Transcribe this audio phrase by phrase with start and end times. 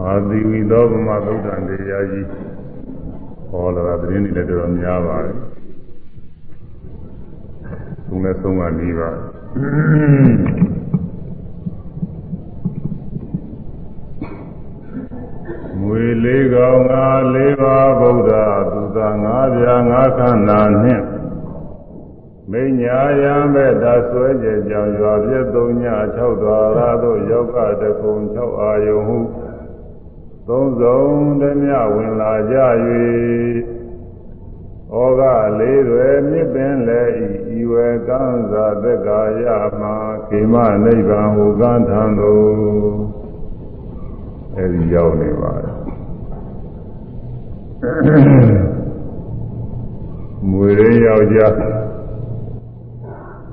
[0.00, 2.26] အာသီဝီသောဗမသုဒ္ဓံတရားကြီး
[3.50, 5.36] ဟောလာတာသတင်းတွေလည်းတော်တော်များပါတယ်။
[8.06, 9.10] သုံးနဲ့သုံးကနေပါ
[15.80, 18.32] မွေလေးကောင်ငါလေးပါဗုဒ္ဓ
[18.72, 21.04] သူသာငါးပြားငါးခန္ဓာနှင့်
[22.50, 25.84] မိညာယံမဲ့ဒါဆွဲကြကြောင်ရွာပြည့်သုံးည
[26.16, 29.18] 6တော်ရာတို့ယောက်ကတကုံ6အာယုံဟု
[30.48, 31.02] သုံးစုံ
[31.40, 32.56] တည်းမြဝင်လာကြ၍
[34.92, 35.20] ဩဃ
[35.58, 37.12] လေးတွေမြစ်ပင်လည်း
[37.54, 39.44] ဤဤဝေကံသာသက်ကာယ
[39.80, 39.96] မှာ
[40.28, 42.42] ခေမနိဗ္ဗာန်ဟူကံထံသို့
[44.56, 45.76] အဲဒီရောက်နေပါတယ်
[50.50, 51.54] မွေရင်းယောက်ျား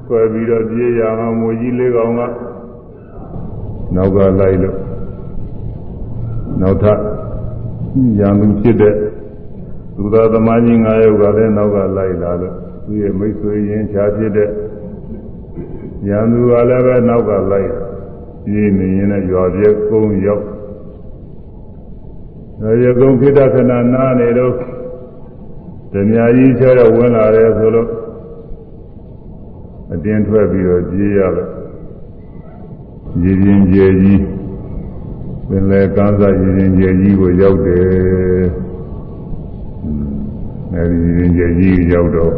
[0.06, 2.22] ဆွဲပြီးတော့ပြေးရအောင်မွေကြီးလေးကောင်က
[3.96, 4.89] နောက်ကလိုက်လို့
[6.62, 7.00] နောက်ထပ်
[8.20, 8.94] ရံသူဖြစ်တဲ့
[9.96, 14.50] သူသာသမားကြီး၅ယောက်ကလည်းနောက်ကလိုက်လာလို့သူရဲ့မိတ်ဆွေရင်းချာဖြစ်တဲ့
[16.10, 17.70] ရံသူကလည်းပဲနောက်ကလိုက်
[18.46, 20.46] ပြေးနေရင်လည်းရွာပြဲကုန်းရောက်
[22.84, 24.54] ရကုန်းခိတ္တခဏနားနေတော့
[25.94, 27.90] ဓမြကြီးချဲတော့ဝင်လာတယ်ဆိုလို့
[29.94, 31.50] အတင်းထွက်ပြီးတော့ပြေးရလို့
[33.24, 34.39] ရည်ရင်ကြည်ကြီး
[35.52, 38.44] ပင်လေကမ်းစာရည်ရင်ကျယ်ကြီးကိုရောက်တယ်။
[40.74, 42.34] အဲဒီရည်ရင်ကျယ်ကြီးရောက်တော့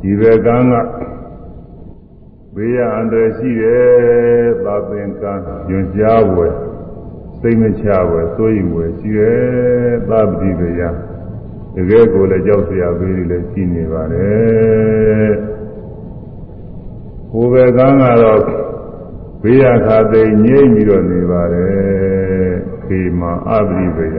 [0.00, 0.74] ဒီဘက်ကမ်းက
[2.54, 3.84] ဘေးရအန္တရာယ်ရှိတယ်။
[4.64, 6.54] သာသင်္ကန်းညွန်ကြားဝယ်
[7.40, 9.38] စိတ်မချဝယ်စိုးရိမ်ဝယ်ရှိတယ်။
[10.08, 10.82] သာပတိဘေးရ
[11.74, 15.30] တကယ်ကိုလည်းကြောက်စရာဘေးတွေလည်းရှိနေပါတယ်။
[17.30, 18.63] ဟိုဘက်ကမ်းကတော့
[19.46, 24.16] ဘေးရခါသိငြိမ့်ပြီးတော့နေပါတယ်ခေမာအပရိဘေယ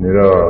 [0.00, 0.44] နေတော့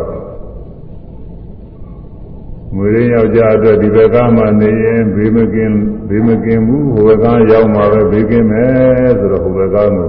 [2.77, 10.09] ငွေရင်းယောက်ျားအတွက်ဒီဘက်ကမှနေရင်ဘေးမကင်းဘေးမကင်းဘူးဟိုဘက်ကရောက်မှာပဲဘေးကင်းမယ်ဆိုတော့ဟိုဘက်ကကို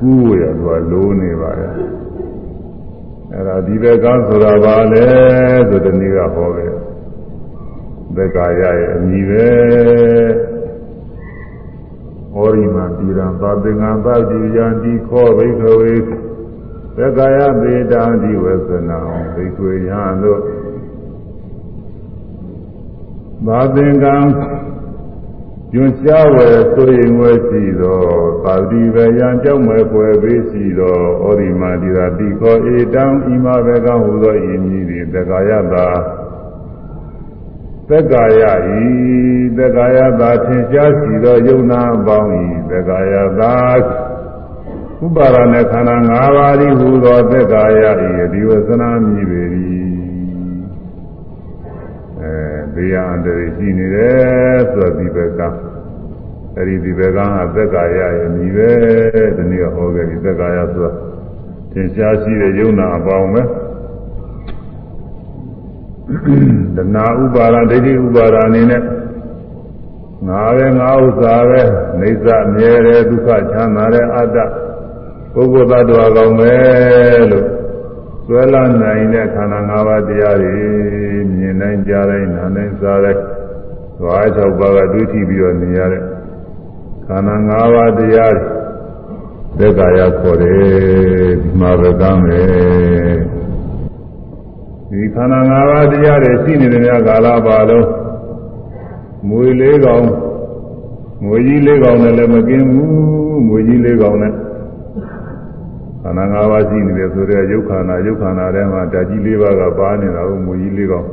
[0.00, 1.72] ကူးရတော့လိုးနေပါတယ်
[3.32, 5.06] အဲ့ဒါဒီဘက်ကဆိုတာဘာလဲ
[5.68, 6.72] ဆိုတဲ့နေ့ကဟောခဲ့
[8.16, 9.48] ဘက်ကရရဲ့အမည်ပဲ
[12.38, 15.94] ဟောရိမတိရံသာသင်္ကံသတိယံဒီခောဘိခဝေ
[16.96, 18.98] သက္ကာယပေတံဒီဝေသနာ
[19.34, 20.40] ဘိကွေယံတို့
[23.46, 24.16] သာသင်္ကံ
[25.72, 28.00] ညွန်ရှားဝယ်ဆိုရင်ဝဲရှိသော
[28.44, 35.86] သာတိဝေယံကြောက်မဲ့ဖွယ်ပေးရှိသောဩရိမတိရာတိခောဧတံဤမဘေကဟူသောဤမည်သည်သက္ကာယတာ
[37.88, 38.42] သက္ကာယ
[38.76, 43.54] ဤ သက္ကာယသာထင်ရှားစီသောယုံနာပေါင်းဤသက္ကာယသာ
[45.04, 47.82] ဥပါရณะခန္ဓာ၅ပါးဤဟူသောသက္ကာယ
[48.22, 49.42] ဤဒီဝသနာမြည်ပေ၏
[52.20, 52.34] အဲ
[52.74, 55.40] ဘေးရန်တည်းရှိနေတယ်ဆိုဒီဘက်က
[56.56, 57.18] အဲဒီဒီဘက်က
[57.54, 58.70] သက္ကာယရဲ့မြည်ပဲ
[59.36, 60.92] ဒီနေ့ဟောခဲ့ပြီသက္ကာယဆိုတာ
[61.72, 63.42] ထင်ရှားရှိတဲ့ယုံနာအပေါင်းပဲ
[66.76, 68.82] တဏှာဥပါဒဒိဋ္ဌိဥပါဒအနေနဲ့
[70.26, 71.62] ငါပဲငါဥစ္စာပဲ
[72.00, 74.38] နေသမြဲတယ်ဒုက္ခချမ်းသာတဲ့အတ္တ
[75.34, 76.54] ပုဂ္ဂိုလ်သတ္တဝါကောင်းပဲ
[77.30, 77.46] လို့
[78.26, 80.54] ဆွဲလာနိုင်တဲ့ခန္ဓာ၅ပါးတရားတွေ
[81.36, 83.22] မြင်နိုင်ကြတိုင်းနားနိုင်စားတိုင်း
[83.98, 86.02] သွား၆ပါးကတွေးကြည့်ပြီးတော့နေရတဲ့
[87.06, 88.48] ခန္ဓာ၅ပါးတရားတွေ
[89.58, 90.58] သက်ကာယခေါ်တယ်
[91.42, 93.18] ဒီမှာပဲကမ်းမယ်
[94.90, 97.86] ဒီခန္ဓာ၅ပါးတရားတွေရှိနေတဲ့များကာလပါလုံး
[99.29, 100.05] မွေလေးကောင်
[101.25, 104.33] ငွေကြီးလေးကောင်နဲ့လည်းမกินဘူးငွေကြီးလေးကောင်နဲ့
[106.01, 111.07] ခန္ဓာ၅ပါးရှိနေတယ်ဆိုတော့ယုတ်ခန္ဓာယုတ်ခန္ဓာထဲမှာဓာကြီး၄ပါးကပါနေတာကိုငွေကြီးလေးကောင်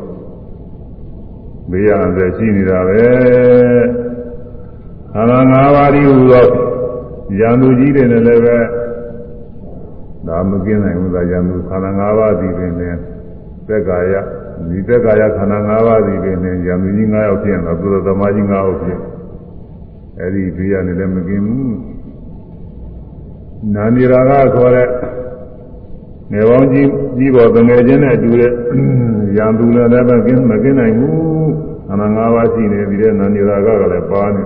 [1.70, 3.02] ဘေးရန်ဆက်ရှိနေတာပဲ
[5.12, 6.46] ခန္ဓာ၅ပါးဒီဟူသော
[7.38, 8.58] ရန်သူကြီးတွေနဲ့လည်းပဲ
[10.26, 12.94] ဒါမกินနိုင်ဘူးသာရန်သူခန္ဓာ၅ပါးဒီပင်နဲ့
[13.68, 14.14] သက်ကာယ
[14.68, 18.98] ဒီသက်ကာယခန္ဓာ၅ပါးစီပင်နဲ့ယံသူကြီး၅ယောက်ဖြစ်ရင်တော့သူတော်သမားကြီး၅ယောက်ဖြစ်
[20.20, 21.76] အဲဒီဘေးရနေလည်းမกินဘူး
[23.74, 24.88] နာနီရာကခေါ်တဲ့
[26.32, 26.88] နေပေါင်းကြီး
[27.18, 28.52] ကြီးပေါ်တငယ်ချင်းနဲ့အတူတဲ့
[29.36, 31.50] ယံသူလည်းလည်းမกินမกินနိုင်ဘူး
[31.86, 34.42] ခန္ဓာ၅ပါးရှိနေပြီးတဲ့နာနီရာကကလည်းပါနေ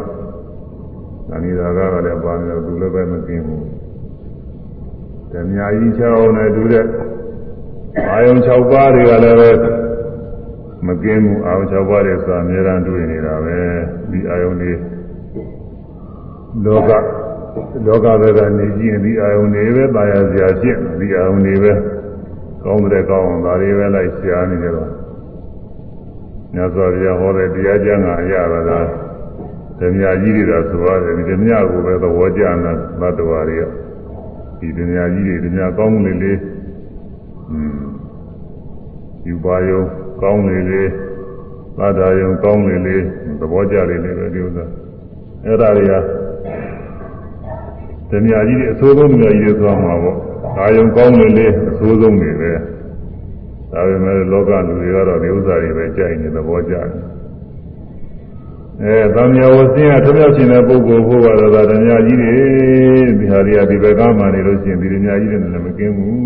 [1.29, 3.62] နာနီရာကကလည်းပါနေတော့သူလည်းပဲမกินဘူး
[5.32, 6.87] ဓမြကြီးချောင်းနဲ့တူတဲ့
[8.11, 9.50] အာယုံ6ပါးတွေကလည်းပဲ
[10.88, 13.58] မကင်းမှုအာရုံချပွားတဲ့စာအများရန်တွေ့နေတာပဲ
[14.12, 14.74] ဒီအာယုန်တွေ
[16.66, 16.92] လောက
[17.86, 21.74] လောကဘက်ကနေကြည့်ရင်ဒီအာယုန်တွေပဲပါရစရာဖြစ်ဒီအာယုန်တွေပဲ
[22.64, 24.90] ကောင်းတဲ့ကောင်းအောင်ဒါတွေပဲလိုက်ရှားနေကြတော့
[26.54, 28.86] မြတ်စွာဘုရားဟောတဲ့တရားကျမ်းကအရာပါလား
[29.80, 33.64] ဓမ္မကြီးတွေကဆိုရတယ်ဒီဓမ္မကိုပဲသဘောကျတာသတ္တဝါတွေက
[34.60, 36.38] ဒီဓမ္မကြီးတွေဓမ္မကောင်းမှုတွေလေး
[37.52, 37.80] อืม
[39.28, 39.84] ယူပါရော
[40.21, 40.81] ကောင်းလေလေ
[41.77, 42.95] သတ္တယုံကောင်းလေလေ
[43.39, 44.66] သဘောကျလေလေပဲဒီဥစ္စာ
[45.45, 45.94] အဲ့ဒါတွေက
[48.10, 50.18] ဓမြကြီးတွေအဆိုးဆုံးဓမြကြီးတွေသွားမှာပေါ့
[50.57, 52.51] ကာယုံကောင်းလေလေအဆိုးဆုံးတွေပဲ
[53.71, 56.88] ဒါပေမဲ့လောကလူတွေကတော့ဒီဥစ္စာတွေပဲကြိုက်နေသဘောကျတယ်
[58.83, 62.33] အဲသံဃာဝဆင်းရထမြောက်ခြင်းတဲ့ပုဂ္ဂိုလ်ဖို့ကတော့ဒါဓမြကြီးတွေ
[63.19, 66.19] ဒီဟာတွေကဒီဘက်ကမှနေလို့ရှိရင်ဒီဓမြကြီးတွေလည်းမကင်းဘူး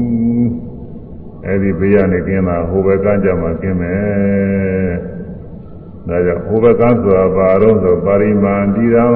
[1.48, 4.94] အဲဒီဘေးကနေကင်းတာဟိုဘက်ကကြမှာကင်းမယ်
[6.08, 9.08] ဒါကြောင့်ဟိုဘက်ကဆိုတာဘာတော့ဆိုပါရိမာန်တိရံ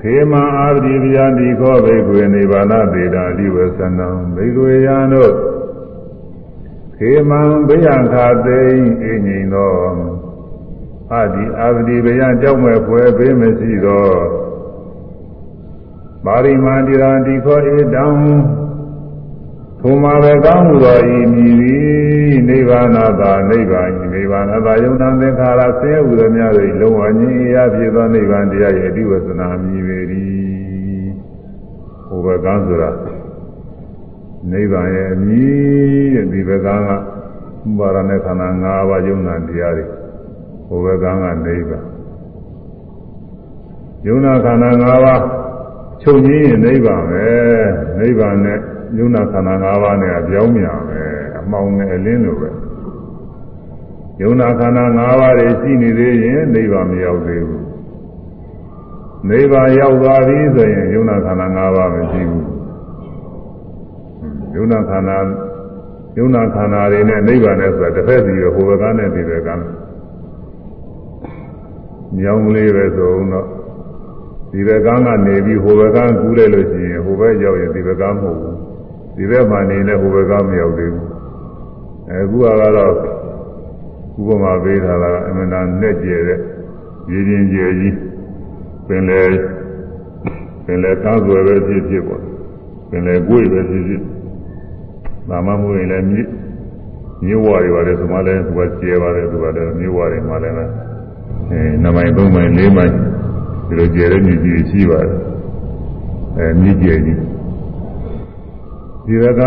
[0.00, 5.32] ခေမအာတိဗျာတိခောဘိကွေနိဗ္ဗာနသေတာအဓိဝသနံဘိကွေယံတို့
[6.96, 8.60] ခေမံဘိယံခာသိ
[9.02, 9.72] အင်းငိန်သော
[11.12, 14.08] အာဒီအာတိဗျာကြောက်မဲ့ဖွယ်ဘေးမရှိသော
[16.24, 18.04] ပါရိမာန်တိရံတိခောဧတံ
[19.86, 22.88] ထိုမှာပဲကောင်းမှုတော်ဤမြည်သည်နိဗ္ဗာန်
[23.20, 29.98] သာနိဗ္ဗာန်နိဗ္ဗာန်သာယုံနာသင်္ခါရဆင်းရဲဟူသောများ၏လုံးဝငြိမ်းရာဖြစ်သောနိဗ္ဗာန်တရားရဲ့အဓိဝသနာမြည်ပေ၏
[32.06, 32.90] ဟိုဘကံဆိုတာ
[34.52, 36.88] နိဗ္ဗာန်ရဲ့အမြည်တဲ့ဒီဘကံက
[37.78, 39.84] ဘာရနဲ့ခန္ဓာ၅ပါးယုံနာတရားတွေ
[40.68, 41.86] ဟိုဘကံကနိဗ္ဗာန်
[44.06, 45.22] ယုံနာခန္ဓာ၅ပါး
[46.02, 47.26] ချုပ်ငြိမ်းရင်နိဗ္ဗာန်ပဲ
[48.00, 48.60] နိဗ္ဗာန်နဲ့
[48.98, 51.02] ယုံနာခန္ဓာ၅ပါးနဲ့အပြောင်းမြန်ပဲ
[51.38, 52.50] အမှောင်နဲ့အလင်းလိုပဲ
[54.22, 57.66] ယုံနာခန္ဓာ၅ပါးတွေရှိနေသေးရင်နိဗ္ဗာန်မရောက်သေးဘူး
[59.28, 62.46] နိဗ္ဗာန်ရောက်သွားပြီဆိုရင်ယုံနာခန္ဓာ၅ပါးမရှိဘူး
[64.54, 65.18] ယုံနာခန္ဓာ
[66.18, 69.72] ယုံနာခန္ဓာတွေနဲ့နိဗ္ဗာန်နဲ့ဆိုတာတစ်ဖက်စီပဲဟိုဘက်ကနဲ့ဒီဘက်ကနဲ့
[72.18, 73.46] မြောင်းလေးပဲဆိုတော့
[74.50, 78.53] ဒီဘက်ကကနေပြီးဟိုဘက်ကကူးလိုက်လို့ရှိရင်ဟိုဘက်ရောက်ရင်ဒီဘက်ကမဟုတ်ဘူး
[79.16, 81.08] ဒီဘက်မှနေလဲဟိုဘက်ကမရောက်သေးဘူး
[82.10, 82.46] အခုက
[82.76, 82.94] တော့
[84.18, 86.38] ဥပမာပေးထားတာအမှန်တန်နဲ့ကျဲတဲ့
[87.10, 87.96] ရည်ချင်းကျဲကြီး
[88.86, 89.22] ပင်လေ
[90.64, 92.22] ပင်လေကားဆွဲပဲဖြစ်ဖြစ်ပေါ့
[92.90, 94.02] ပင်လေကိုယ်ပဲဖြစ်ဖြစ်
[95.28, 96.28] ဒါမှမဟုတ်ရင်လည်းမြစ်
[97.26, 100.64] မြစ်ဝါတွေပါတယ်ဆိုမှလည်းသူကကျဲပါတယ်သူကလည်းမြစ်ဝါတွေမှလည်းအဲ
[101.82, 102.92] နမိုင်သုံးမိုင်လေးမိုင်
[103.66, 105.18] ဒီလိုကျဲတဲ့မြစ်ကြီးရှိပါတယ်
[106.38, 107.18] အဲမြစ်ကျဲကြီး
[109.06, 109.42] ဒီဘက်က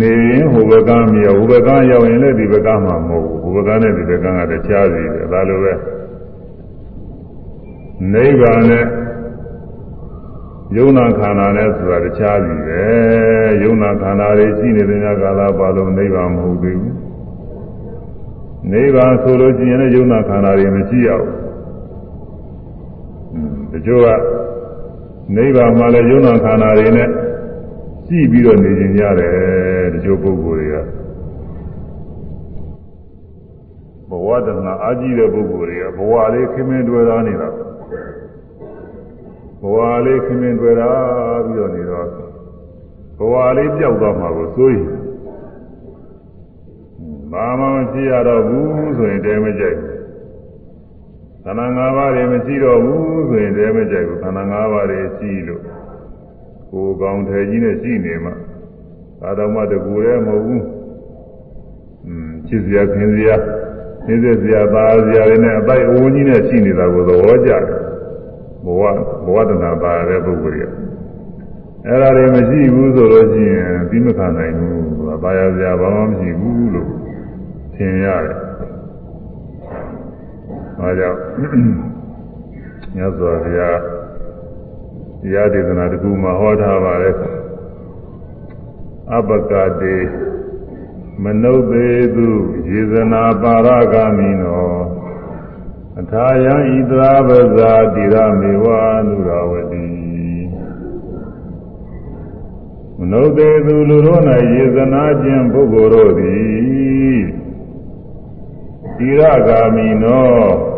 [0.00, 5.72] နေရင်ဟိုဘက်ကမြေဟိုဘက်ကရောက်ရင်လည်းဒီဘက်ကမှမဟုတ်ဘူးဟိုဘက်ကနဲ့ဒီဘက်ကကတခြားစီတယ်ဒါလိုပဲ
[8.12, 8.84] နိဗ္ဗာန်နဲ့
[10.76, 12.82] ယုံနာခန္ဓာနဲ့ဆိုတာတခြားစီပဲ
[13.62, 16.96] ယုံနာခန္ဓာတွေရှိနေတဲ့ညကာလပါလုံးနိဗ္ဗာန်မဟုတ်သေးဘူး
[18.72, 21.30] နိဗ္ဗာန်ဆိုလို့ရှိရင်လည်းယုံနာခန္ဓာတွေမရှိရဘူး
[23.72, 24.08] တချို့က
[25.36, 27.08] နိဗ္ဗာန်မှာလည်းယုံနာခန္ဓာတွေနဲ့
[28.08, 30.76] ကြည့်ပြီးတော့နေကြရတယ်တချို့ပုဂ္ဂိုလ်တွေက
[34.08, 37.48] ဘဝတဏှာအာကြီးတဲ့ပုဂ္ဂိုလ်တွေကဘဝလေးခင်းမင်းတွေ့တာနေတာ
[39.60, 40.90] ဘဝလေးခင်းမင်းတွေ့တာ
[41.46, 42.06] ပြီးတော့နေတော့
[43.18, 44.86] ဘဝလေးပျောက်သွားမှာကိုစိုးရင်
[47.32, 49.94] ဘာမှမဖြစ်ရတော့ဘူးဆိုရင်တဲမကြိုက်ဘူး
[51.44, 55.73] ခန္ဓာ၅ပါးတွေမရှိတော့ဘူးဆိုရင်တဲမကြိုက်ဘူးခန္ဓာ၅ပါးတွေရှိလို့
[56.74, 58.30] ကိုယ်ကောင်းထဲကြီးနဲ့ရှိနေမှ
[59.20, 60.64] သာတော်မှတကူရဲမဟုတ်ဘူး
[62.06, 63.36] อืมချစ်စရာခင်စရာ
[64.06, 67.62] နေစရာပါစရာတွေနဲ့အပိုက်အဝန်းကြီးနဲ့ရှိနေတာကိုသဘောကျတယ်
[68.64, 68.82] ဘဝ
[69.24, 70.72] ဘဝတဏပါတဲ့ပုဂ္ဂိုလ်ကြီး
[71.86, 74.84] အဲ့ဒါတွေမရှိဘူးဆိုလို့ရှိရင်ပြီးမခံနိုင်ဘူး
[75.22, 76.90] ဘာရစရာဘာမှမရှိဘူးလို့
[77.74, 78.38] ထင်ရတယ်
[80.78, 81.18] အဲကြောင့်
[82.96, 83.93] ညဇောဘုရား
[85.24, 87.16] တရားဒေသနာတစ်ခုမှာဟောထားပါတယ်
[89.16, 89.96] အပကတိ
[91.22, 92.28] မနုဿေသူ
[92.70, 94.74] ယေဇနာပါရဂာမိနော
[96.00, 98.66] အထာယံဣဒရာပဇာတိရမေဝ
[99.06, 99.86] နုရဝတိ
[102.98, 104.22] မနုဿေသူလူတို့၌
[104.54, 107.22] ယေဇနာခြင်းပုဂ္ဂိုလ်တို့သည်
[108.96, 110.73] တိရဂာမိနော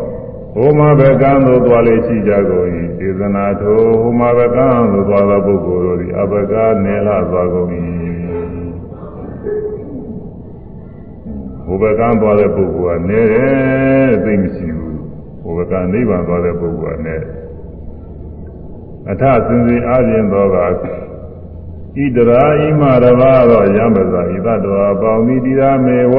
[0.59, 2.67] ဟိုမှာဘကံသို့သွားလေရှိကြကုန်၏
[2.99, 6.53] ဒေသနာထိုဟိုမှာဘကံသို့သွားသောပုဂ္ဂိုလ်တို့သည်အဘက
[6.85, 7.69] နေလာသွားကုန်၏
[11.65, 14.99] ဟိုဘကံသွားတဲ့ပုဂ္ဂိုလ်ကနေတယ်သိမရှိဘူး
[15.41, 17.21] ဟိုဘကနိဗ္ဗာန်သွားတဲ့ပုဂ္ဂိုလ်နဲ့
[19.11, 20.61] အထစင်စစ်အားဖြင့်သောကဣ
[22.15, 26.17] တရာဣမရဘာသောယံပဇာဣသတောပေါင်းမိတိရာမေဝ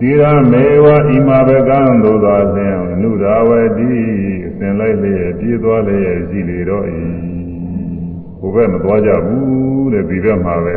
[0.00, 3.88] တိရာမေဝဣမဘကံသို့သောလင်အနုရာဝတိ
[4.46, 6.84] အစဉ်လိုက်လျက်ပြေးသွားလျက်ရှိလေတော့၏
[8.40, 10.76] ဘုဘက်မသွားကြဘူးတဲ့ဒီဘက်မှာပဲ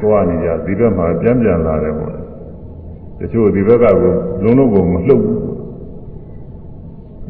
[0.00, 2.12] သွားနေကြဒီဘက်မှာပြန်ပြန်လာတယ်ပေါ့
[3.18, 5.40] တချို့ဒီဘက်ကကိုလုံးလုံးကိုမလှုပ်ဘူး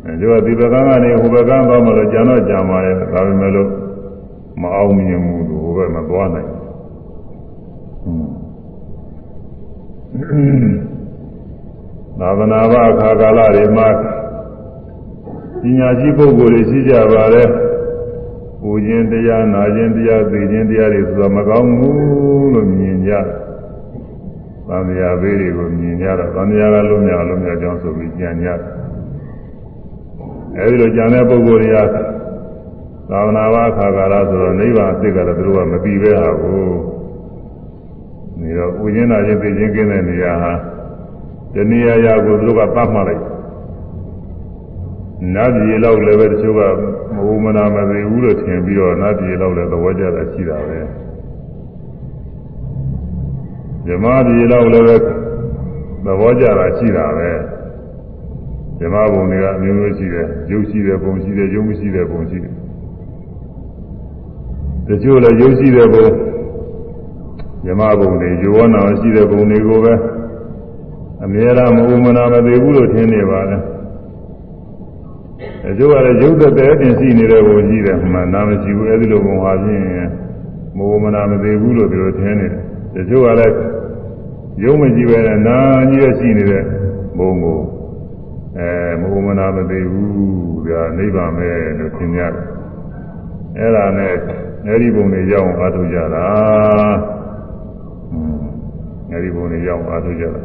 [0.05, 3.71] အဲဒီကဒီဘက်ကနေဟိုဘက်ကသွားမှလို့ကြံတော့ကြံပါရဲ့ဒါပေမဲ့လို့
[4.61, 6.54] မအောင်မြင်ဘူးဟိုဘက်မသွားနိုင်
[12.19, 13.89] သာသနာ့ဘာခါကာလတွေမှာ
[15.61, 17.49] ပညာရှိပုဂ္ဂိုလ်တွေရှိကြပါတယ်။
[18.61, 23.13] ပူခြင်းတရားနာခြင်းတရားသိခြင်းတရားတွေဆိုတာမကောင်းဘူးလို့မြင်ကြ။
[24.69, 28.59] သံဃာဘေးတွေကိုမြင်ကြတော့သံဃာကလုံးမြောက်လုံးမြောက်ကြောင်းဆိုပြီးကြံကြတယ်။
[30.59, 31.79] အဲဒီလိုကြံတဲ့ပုဂ္ဂိုလ်တွေက
[33.11, 36.61] သာသနာ့ဘာခါကာလဆိုတော့နိဗ္ဗာန်အစ်ကတော့သူတို့ကမပြီးပဲဟာကို။
[38.45, 40.53] နေတော့ပူခြင်းနာခြင်းသိခြင်းကင်းတဲ့နေရာဟာ
[41.55, 43.23] တဏှာရာကိုသူတို့ကသတ်မှတ်လိုက်
[45.35, 46.61] နတ်ပြည်လောက်လည်းပဲတချို့က
[47.15, 50.81] မဟုတ်မနာမသိဘူးလို့ထင်ပြီးတော့နတ်ပြည်လောက်လည်းသဘောကျတာရှိတာပဲ
[53.87, 54.97] ဇမပြည်လောက်လည်းပဲ
[56.05, 57.31] သဘောကျတာရှိတာပဲ
[58.79, 62.55] ဇမဘုံတွေကအမျိုးမျိုးရှိတယ်ရုပ်ရှိတယ်ဘုံရှိတယ်ရုပ်မရှိတယ်ဘုံရှိတယ်
[64.89, 66.07] တချို့လည်းရုပ်ရှိတဲ့ဘုံ
[67.65, 69.95] ဇမဘုံတွေယောနာရှိတဲ့ဘုံတွေကိုပဲ
[71.25, 73.59] အမြဲတမ်းမဟုတ်မနာမသိဘူးလို့ထင်နေပါလေ
[75.69, 79.85] အကျိုးကလည်းရုပ်သက်တဲ့တင်ရှိနေတဲ့ဘုံကြီးတယ်မှန်နာမရှိဘူးအဲဒီလိုဘုံဟာဖြင့်
[80.77, 82.63] မဟုတ်မနာမသိဘူးလို့ပြောထင်နေတယ်
[82.99, 83.57] အကျိုးကလည်း
[84.63, 85.59] ရုပ်မရှိပဲနဲ့နာ
[85.91, 86.63] ကြီးရရှိနေတဲ့
[87.19, 87.61] ဘုံကို
[88.59, 88.69] အဲ
[89.01, 92.45] မဟုတ်မနာမသိဘူးဒါနိဗ္ဗာန်ပဲလို့ထင်ရတယ်
[93.59, 94.15] အဲ့ဒါနဲ့
[94.67, 96.27] အဲဒီဘုံတွေရောက်အောင်အားထုတ်ကြတာ
[99.15, 100.41] အဲဒီဘုံတွေရောက်အောင်အားထုတ်ကြတာ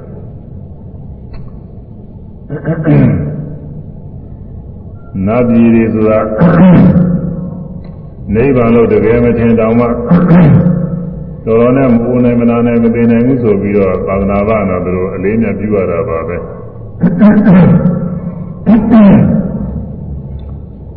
[5.25, 6.19] နတ်ပြည်တွေဆိုတာ
[8.35, 9.85] နိဗ္ဗာန်လို့တကယ်မထင်တောင်မှ
[11.45, 16.37] တော်တော်နဲ့မပူနိုင်မနာနိုင်မသိနိုင်ဘူးဆိုပြီးတော့သာသနာ့ဘာတော့သူတို့အလေးမြတ်ပြုရတာပါပဲ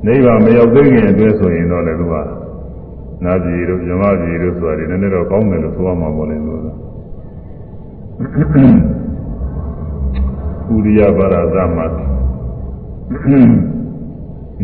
[0.06, 2.14] နိဗ္ဗာန်မရောက်သေးခင်အတွင်းဆိုရင်တော့လည်းသူက
[3.24, 6.60] နာပြည်တို့ဇမပြည်တို့ဆိုတာဒီနည်းနည်းတော့ကောင်းတယ်လို့ဆိုရမှာပေါ့လေလို့
[8.20, 8.22] ဥ
[10.84, 11.78] ရိယပါရသမ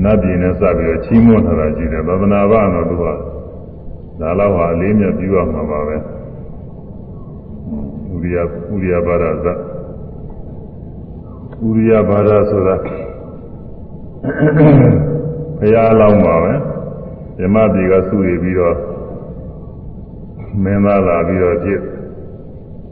[0.02, 3.04] နတ်ပြည်နဲ့စပြီးတော့ချီးမွမ်းထားတာရှိတယ်သဒ္ဒနာဘတော့သူက
[4.20, 5.96] ဒါတော့ဟာအလေးမြတ်ပြုရမှာပါပဲ
[8.14, 8.38] ဥရိယ
[8.72, 9.46] ဥရိယပါရသ
[11.66, 12.76] ဥရိယပါရဆိုတာ
[15.58, 16.52] ဘုရားလောင်းပါပဲ
[17.38, 18.76] ဓမ္မပြည်ကစုရပြီးတော့
[20.62, 21.80] မင်းသားလာပြီးတော့ဖြစ်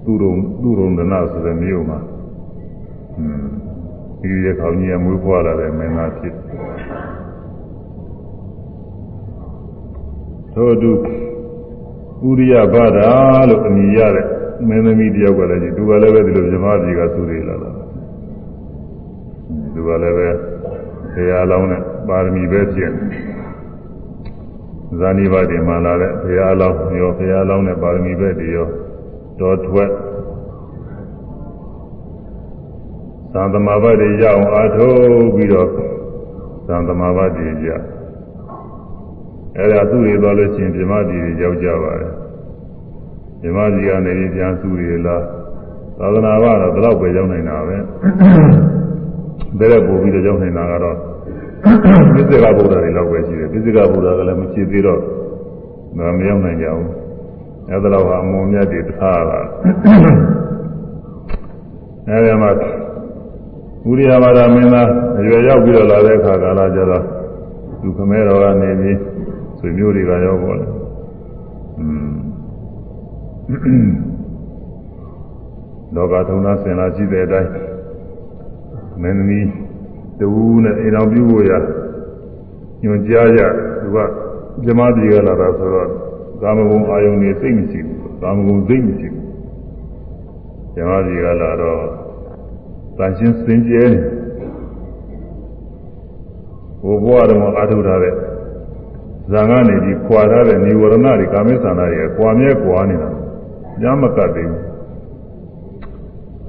[0.06, 1.98] သူ့ရုံသူ့ရုံဒနာဆိုတဲ့မြို့မှာ
[4.20, 6.34] ဒီရခေါင်းကြီးကမွေးဖွားလာတဲ့မင်းသားဖြစ်
[10.52, 10.90] ထို့အတူ
[12.28, 13.10] ဥရိယဘာဒာ
[13.48, 14.26] လို့အမည်ရတဲ့
[14.68, 17.70] မင်းသမီးတယောက်ကလည်းသူကလည်းပဲဒီလိုဇမကြီးကသူတွေလာတာ
[19.74, 20.28] သူကလည်းပဲ
[21.12, 22.92] ဆရာလောင်းနဲ့ပါရမီပဲဖြစ်
[24.98, 28.68] ဇာနိဘာတိမှာလာတဲ့ဘုရားလောင်းရောဘုရားလောင်းနဲ့ပါရမီပဲတည်ရော
[29.40, 29.90] တော်ထွက်
[33.32, 35.68] သံသမဘာတိရအောင်အားထုတ်ပြီးတော့
[36.68, 37.68] သံသမဘာတိရ
[39.56, 42.12] အဲ့ဒါသူ့တွေသွားလို့ရှိရင်ပြမတိတွေရောက်ကြပါတယ်
[43.40, 45.22] ပြမတိကနေပြီးပြန်စုရလား
[45.98, 47.76] သာသနာ့ဘာတော့ဘယ်တော့ပဲရောက်နိုင်တာပဲ
[49.58, 50.96] ဘယ်တော့ပို့ပြီးတော့ရောက်နိုင်တာကတော့
[52.14, 55.00] ပစ္စကဗုဒ္ဓတွေလောက်ပဲရှိတယ်ပစ္စကဗုဒ္ဓကလည်းမဖြစ်သေးတော့
[55.96, 57.05] မရောက်နိုင်ကြဘူး
[57.70, 59.38] အဲ့ဒါတော့အမုံမြတ်တွေထားလာ
[62.08, 62.50] အဲ့ဒီမှာ
[63.88, 67.04] ဥရိယဘာဒမင်းသားအရွယ်ရောက်ပြီးတော့လာတဲ့အခါကာလကျတော့
[67.80, 68.98] သူခမဲတော်ကနေပြီး
[69.58, 70.70] ဆွေမျိုးတွေကရောက်ပေါ်တယ်
[71.78, 72.08] อืม
[75.94, 77.50] လောကထုံးသားဆင်လာရှိတဲ့အတိုင်း
[79.02, 79.48] မင်းသမီး
[80.20, 80.28] တူ
[80.64, 81.52] နဲ့အိမ်တော်ပြုဖို့ရ
[82.82, 83.38] ညွန်ကြားရ
[83.80, 83.98] သူက
[84.62, 86.05] ပြမပြေကလာတာဆိုတော့
[86.42, 89.24] ကာမဂုဏ်အာယုန်နေစိတ်မရှိဘူးကာမဂုဏ်စိတ်မရှိဘူး
[90.74, 91.82] ပြမပြေကလာတော့
[92.98, 94.00] တန်ရှင်းစင်ကြဲနေ
[96.82, 98.14] ဘိုးဘွားတော်အာထုထားတဲ့
[99.32, 103.10] ဇာကနေပြီးခွာထားတဲ့និဝရဏတွေကာမိသန္တာတွေခွာမြဲခွာနေတာ
[103.82, 104.66] ညမကတ်သေးဘူး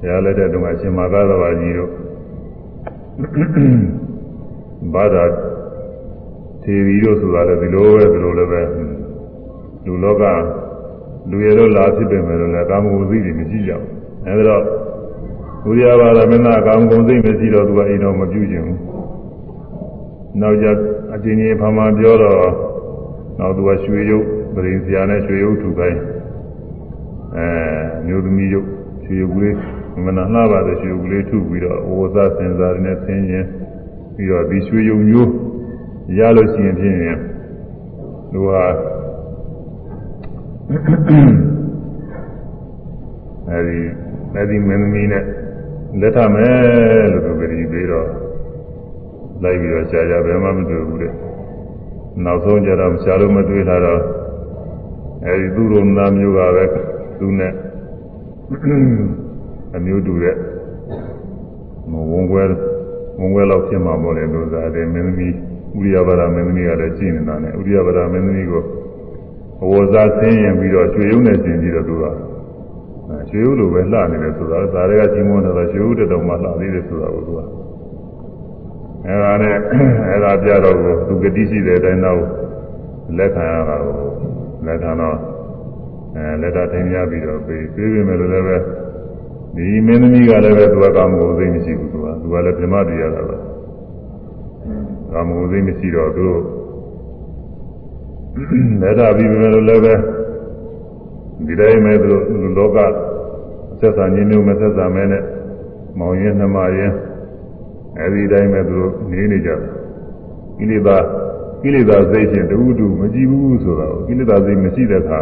[0.06, 1.90] ရားလက်တဲ့တုန်းကအရှင်မာသသဘာကြီးတို့
[4.94, 5.24] ဘာသာ
[6.62, 8.62] ထေရီတို့ဆိုတာလည်းဒီလိုပဲဒီလိုလည်းပဲ
[9.88, 10.22] လူလောက
[11.30, 13.90] လူရတော့လာဖြစ်ပေမဲ့လည်းကာမဂုဏ်သိတွေမရှိကြဘူး
[14.26, 14.62] အဲဒါတော့
[15.64, 18.80] ဘုရားဘာသာမင်းသားကာမဂုဏ်သိမရှိတော့သူကအိမ်တော်မပြုကျင်ဘူး
[20.40, 20.66] နောက်ကြ
[21.14, 22.40] အချင်းချင်းဖာမပြောတော့
[23.38, 26.00] နောက်သူကရွှေရုပ်ပရိသရာနဲ့ရွှေရုပ်ထူခိုင်း
[27.36, 27.46] အဲ
[28.06, 28.68] မျိုးသမီးရုပ်
[29.04, 29.56] ရွှေရုပ်ကလေး
[30.04, 33.44] မနာလှပါတဲ့ရွှေရုပ်ကလေးထုပြီးတော့ဝဇစင်စားနဲ့ဆင်းရင်
[34.14, 35.30] ပြီးတော့ဒီရွှေရုပ်မျိုး
[36.18, 37.18] ရလို့ရှိရင်ဖြင့်
[38.32, 38.64] သူဟာ
[40.70, 43.78] အဲဒီ
[44.34, 45.24] အဲဒီမင်းသမီးနဲ့
[46.00, 48.08] လက်ထမယ်လို့သူကြည်ပြီးတော့
[49.42, 51.12] လိုက်ပြီးတော့ရှားကြဘယ်မှမတွေ့ဘူးတဲ့
[52.24, 54.02] နောက်ဆုံးကြတော့ရှားလို့မတွေ့လာတော့
[55.26, 56.64] အဲဒီသူ့လိုနာမျိုးကပဲ
[57.18, 57.52] သူနဲ့
[59.76, 60.36] အမျိုးတူတဲ့
[62.12, 62.44] ဝန်ခွဲ
[63.18, 65.34] ဝန်ခွဲလောက်ဖြစ်မှာပေါ့လေလို့သာတယ်မင်းသမီး
[65.78, 68.62] ဥရိယဘာဒမင်းသမီးကလည်းကြည်နေတာနဲ့ဥရိယဘာဒမင်းသမီးကို
[69.62, 72.04] အဝဇာဆင်းရင်ပြီးတော့ရွှေရုံနဲ့ကျင်ပြီးတော့သူက
[73.30, 77.40] ရွှေရုံလိုပဲလှနေတယ်ဆိုတာဒါတွေကကြီးမွန်းတယ်ရွှေရုံတက်တော့မှလှသေးတယ်ဆိုတာကိုသူက
[79.06, 79.56] အဲဒါနဲ့
[80.08, 82.20] အဲဒါပြတော့ကိုသူဂတိရှိတဲ့အတိုင်းတော့
[83.16, 83.96] လက်ခံရတာကို
[84.66, 85.16] လက်ခံတော့
[86.16, 88.56] အဲလက်တာတင်ရပြီးတော့ပြေးပြေးပြီမဲ့လို့လည်းပဲ
[89.56, 93.36] ဒီမင်းသမီးကလည်းပဲသူကကာမဂုဏ်သိမရှိဘူးသူကသူကလည်းပြမတရားတာပဲ
[95.12, 96.42] ကာမဂုဏ်သိမရှိတော့သူတို့
[98.82, 99.94] လက်တာပြီးပြီမဲ့လို့လည်းပဲ
[101.46, 102.78] ဒီတိုင်းမဲ့သူတို့လောက
[103.80, 105.22] ဆက်ဆံခြင်းမျိုးမဆက်ဆံမဲနဲ့
[105.98, 106.92] မောင်ရင်နှမရင်
[107.98, 109.60] အဲဒီတိုင်းပဲသူတို့နေနေကြတယ်
[110.58, 110.96] ကိလေသာ
[111.62, 115.20] ကိလေသာစိတ်ဖြင့်တူတူမကြည့်ဘူးဆိုတော့ကိလေသာစိတ်မရှိတဲ့အခါ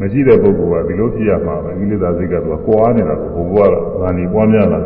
[0.00, 4.80] မရှိတဲ့ပုဂ္ဂိုလ်ကဒီလိုဖြစ်ရမှာပဲကိလေသာစိတ်ကတော့ကွာနေတာကိုဘုရားကဗာဏီပွားများလာ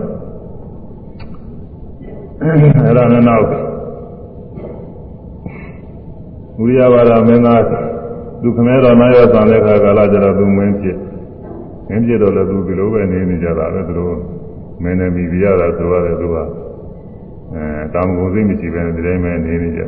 [2.41, 3.66] အဲ့ဒါနဲ့နောက်
[6.59, 7.63] ဝိရဘာရမင်းသား
[8.43, 10.99] သူခမဲတော်နာရဆံတဲ့ခါကာလကျတော့သူမင်းဖြစ်
[11.89, 14.15] မင်းဖြစ်တော့လည်းသူဒီလိုပဲနေနေကြတာပဲသူတို့
[14.83, 16.37] မင်းနဲ့မိပြရတာဆိုရတယ်သူက
[17.55, 19.81] အဲကာမဂုဏ်စိတ်မရှိဘဲနဲ့ဒီတိုင်းပဲနေနေကြ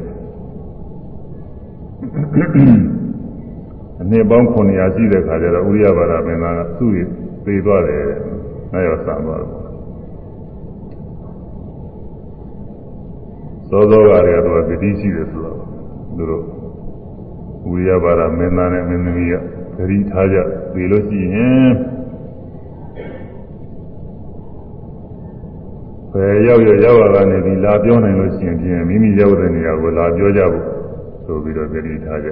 [4.00, 6.98] အနှစ်ပေါင်း900ရှိတဲ့ခါကျတော့ဥရိယဘာသာမင်းသားကသူ့ရ
[7.44, 8.02] သေသွားတယ်။
[8.72, 9.50] အဲရောဆံသွားတယ်။
[13.70, 15.58] သောသောကလည်းတော့ဂတိရှိတယ်ဆိုတော့
[16.16, 16.57] သူတို့
[17.70, 19.34] ဥရိယဘာသာမင်းသားနဲ့မင်းသမီးက
[19.76, 20.36] ဂတိထားကြ
[20.74, 21.70] သေလို့ရှိရင်
[26.12, 30.64] ဘယ်ရောက်ရရောက်ရကနေဒီလာပြောနိုင်လို့ရှိရင်ပြင်မိမိရောက်တဲ့နေရာကိုလာပြောကြဖို့
[31.24, 32.30] ဆိုပြီးတော့ဂတိထားကြ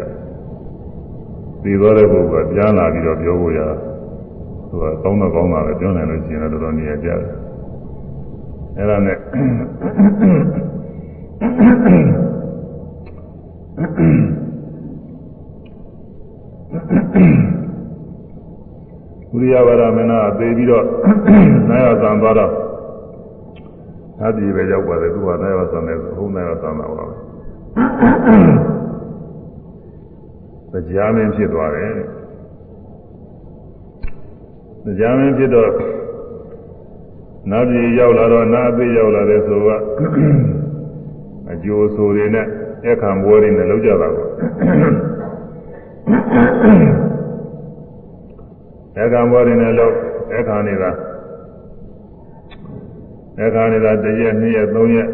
[1.63, 3.61] သိသွားတဲ့ပုဂ္ဂိုလ်ကပြန်လာပြီးတော့ပြောဖို့ရ
[4.69, 7.19] သူကကောင်းတော့ကောင်းတာပဲပြောနိုင်လို့ရှိရင်တော့တော်တော်နေရာကြတယ်
[8.77, 9.19] အဲ့ဒါနဲ့
[19.35, 20.85] ဥရိယဝရမနာသေပြီးတော့
[21.69, 22.51] နာယသံသွားတော့
[24.19, 31.93] သတိပဲရောက်ပါတယ်သူကနာယသံနဲ့ဟုတ်နာယသံတာပါပဲတရားမင်းဖြစ်သွားတယ်
[34.85, 35.71] တရားမင်းဖြစ်တော့
[37.51, 39.69] နာပြည်ရောက်လာတော့နာအသေးရောက်လာတဲ့ဆိုက
[41.53, 42.47] အကျိုးဆိုတွေနဲ့
[42.93, 44.29] အခါဘွဲတွေနဲ့လောက်ကြတာပေါ့
[48.99, 49.95] အခါဘွဲတွေနဲ့လောက်
[50.35, 50.91] အခါနေတာ
[53.43, 55.09] အခါနေတာတရက်2ရက်3ရက်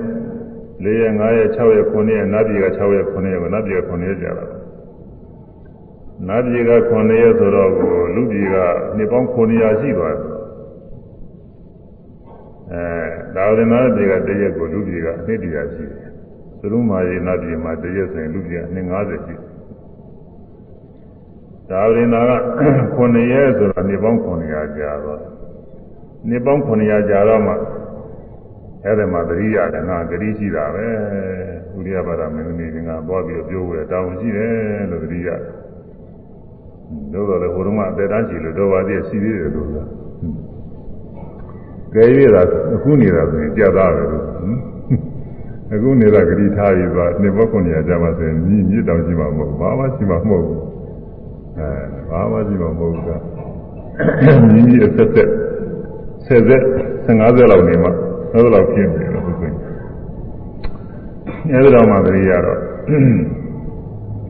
[0.82, 4.46] 4ရက်5ရက်6ရက်9ရက်နာပြည်က6ရက်9ရက်ကိုနာပြည်က9ရက်ကြာတာ
[6.28, 7.70] နတ်ပြည်က9ရက်ဆိုတော့
[8.14, 8.56] လူပြည်က
[8.96, 10.30] နှစ်ပေါင်း900ရှိသွားတယ်
[12.72, 12.84] အဲ
[13.34, 16.10] ဒါဝိနတ်ပြည်ကတရက်ကိုလူပြည်ကအနှစ်တရာရှိတယ်
[16.60, 19.34] သူတို့မာရေနတ်ပြည်မှာတရက်ဆိုရင်လူပြည်ကနှစ်90ရှိ
[21.72, 22.62] ဒါဝိနတ်က
[22.96, 25.20] 9ရက်ဆိုတော့နှစ်ပေါင်း900ကြာတော့
[26.28, 27.52] နှစ်ပေါင်း900ကြာတော့မှ
[28.84, 30.86] အဲ့ဒီမှာသတိရတယ်ငါဂတိရှိတာပဲ
[31.76, 32.76] ဥရိယဘာသာမင်းသမီးက
[33.08, 34.52] သွားပြီးပြောဖို့တောင်းရှိတယ်
[34.90, 35.40] လို့သတိရတယ်
[37.12, 39.84] တို့တော့လေဟိုတုန်းကအသက်တန်းရှိလို့တော့ပါသေးရှိသေးတယ်လို့ဆိုတာ
[41.94, 42.42] ကဲရတာ
[42.74, 44.24] အခုနေတာဆိုရင်ကြာသားပဲလို့
[45.72, 50.71] အခုနေတာဂတိထားပြီးသွားနေဘောခွန်ရကြမှာဆိုရင်မြည်မြစ်တောင်ရှိမှာမဟုတ်ဘာမှရှိမှာမဟုတ်ဘူး
[51.58, 51.68] အဲ
[52.10, 53.10] ဘာမှရှိမှာမဟုတ်ဘူးက
[54.52, 55.28] မြည်မြစ်အဆက်ဆက်
[56.26, 56.42] ဆက်
[57.04, 57.88] ဆက်50လောက်နေမှ
[58.32, 59.42] အဲ့လိုဖြစ်နေတယ်သူက
[61.50, 62.58] အဲ့ဒါတော့မှတတိယတော့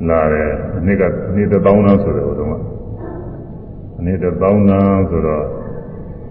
[0.08, 2.54] လာတယ်အနည်းကအနည်းတစ်သောင်းလောက်ဆိုတယ်ဟိုတုန်းက
[3.98, 5.44] အနည်းတစ်သောင်းလောက်ဆိုတော့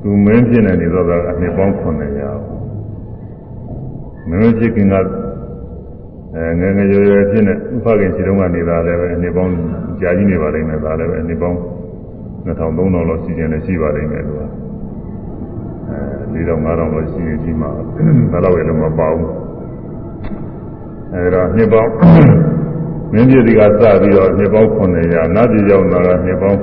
[0.02, 2.00] သူမင်းဖြစ်နေနေတော့ကအနှစ်ပေါင်း900
[4.30, 4.96] မင်းဖြစ်ခင်က
[6.36, 9.54] အဲငယ်ငယ်ရွယ်ရွယ်ဖြစ်နေဥပခင်စီတုံးကနေတာလည်းပဲအနှစ်ပေါင်း
[10.02, 11.58] ကြာကြီးနေပါလိမ့်မယ်ဒါလည်းပဲအနှစ်ပေါင်း
[12.46, 17.70] 2000 3000လောက်ရှိကျင်လည်းရှိပါလိမ့်မယ်သူကအဲ4000 5000လောက်ရှိရင်ရှိမှာ
[18.32, 19.30] ဘယ်တော့လည်းမပါဘူး
[21.14, 21.92] အဲဒါနှစ်ပေါင်း
[23.14, 26.60] မင်းပြည်ဒီကစပြီးတော့နှစ်ပေါင်း900နတ်ပြည်ရောက်လာတာနှစ်ပေါင်း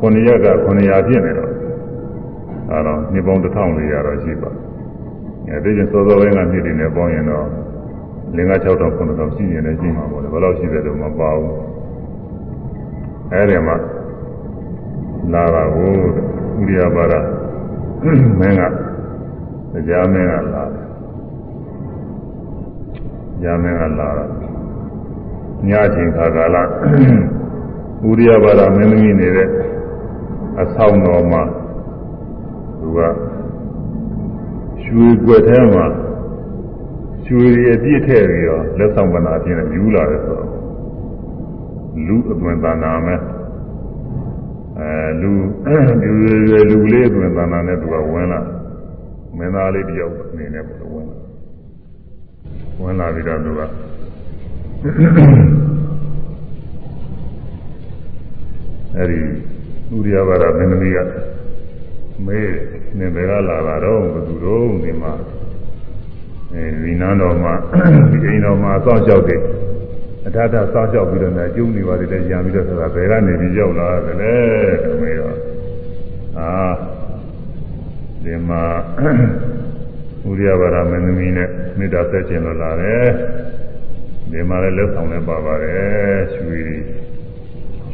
[0.00, 1.50] 900က900ပြည့်နေတော့
[2.70, 4.50] အဲတော့နှစ်ပေါင်း1400တော့ရှိပါ
[5.48, 7.46] အဲဒီကျစောစောပိုင်းကနှစ်တွေနဲ့ပေါင်းရင်တော့
[8.36, 11.52] လင်္ကာ6000 9000ရှိရင်လည်းရှိမှာပေါ့လေဘယ်လောက်ရှိတယ်လို့မပါဘူး
[13.32, 13.76] အဲဒီမှာ
[15.32, 15.92] လာတာကို
[16.60, 17.14] ဥရိယပါဒ
[18.38, 18.62] မင်းက
[19.72, 20.86] တရားမင်းကလာတယ်
[23.40, 24.24] တရားမင်းကလာတာ
[25.68, 29.48] ညချင်းခါကာလဥရိယပါဒမင်းသမီးနေတဲ့
[30.60, 31.42] အဆောင်တော်မှာ
[32.80, 32.98] သူက
[34.84, 35.86] ရွှေွက်ထဲမှာ
[37.24, 40.51] ရွှေရည်အပြည့်ထည့်ပြီးတော့လက်ဆောင်ပနာအပြည့်နဲ့ယူလာတယ်ဆိုတော့
[42.06, 43.20] လူအသွင်သဏ္ဍာန်မဲ့
[44.78, 45.30] အဲလူ
[46.02, 46.12] လူ
[46.48, 48.40] ရွယ်လူလေးအသွင်သဏ္ဍာန်နဲ့သူကဝင်လာ
[49.36, 51.16] မင်းသားလေးတယောက်အနေနဲ့ပေါ့ဝင်လာ
[52.80, 53.60] ဝင်လာပြီးတော့သူက
[58.96, 59.18] အဲဒီ
[59.94, 60.98] ဥရိယဘာရမင်းသမီးက
[62.26, 62.50] မေး
[62.98, 65.12] နေဘယ်ကလာတာတော့ဘယ်သူတော့ဒီမှာ
[66.52, 67.54] အဲဒီနန်းတော်မှာ
[68.10, 69.81] ဒီအိမ်တော်မှာစောင့်ကြောက်တယ်အ
[70.34, 74.34] ထထစောင့်ကြောက်ပြီးတော့လည်းကျုံနေပါသေးတယ်ရံပြီးတော့ဆိုတာဘယ်ကနေပြီးရောက်လာတယ်လဲ
[75.02, 75.36] မေးတော့
[76.38, 76.50] အာ
[78.24, 78.62] ဒီမှာ
[80.28, 83.06] ဥရိယဘာရမင်းသမီးနဲ့မေတ္တာဆက်ခြင်းလို့လာတယ်
[84.30, 86.60] ဒီမှာလည်းလက်ဆောင်လည်းပါပါတယ်ရွှေ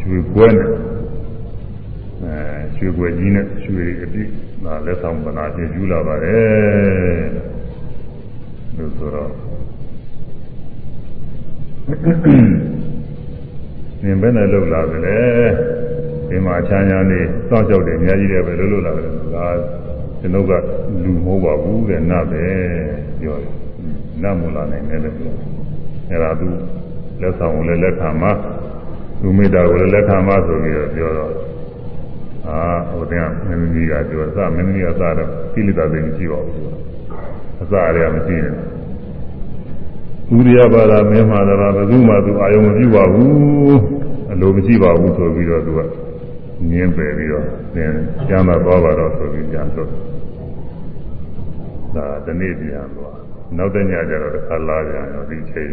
[0.01, 0.71] ရွှေကွဲနဲ့
[2.23, 2.37] အဲ
[2.77, 4.31] ရွှေကွယ်ကြီးနဲ့ရွှေအပြည့်
[4.65, 7.23] ဒါလက်ဆောင်ပနာပြင်ယူလာပါတယ်
[8.77, 9.33] လို့ဆိုတော့
[14.03, 15.19] နင်ဘယ်နဲ့လောက်လာကြလဲ
[16.29, 19.47] ဒီမှာချမ်းချမ်းလေးစောင့်ကြောက်တယ်အများကြီးတယ်ပဲလို့လို့လာတယ်ဒါ
[20.21, 20.53] ကျွန်ုပ်က
[21.03, 22.45] လူမဟုတ်ပါဘူးတဲ့နတ်ပဲ
[23.21, 23.53] ပြောတယ်
[24.23, 25.33] နတ်မလာနိုင်တယ်လို့ပြော
[26.11, 26.49] အဲ့ဒါသူ
[27.21, 28.33] လက်ဆောင်ကိုလည်းလက်ခံမှာ
[29.21, 31.33] သူမေတ္တာကိုလည်းလက်ခံမှာဆိုပြီးတော့ပြောတော့
[32.49, 32.59] အာ
[32.91, 35.15] ဟိုတင်မင်းကြီးကပြောစမင်းကြီးကစတော့
[35.53, 36.57] ကိလေသာတွေမရှိပါဘူး
[37.61, 38.78] အစအရမရှိဘူး
[40.37, 43.81] ဥရိယဘာသာမင်းမှာတော့ဘယ်သူမှသူအာယုံမပြုပါဘူး
[44.31, 45.81] အလိုမရှိပါဘူးဆိုပြီးတော့သူက
[46.71, 47.93] ငင်းပယ်ပြီးတော့သင်
[48.29, 49.89] ကျမ်းသာသွားပါတော့ဆိုပြီးပြန်တော့
[51.97, 53.17] ဒါတနေ့ပြန်သွား
[53.57, 55.73] နောက်တညကျတော့တစ်ခါလာပြန်တော့ဒီချိန်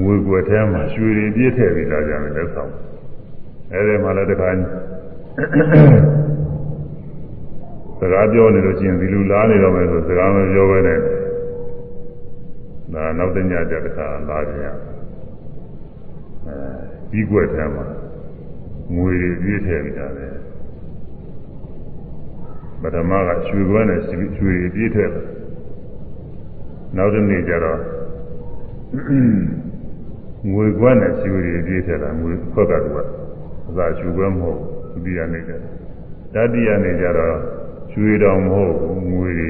[0.00, 2.72] ငွေွယ်ထဲမှာရွှေတွေပြည့်ထည့်ပြီးသားကြတယ်လက်ဆောင်
[3.72, 4.54] အဲဒီမှာလည်းတခါစ
[8.12, 10.98] ကားပြောနေလို့ရှိရင်ဒီလူလားနေတော့မယ်ဆိုစကားမပြောဘဲနဲ့
[12.92, 14.76] ဒါနောက်တညကျတခါလာပြန်
[16.46, 16.56] အဲ
[17.10, 17.86] ဒီွယ်ထဲမှာ
[18.94, 20.34] ငွေတွေပြည့်ထည့်ပြီးသားတယ်
[22.82, 24.00] ပထမကရွှေကွဲနဲ့
[24.38, 25.26] ရွှေပြည့်ထည့်တယ်
[26.96, 27.80] နောက်တစ်နေ့ကျတော့
[30.52, 32.98] ငွေကွက်နဲ့ရွှေတွေပြည့်ထက်တာငွေခွက်ကတူက
[33.68, 34.58] အသာရွှေကွက်မဟုတ်
[34.92, 35.52] ဒုတိယနေ့ကျ
[36.34, 37.36] တတိယနေ့ကျတော့
[37.94, 38.74] ရွှေတော်မဟုတ်
[39.12, 39.48] ငွေတွေ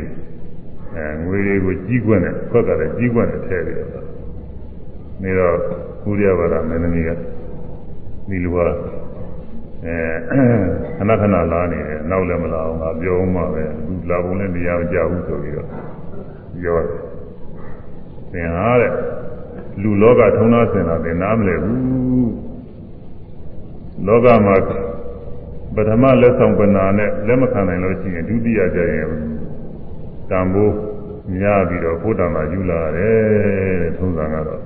[0.97, 4.07] အဲငွေတွေကိုကြီးကွက်နဲ့ခွက်ကလည်းကြီးကွက်နဲ့ထည့်ပြီးတော့
[5.23, 5.57] နေတော့
[6.03, 7.11] ကုရိယဘာသာမင်းသမီးက
[8.29, 8.63] ဒီလိုဟာ
[9.85, 9.97] အဲ
[10.97, 15.69] ခဏခဏလာနေတယ်နောက်လည်းမလာအောင်ငါပြောအောင်ပါပဲသူလာပုံနဲ့တရားမကြဘူးဆိုပြီးတော့
[16.61, 16.99] ပြောတယ်
[18.33, 18.93] သင်ဟာတဲ့
[19.83, 22.33] လူလောကထုံးသားစင်တာသင်နားမလဲဘူး
[24.07, 24.55] လောကမှာ
[25.77, 29.09] ပထမလက်ဆောင်ပနာနဲ့လက်မခံနိုင်လို့ရှိရင်ဒုတိယကျရင်
[30.31, 30.77] တံမိုး
[31.33, 34.63] များပြီးတော့ဘုဒ္ဓမှာယူလာတယ်ထုံးစံကတော့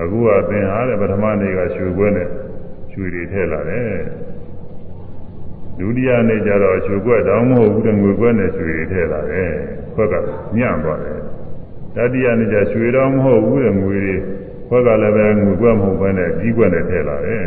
[0.00, 2.28] အခုကသင်ဟာတဲ့ပထမနေ့ကရွှေခွဲနဲ့
[2.92, 3.96] ရွှေတွေထည့်လာတယ်
[5.78, 9.52] ဒုတိယနေ့ကျတော့ရွှေခွက်တောင်မဟုတ်ဘူးတဲ့ငွေခွက်နဲ့ရွှေတွေထည့်လာတယ်
[9.94, 10.14] ခွက်က
[10.56, 11.20] ညံ့သွားတယ်
[11.96, 14.16] တတိယနေ့ကျရွှေတော်မဟုတ်ဘူးတဲ့ငွေတွေ
[14.68, 17.46] ခွက်ကလည်းပဲငွေခွက်မဟုတ်ဘဲနဲ့ကြီးခွက်နဲ့ထည့်လာတယ်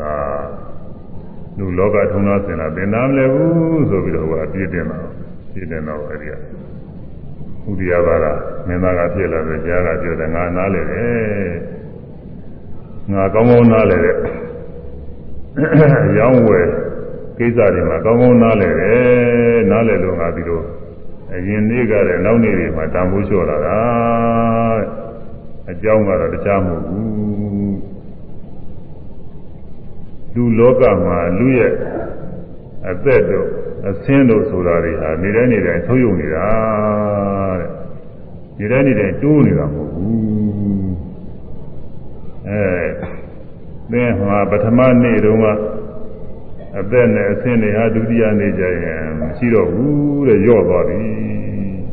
[0.00, 0.12] ဒါ
[1.58, 4.98] လူလောကထုံးသားစင်လာသင်သားမလဲဘူးဆိုပြီးတော့ဟိုအပြည့်တင်တာ
[5.52, 6.32] ပြည့်တင်တော့အဲ့ဒီက
[7.68, 8.32] ဥဒိယဘာသာ
[8.66, 11.56] မင်းသားကဖြစ်လာတယ်ကြားကပြောတယ်ငါနားလေတယ်
[13.12, 14.16] ငါကောင်းကောင်းနားလေတယ်
[16.18, 16.68] ရောင်းဝယ်
[17.38, 20.60] ကိစ္စတွေမှာကောင်းကောင်းနားလေတယ်နားလေလို့ငါဒီလို
[21.34, 23.80] အရင်နေ့ကလည်းနောက်နေ့တွေမှာတန်ဖိုးလျှော့လာတာ
[25.70, 27.75] အကြောင်းကတော့တခြားမဟုတ်ဘူး
[30.36, 31.72] လူလောကမှာလူရဲ့
[32.90, 33.48] အသက်တို့
[33.88, 36.48] အဆင်းတို့ဆိုတာတွေဟာနေတိုင်းနေတိုင်းဆုံးယုံနေတာ
[37.60, 37.68] တဲ့
[38.58, 40.16] နေတိုင်းနေတိုင်းတိုးနေတာမဟုတ်ဘူး
[42.48, 42.62] အဲ
[43.90, 45.46] သင်ဟာပထမနေ့တုန်းက
[46.78, 51.00] အသက်နဲ့အဆင်းတွေဟာဒုတိယနေ့ကျရင်မရှိတော့ဘူးတဲ့ညော့သွားပြီ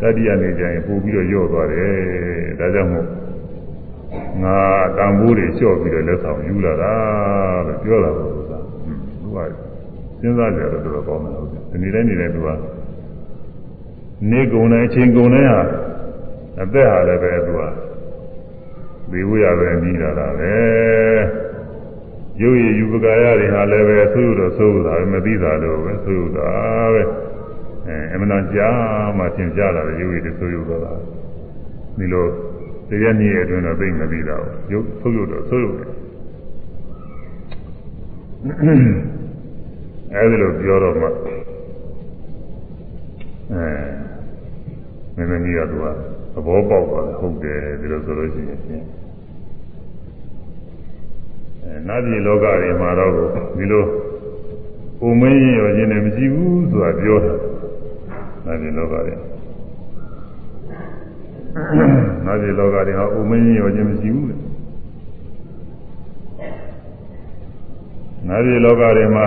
[0.02, 1.94] တတိယနေ့ကျရင်ပို့ပြီးတော့ညော့သွားတယ်
[2.60, 3.08] ဒါကြောင့်မို့
[4.42, 4.58] ငါ
[4.98, 6.94] တန်ဖိုးတွေလျှော့ပြီးတော့လက်ဆောင်ယူလာတာ
[7.68, 9.38] လို့ပြောတာလို့ဆိုတာသူက
[10.22, 12.50] စဉ်းစားကြတော့တော်တော်ကောင်းတယ်ဟုတ်တယ်ဒီနေ့တိုင်းနေတိုင်းသူက
[14.32, 15.62] နေကုန်တဲ့အချိန်ကုန်တဲ့ဟာ
[16.62, 17.62] အသက်ဟာလည်းပဲသူက
[19.12, 20.54] ဘေးဝရပဲပြီးလာတာပဲ
[22.42, 26.50] ရုပ်ရည်ယူပကာယတွေဟာလည်းပဲဆိုးရတော့ဆိုးတာပဲမသိတာတော့ပဲဆိုးတာ
[26.94, 27.02] ပဲ
[27.88, 28.70] အဲအမှန်တရားကြာ
[29.18, 30.94] မှသင်ကြလာတယ်ရုပ်ရည်တွေဆိုးရတော့တာ
[31.98, 32.26] ဒီလို
[32.94, 35.90] တရားနည်းအတွင်းတော့သိမသိတာဘူးရုပ်ဆိုးရတော့ဆိုးရတယ်
[40.14, 41.08] အဲဒီလိုပြောတော့မှ
[45.18, 45.86] အဲမင်းမကြီးကသူက
[46.34, 53.12] သဘောပေါက်သွားတယ်ဟုတ်တယ်ဒီလိုဆိုလို့ရှိရင်အဲနတ်ပြည်လောကတွေမှာတော့
[53.58, 53.84] ဒီလို
[55.00, 57.34] ပုံမင်းရင်ရောခြင်းနဲ့မရှိဘူးဆိုတာပြောတာ
[58.46, 59.33] နတ်ပြည်လောကတွေ
[62.26, 64.36] နတ်ပြည်လောကတွေဟာပုံမင်းရင်ရောခြင်းမရှိဘူးလေ
[68.28, 69.26] နတ်ပြည်လောကတွေမှာ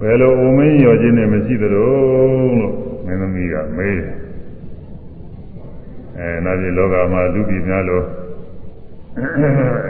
[0.00, 4.12] ဘယ်လိုအုံမင်းရောခြင်းနဲ့မရှိသလိုလို့မင်းသမီးကမေးတယ်
[6.18, 8.04] အဲနတ်ပြည်လောကမှာလူပြည်များလို့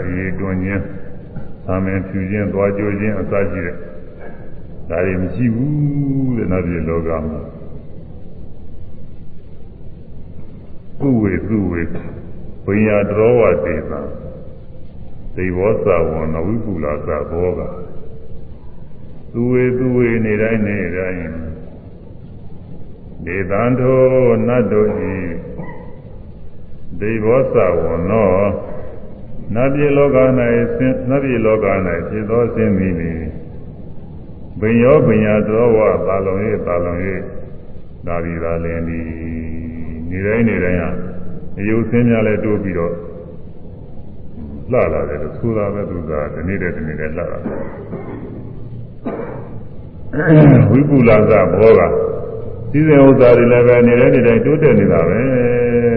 [0.06, 0.82] အေးတွင်ခြင်း
[1.66, 3.74] သာမန်ဖြူခြင်းသွားကြိုခြင်းအစရှိတဲ့
[4.88, 7.40] ဒါတွေမရှိဘူးတဲ့နတ်ပြည်လောကမှာ
[11.48, 12.02] သူဝေသူ
[12.66, 14.00] ဝေဘိညာတော်ဝတေသံ
[15.34, 17.60] သေဘောသဝံနဝိပုလာသဘောက
[19.32, 21.20] သူဝေသူဝေနေတိုင်းနေတိုင်း
[23.26, 24.02] ဒေသံထို
[24.48, 25.16] နတ်တို့ဤ
[27.00, 28.30] ဒေဘောသဝံနော
[29.54, 30.16] နတ်ပြည်လောက၌
[30.76, 31.66] ဆင်းနတ်ပြည်လောက၌
[32.08, 33.12] ဖြစ်သောဆင်းသည်လေ
[34.60, 36.94] ဘိယောဘိညာတော်ဝသာလုံ၍သာလုံ၍
[38.06, 39.06] ဒါဒီသာလင်းသည်
[40.10, 41.05] နေတိုင်းနေတိုင်းဟာ
[41.58, 42.92] အယုဆင်းများလဲတိုးပြီးတော့
[44.70, 47.42] လှလာတယ်လို့ဆိုတာပဲသူကဒီနေ့တည်းဒီနေ့တည်းလှလာတယ်
[50.70, 51.80] ဝိပုလာကဘောက
[52.70, 55.20] စီစဉ်ဥစ္စာတွေလည်းပဲနေတဲ့နေတိုင်းတိုးတက်နေတာပဲ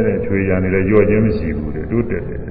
[0.05, 2.41] တဲ့ချွေရနေလည်းကြော့ခြင်းမရှိဘူးတဲ့တိုးတက်တယ်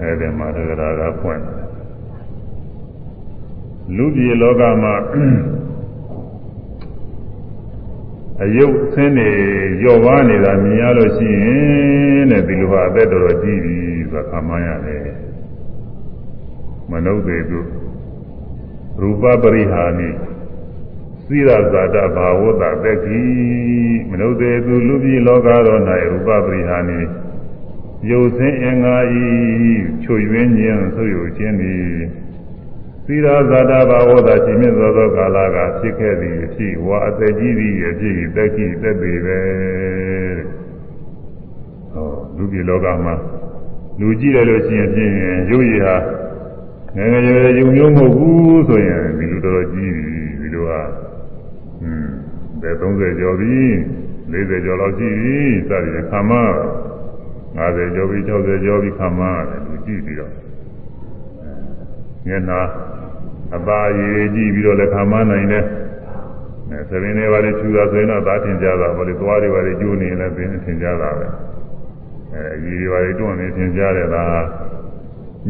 [0.00, 1.62] အဲဒီမှာတက္ကရာကဖွင့်တယ်
[3.96, 4.94] လူပြည်လောကမှာ
[8.42, 9.30] အယုတ်ဆင်းနေ
[9.80, 15.06] ကြော့ပါနေတာမြင်ရလို့ရှိရင်တဲ့ဒီလိုဟာအသက်တော်တော်ကြီးပြီဆိုတာခါမှန်းရတယ်
[16.90, 17.60] မနုဿေတု
[19.00, 20.08] ရူပပရိဟာနိ
[21.26, 26.98] စိရဇာတဘာဝတသက်ကြီးမနုဿေတုလူပြည်လောကတော်၌ရူပပရိဟာနိ
[28.10, 29.26] ယုတ်ဆင်းအင်္ဂါဤ
[30.04, 32.21] ချွယွင်းခြင်းဆိုရခြင်းသည်သီ
[33.24, 39.40] ရာဇာတာဘာဝသာရှင်မြတ်သောသောကာလကဖြစ်ခဲ့သည်အဖြစ်ဝါအသက်ကြီးသည်အဖြစ်သက်ကြီးသက်ပေပဲ
[41.92, 43.14] ဟောလူပြည်လောကမှာ
[43.98, 45.12] လူကြည့်တယ်လို့ရှိရင်ဖြင့်
[45.50, 45.96] ရုပ်ရည်ဟာ
[46.96, 50.04] ငယ်ငယ်ရွယ်ရွယ်မျိုးမဟုတ်ဘူးဆိုရင်ဒီလိုတော်တော်ကြီးပြီ
[50.40, 50.80] ဒီလိုဟာ
[51.82, 52.08] อืม
[52.60, 53.56] ဘယ်30ကျော်ပြီ
[54.32, 55.36] 40ကျော်လောက်ရှိပြီ
[55.68, 56.32] စသည်ဖြင့်ခါမ
[57.56, 60.32] 50ကျော်ပြီ60ကျော်ပြီခါမတယ်လူကြည့်ပြီးတော့
[62.26, 62.60] မျက်နှာ
[63.56, 65.64] အသာရည်ကြည့်ပြီးတော့လည်းခါမနိုင်တယ်
[66.70, 71.26] အဲသဘင်တွေပါလေချူတာဆိုရင်တော့သာထင်ကြတာပေါ့လေသွားတွေပါလေကျိုးနေရင်လည်းသင်ထင်ကြတာပဲ
[72.32, 74.24] အဲအကြီးတွေပါလေတွန့်နေထင်ကြတယ်ဒါ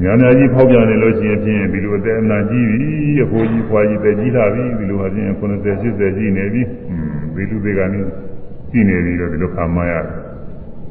[0.02, 2.88] ညာညာကြီးဖောက်ပြန်နေလို့ရှိရင်ဖြင့်ဒီလိုအသက်အနာကြီးပြီ
[3.24, 8.00] အဖိုးကြီးဖွာကြီးသက်ကြီးလာပြီဒီလိုအပြင်90 80ကြီးနေပြီอืมဒီလူတွေကနေ
[8.70, 10.06] ကြီးနေပြီတော့ဒီလိုခါမရတယ်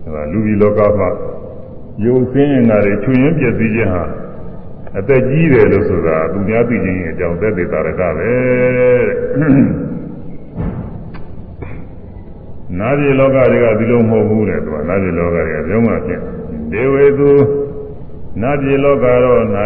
[0.05, 1.09] အဲလူကြီးလောကမှာ
[2.05, 4.03] ယုံစင်းရင်ကတွေချွင်ရင်ပြည့်စည်ခြင်းဟာ
[4.97, 8.31] အသက်ကြီးတယ်လို့ဆိုတာသူများသိခြင်းအကြောင်းသက်သေတာရကပဲ
[12.79, 16.21] နာပြည်လောကတွေကဒီလိုမဟုတ်ဘူးတဲ့သူကနာပြည်လောကတွေကပြောမှဖြစ်
[16.71, 17.31] ဒေဝေသူ
[18.41, 19.41] နာပြည်လောကတော့၌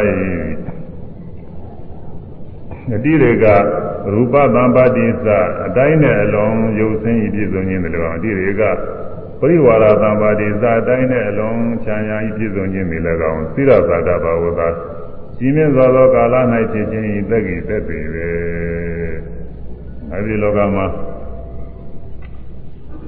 [2.93, 3.45] အတိတွေက
[4.13, 5.27] ရူပသံပါတိသ
[5.65, 8.63] အတိုင်းနဲ့အလုံးရုပ်ဆင်းဤပြည့်စုံခြင်းတွေလည်းအတိတွေက
[9.39, 14.67] ပရိဝါရသံပါတိသအတိုင်းနဲ့အလုံးချမ်းသာဤပြည့်စုံခြင်းတွေလည်းကောင်းသီရသာတဘာဝသာ
[15.37, 16.35] ကြီးမြင့်စွာသောကာလ၌
[16.71, 18.27] ဖြစ်ခြင်းဤသက်ကြီးသက်ပေပဲ
[20.11, 20.85] အဲဒီလောကမှာ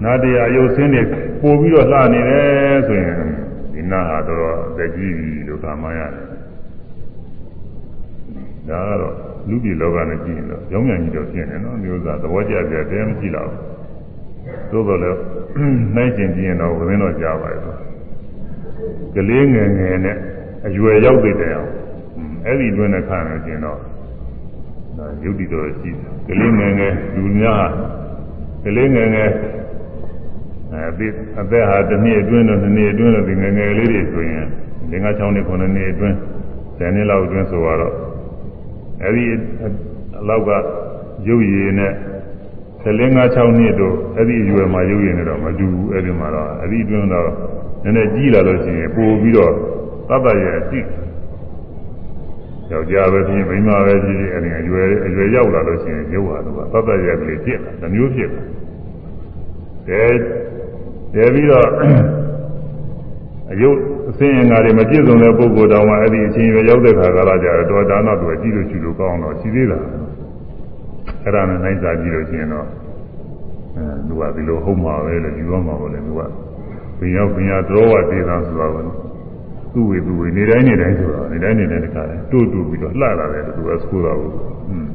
[0.03, 1.01] နာတရားရုပ်ဆင်းတွေ
[1.41, 3.19] ပို့ပြီးတော့လှနေတယ်ဆိုရင်
[3.73, 6.25] ဒီနာဟာတော့သက်ကြီးပြီလို့ကာမရတယ်
[8.69, 9.15] ဒါကတော့
[9.49, 13.49] လူပြည်လောကနဲ့ကြည့်ရင်တော့ကြောင်းမြန်ကြီးတော့ဖြစ်နေနော်မျိုးသားသဘောကျပြတယ်မကြည့်တော့
[14.71, 15.19] သို့တော်လည်း
[15.95, 17.61] နှိုင်းရှင်ကြည့်ရင်တော့ဝင်းတော့ကြားပါရဲ့
[19.15, 20.17] ကလေးငယ်ငယ်နဲ့
[20.67, 21.69] အရွယ်ရောက်တဲ့အောင်
[22.45, 23.79] အဲ့ဒီတွင်းနဲ့ခါနေခြင်းတော့
[24.97, 27.65] ဒါယုတ်တိတော်ရှိတယ်ကလေးငယ်ငယ်လူများ
[28.63, 29.31] ကလေးငယ်ငယ်
[30.73, 31.07] အဲဒီ
[31.39, 34.45] အသက်ဟာတစ်နှစ်အတွင်းတော့နှစ်နှစ်အတွင်းတော့ဒီငယ်ငယ်လေးတွေဆိုရင်
[34.91, 36.15] ၅၆နှစ်9နှစ်အတွင်း
[36.79, 37.93] 10နှစ်လောက်အတွင်းဆိုတော့
[39.03, 39.23] အဲဒီ
[40.21, 40.49] အလောက်က
[41.27, 41.93] ရုပ်ရည်နဲ့
[42.83, 47.29] 14 5 6နှစ်တို့အဲ့ဒီအရွယ်မှာရုပ်ရည်နဲ့တော့မတူဘူးအဲ့ဒီမှာတော့အဲ့ဒီအတွင်းတော့
[47.83, 49.53] နည်းနည်းကြီးလာလို့ရှိရင်ပို့ပြီးတော့
[50.09, 50.79] သတ္တရဲ့အရှိ
[52.71, 58.29] ယောက်ျားပဲဖြစ်မိန်းမပဲဖြစ်ဖြစ်အဲ့ဒီအရွယ်အရွယ်ရောက်လာလို့ရှိရင်ရုပ်ဟာတော့သတ္တရဲ့ကလေးဖြစ်တာတစ်မျိုးဖြစ်
[59.87, 60.11] တယ်
[61.13, 61.67] တဲတဲပြီးတော့
[63.51, 63.77] အယုတ်
[64.09, 69.79] အစင်းအင်္ဂါတွေမပြည့်စုံတဲ့ပုဂ္ဂိုလ်တောင်မှအဲ့ဒီအချင်းရွယ်ရောက်တဲ့ခါကလာကြတော့ဒါနတော့ကြည့်လို့ရှိလို့ကောင်းတော့ရှိသေးတာ
[71.23, 72.67] အဲ့ဒါနဲ့နိုင်စားကြည့်လို့ရှိရင်တော့
[73.75, 76.21] အဲသူကဒီလိုဟုတ်မှာပဲလို့ယူရမှာပဲလေသူက
[76.99, 78.77] ဘင်ရောက်ဘင်ရတော်ဝတေသာဆိုတာက
[79.77, 84.33] သူ့ဝေသူ့ဝေနေတိုင်းနေတိုင်းဆိုတာနေတိုင်းနေတိုင်းတခါလဲတူတူပြီးတော့လှလာတယ်သူကဆိုတော့ဘူး
[84.69, 84.87] อืม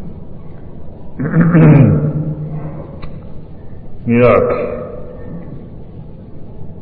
[4.05, 4.38] ပြီးတော့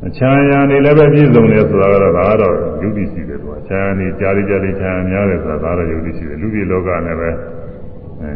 [0.06, 7.30] အချမ်းရံနေလည်းပဲပြည့်စုံတယ်ဆိုတာကတော့ဒါကတော့ယုတ်တိရှိတယ်သူကချမ်းရံနေကြားလေးကြားလေးချမ်းရံများတယ်ဆိုတာဒါတော့ယုတ်တိရှိတယ်လူကြီးလောကနဲ့ပဲ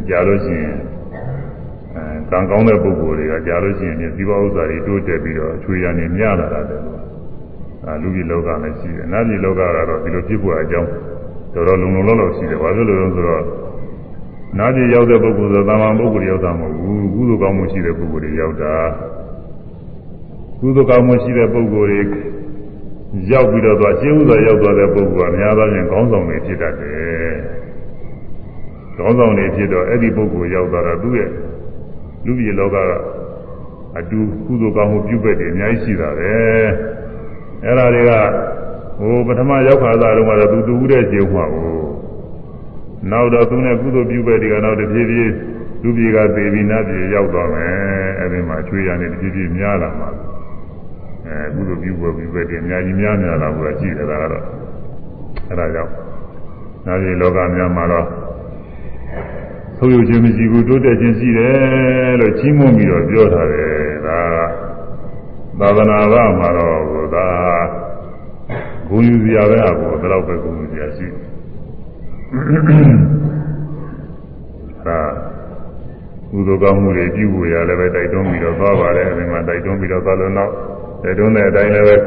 [0.09, 0.77] ကြားလို့ရှိရင်
[1.96, 7.13] အဲကံကောင်းတဲ့ပုဂ္ဂိုလ်တွေကကြားလို့ရှိရင်ဒီဘောဥစ္စာတွေတိုးတက်ပြီးတော့အချွေရံနေများလာတာတယ်သူက
[7.87, 10.90] အဲလူကြီးလောကနဲ့ရှိတယ်နတ်ပြည်လောကကတော့ဒီလိုဖြစ်ဖို့အကြောင်း
[11.55, 13.44] တော်တော်လုံလုံလောက်လောက်ရှိတယ်ဘာဖြစ်လို့လဲဆိုတော့
[14.59, 18.75] နာပြည်ရောက်တဲ့ပုဂ္ဂိုလ်ဆိုသာမန်ပုဂ္ဂိုလ်ရောက်တာမဟုတ်ဘူးကုသိုလ်ကောင်းမှုရှိတဲ့ပုဂ္ဂိုလ်တွေရောက်တာ
[20.61, 22.01] ကုသိုလ်ကောင်းမှုရှိတဲ့ပုဂ္ဂိုလ်တွေ
[23.31, 27.33] ရောက်ပြီးတော့သွားရှင်းဥစွာရောက်သွားတဲ့ပုဂ္ဂိုလ်ကများသောဖြင့်ခေါင်းဆောင်တွေဖြစ်တတ်တယ်။
[28.97, 31.31] ခေါင်းဆောင်တွေဖြစ်တော့အဲ့ဒီပုဂ္ဂိုလ်ရောက်သွားတော့သူ့ရဲ့
[32.25, 32.79] လူပြည်လောကက
[33.99, 36.35] အတူကုသိုလ်ကောင်းမှုပြုပက်တယ်အများကြီးရှိတာပဲ။
[37.64, 38.12] အဲ့ဒါတွေက
[38.98, 41.74] ဟိုပထမရောက်ခါသားတုန်းကတော့သူတူဦးတဲ့ခြေဥမှာကို
[43.11, 45.31] နောက်တော့သူနဲ့ကုသိုလ်ပြုပက်တွေကနောက်တစ်ပြေးပြေး
[45.83, 47.72] လူပြည်ကသေပြီးနတ်ပြည်ရောက်သွားမယ်။
[48.18, 50.11] အဲ့ဒီမှာချွေရနေတစ်ပြေးပြေးများလာမှာ။
[51.27, 54.44] အဲကုသိုလ်ပြုပွဲပြုပွဲတွေအများကြီးများများလာဘူးရှိတယ်ဒါကတော့
[55.50, 55.92] အဲဒါကြောင့်
[56.87, 58.07] နာရီလောကများမှာတော့
[59.77, 64.20] ဆုံးယုတ်ခြင်းမရှိဘူးတိုးတက်ခြင်းရှိတယ်လို့ကြီးမွန်ပြီးတော့ပြောထားတယ်ဒါ
[65.60, 67.26] သာသနာ့ဘာမှာတော့ဒါ
[68.88, 71.06] ဂုဏ်ယူစရာပဲအပေါ်ဒါတော့ပဲဂုဏ်ယူစရာရှိ
[74.86, 75.00] ဒါ
[76.30, 80.52] ကုသိုလ်ကောင်းမှုတွေပြုဖို့ရလည်းပဲတိုက်တွန်းပြီးတော့သွားပါတယ်အဲဒီမှာတိုက်တွန်းပြီးတော့သွားလို့နောက်
[81.02, 81.98] တဲ့တွန်းတဲ့အတိုင်းလည်းပဲဥ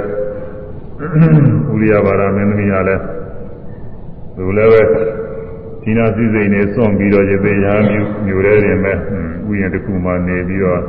[1.82, 3.04] ရိယဘာရမင်းသမီးကလည်း
[4.36, 4.82] သူလည်းပဲ
[5.82, 8.94] ဒီနာစည်းစိမ်နေစွန့်ပြီးတော့ရေသေးရာမျိုးမျိုးတဲ့ရင်ပဲ
[9.50, 10.82] ဥယျာဉ်တစ်ခုမှနေပြီးတော့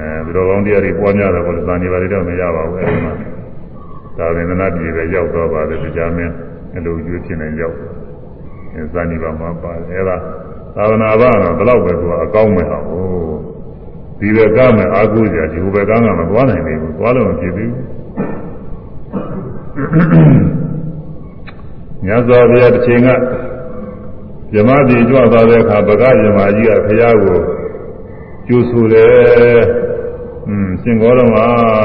[0.00, 3.12] အဲဘယ်တော်ကောင်းတရားတွေပွားများတယ်ကိုလည်းသာနေပါလေတော့မရပါဘူးအဲဒီမှာ
[4.16, 6.32] သာဝေဒနာပြည်ပဲရောက်တော့ပါတယ်တရားမင်း
[6.76, 7.76] အလိုကျွေးဖြစ်နေရောက်
[8.74, 10.16] အဲဇာနိပါမှာပါတယ်အဲဒါ
[10.76, 13.04] သာဝနာဘာတော့ဘယ်တော့ပဲသူကအကောင်းမဲ့ဟာဟို
[14.20, 17.84] ဒီဘက်ကမှအာဟုကြဒီဘက်ကမှမသွားနိုင်သေးဘူးသွားလို့မဖြစ်သေးဘူး
[22.04, 23.08] မြတ်စွာဘုရားတစ်ချိန်က
[24.52, 27.38] ဇမတိကြွသွားတဲ့အခါဗကဇမကြီးကဘုရားကို
[28.46, 29.60] ကျူဆူတယ်
[30.50, 31.36] อืมရှင်ဂေါရမ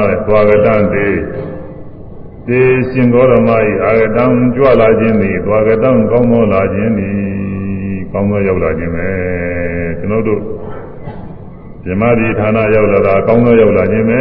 [0.08, 1.18] တဲ့သွားကတန်သေး
[2.48, 4.24] တေရှင်ဂေါရမဤအာဂတံ
[4.54, 7.16] ကြွလာခြင်းသည်သွားကတံကောင်းသောလာခြင်းသည်
[8.12, 9.08] ကောင်းသောရောက်လာခြင်းပဲ
[9.98, 10.40] ကျွန်တော်တို့
[11.84, 14.20] ဇမတိဌာနရောက်လာတာကောင်းသောရောက်လာခြင်းပဲ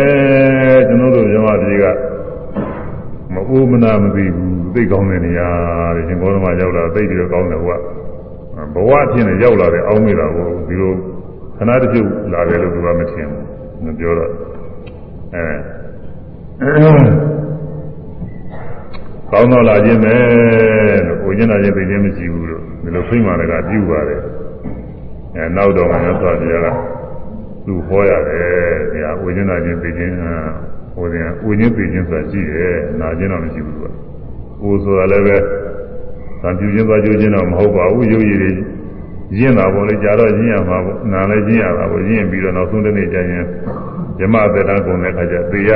[0.88, 1.86] ကျွန်တော်တို့ဇမတိက
[3.34, 5.49] မအိုးမနာမသိဘူးသိကောင်းတဲ့နေရာ
[5.95, 7.81] တဲ့ရှင်ဘောဓမရောက်လာသိပြီးတော့ကောင်းတယ်ဘုရား
[8.73, 10.93] ဘဝအဖြစ်နဲ့ရောက်လာတဲ့အောင်းမိတာကိုဒီလို
[11.58, 14.31] ခဏတစ်ပြုတ်လာတယ်လို့သူကမထင်ဘူး မပြောတော့
[15.33, 15.45] အဲ
[19.31, 20.15] ကောင်းတော့လာခြင်းပဲ
[21.08, 24.21] လို့ကိုကျင်လာခြင်းသိခြင်းမရှိဘူးလို့ဒီလိုဖိမှန်လည်းကပြုပါတယ်
[25.35, 26.71] အဲနောက်တော့မှသွားပြရတာ
[27.65, 30.13] သူဟောရတယ်ဒီဟာဝိညာဉ်နာခြင်းသိခြင်း
[30.95, 33.83] ဟိုတင်ဝိညာဉ်သိခြင်းဆိုတာရှိတယ်နာခြင်းတော့မရှိဘူးက
[34.62, 35.37] ကိုယ်ဆိုတာလည်းပဲ
[36.41, 38.52] သံပြုခြင်းသွားကြိုးခြင်းတော့မဟုတ်ပါဘူးရုပ်ရည်တွေ
[39.40, 43.44] ရင့်တာပေါ့လေကြာတော့ရင့်ရမှာပေါ့နာလည်းရင့်ရတာပေါ့ရင့်ပြီးတော့နောက်ဆုံးတစ်နေ့ကျရင်
[44.19, 45.71] ဓမ္မသက်တမ်းကုန်တဲ့အခါကျသေရ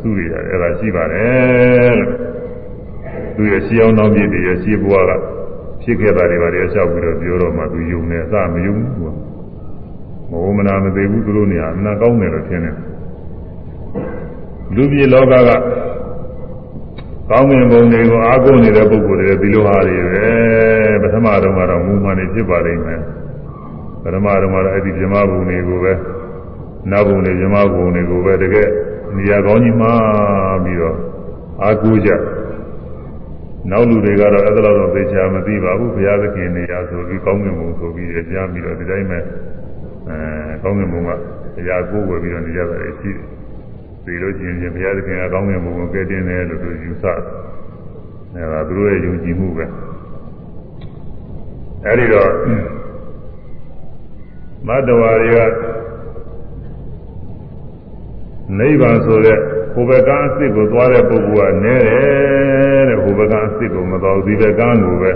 [0.00, 2.10] စုရရတယ်အဲ့ဒါရှိပါတယ်လို့
[3.36, 5.12] သူရဲ့ရှင်းအောင်နောက်ပြည့်တည်းရဲ့ရှင်းဘွားက
[5.82, 9.16] ဖြစ်ခဲ့တာတွေပါလေအလျှောက်ပြီးတော့ပြောတော့မှသူယုံနေအစမယုံဘူး
[10.30, 12.76] မဝမနာမသိဘူးသူတို့နေရာအနာကောင်းတယ်လို့ထင်တယ်
[14.74, 15.50] လူပြည်လောကက
[17.30, 20.71] ကောင်းမြင်ပုံတွေကိုအားကိုးနေတဲ့ပုဂ္ဂိုလ်တွေဒီလိုဟာတွေပဲ
[21.04, 23.00] ပထမမတော့ကတော့မူမှန်နေဖြစ်ပါလိမ့်မယ်
[24.02, 25.92] ပထမတော့ကတော့အဲ့ဒီဇမဘုံတွေကိုပဲ
[26.90, 28.68] နောက်ဘုံတွေဇမဘုံတွေကိုပဲတကယ်
[29.16, 29.92] နေရာကောင်းကြီးမှာ
[30.64, 30.96] ပြီးတော့
[31.62, 32.10] အာကိုကြ
[33.70, 39.18] နောက်လူတွေကတော့အဲ့ဒါတော့သိချာမသိပါဘူးဘုရားသခင်နေရာဆိုပြီးကောင်းကင်ဘုံဆိုပြီးကြားပြီးတော့ဒီတိုင်းပဲ
[40.08, 41.10] အဲကောင်းကင်ဘုံက
[41.56, 43.26] တရားကိုဝယ်ပြီးတော့နေကြတာရှိတယ်
[44.04, 47.18] ပြီးလို့ရှိရင်ဘုရားသခင်ကကောင်းကင်ဘုံကိုကဲတင်တယ်လို့သူယူဆတယ်
[48.34, 49.64] အဲဒါသူတို့ရဲ့ယုံကြည်မှုပဲ
[51.86, 52.30] အဲဒီတော့
[54.68, 55.38] မတ္တဝါတွေက
[58.58, 59.38] နိဗ္ဗာန်ဆိုတဲ့
[59.74, 65.10] ဟိုဘက်ကအစ်စ်ကိုသွားတဲ့ပုဂ္ဂိုလ်ကနဲတယ်တဲ့ဟိုဘက်ကအစ်စ်ကိုမတော်ဒီဘက်ကန်းကိုပဲ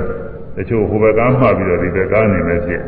[0.57, 2.83] တချို့ဟိုဘက်ကန်းမှပြီးတော့ဒီဘက်ကနေပဲဖြစ်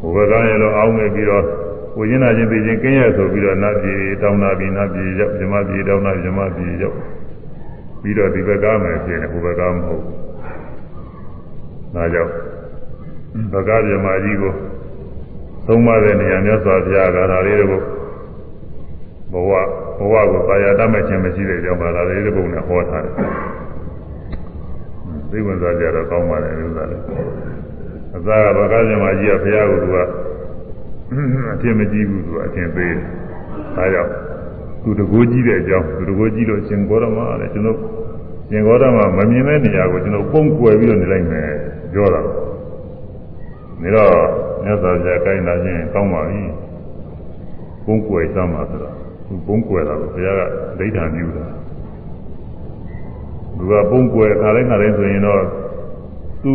[0.00, 1.44] ဟိုဘက်ကန်းရလို့အောင်းနေပြီးတော့
[1.96, 6.96] ကိုရင်းနာချင်းသိချင်းကင်းရဆိုပြီးတော့နတ်ပြည်တောင်းနာပြီးနတ်ပြည်ရောက်ဇမပြည်တောင်းနာဇမပြည်ရောက်
[8.02, 10.04] ပြီးတော့ဒီဘက်ကမယ်ဖြစ်နေဟိုဘက်ကမဟုတ်
[11.94, 12.32] ဒါကြောင့်
[13.52, 14.52] ဘဂဗြဟ္မာကြီးကို
[15.66, 17.82] သုံးပါးတဲ့နေရာမြတ်စွာဘုရားကဒါလေးတို့
[19.32, 19.52] ဘဝ
[19.98, 23.14] ဘဝကိုသာယာတတ်မဲ့ခြင်းမရှိတဲ့ကြောင့်ပါဒါလေးတို့နဲ့ဟောထားတယ်
[25.30, 27.02] သိဝင်စားကြတော့ကောင်းပါတယ်ဥစ္စာလေး
[28.16, 29.96] အသာကဘဂဗြဟ္မာကြီးကဘုရားကိုသူက
[31.52, 32.98] အထင်မကြီးဘူးသူကအထင်သေးတယ်
[33.76, 34.10] ဒါကြောင့်
[34.82, 37.78] သူတကိုးကြီးတဲ့အကြောင်းသူတကိုးကြီးလို့ရှင်ဂေါရမလည်းကျွန်တော်
[38.48, 41.50] ရှင်ဂေါရမမမြင်တဲ့နေရာကိုကျွန်တော်ပုံကွယ်ပြီးတော့နေလိုက်မယ်
[41.94, 42.20] ပြောတာ
[43.82, 44.12] နေတော့
[44.64, 46.42] မြတ်စွာဘုရားကိုင်းလာခြင်းကောင်းပါပြီ
[47.86, 48.94] ပုံကွယ်စမ်းပါဆိုတော့
[49.26, 50.40] သူပုံကွယ်တာကိုဘုရားက
[50.78, 51.46] ဒိဋ္ဌာန်ပြုတာ
[53.56, 55.42] သူကပုံကွယ်ခါတိုင်းခါတိုင်းဆိုရင်တော့
[56.44, 56.52] သူ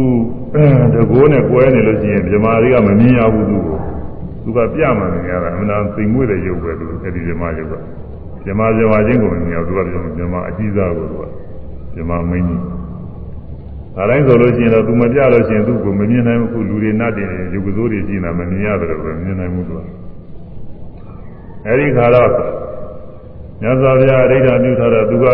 [0.94, 3.78] တကိုးနဲ့ကွဲနေလို့ရှိရင်ဗြမာတွေကမမြင်ရဘူးသူကို
[4.44, 7.74] သူကပြမှန်နေရတာအမှန်တန်သိမ်မွေ့တဲ့ရုပ်ပဲသူအဲ့ဒီဗြမာရုပ်က
[8.46, 11.24] ဗြမာဗြမာချင်းကိုမမြင်ရဘူးသူကဗြမာအကြီးစားကိုသူက
[11.96, 12.62] ဗြမာမင်းကြီး
[13.98, 19.82] ဒါတိုင်းဆိုလို့ရှိရင်တော့သူမပြလို့ရှိရင်သူ့ကိုမမြင်နိုင်ဘူးခုလူတွေနတ်တွေရုပ်ကစိုးတွေကြည့်နေတာမမြင်ရတယ်လို့ပဲမြင်နိုင်မှုသူက
[21.68, 22.30] အဲဒီခါတော့
[23.62, 25.26] မြတ်စွာဘုရားအဋ္ဌာပြုထားတော့သူက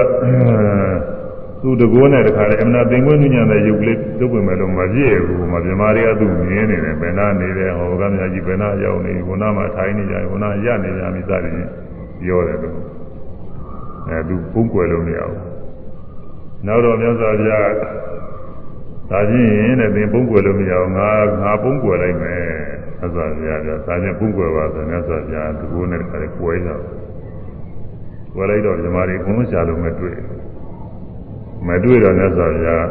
[1.61, 11.69] သူ့တကိုးနဲ့တခါလေအမနာပင်ကွင်းညံတဲ့ရုပ်ကလေးတုပ်ဝင်မယ်လို့မပြည့်ဘူးမမြမာတွေကသူ့မြင်နေတယ်ဘယ်နာနေတယ်ဟောကမြတ်ကြီးဘယ်နာရောက်နေဘုနာမှာထိုင်နေကြဘုနာရနေကြပြီစသည်ဖြင့်
[12.21, 12.77] ပြောတယ်လို့
[14.09, 15.41] အဲသူပုံကွယ်လို့မရဘူး
[16.65, 17.67] နောက်တော့မြတ်စွာဘုရား
[19.09, 21.09] ဒါချင်းတဲ့သင်ပုံကွယ်လို့မရအောင်ငါ
[21.41, 22.43] ငါပုံကွယ်လိုက်မယ်
[22.99, 26.81] မြတ်စွာဘုရားကဒါချင်းပုံကွယ်ပါဆိုမြတ်စွာဘုရားဒီကိုနဲ့တခါလေကွယ်ကြတယ်
[28.33, 30.17] ကွယ်လိုက်တော့ဓမ္မတွေအကုန်ရှာလို့မတွေ့
[31.67, 32.85] မတွေ့တော့မြတ်စွာဘုရား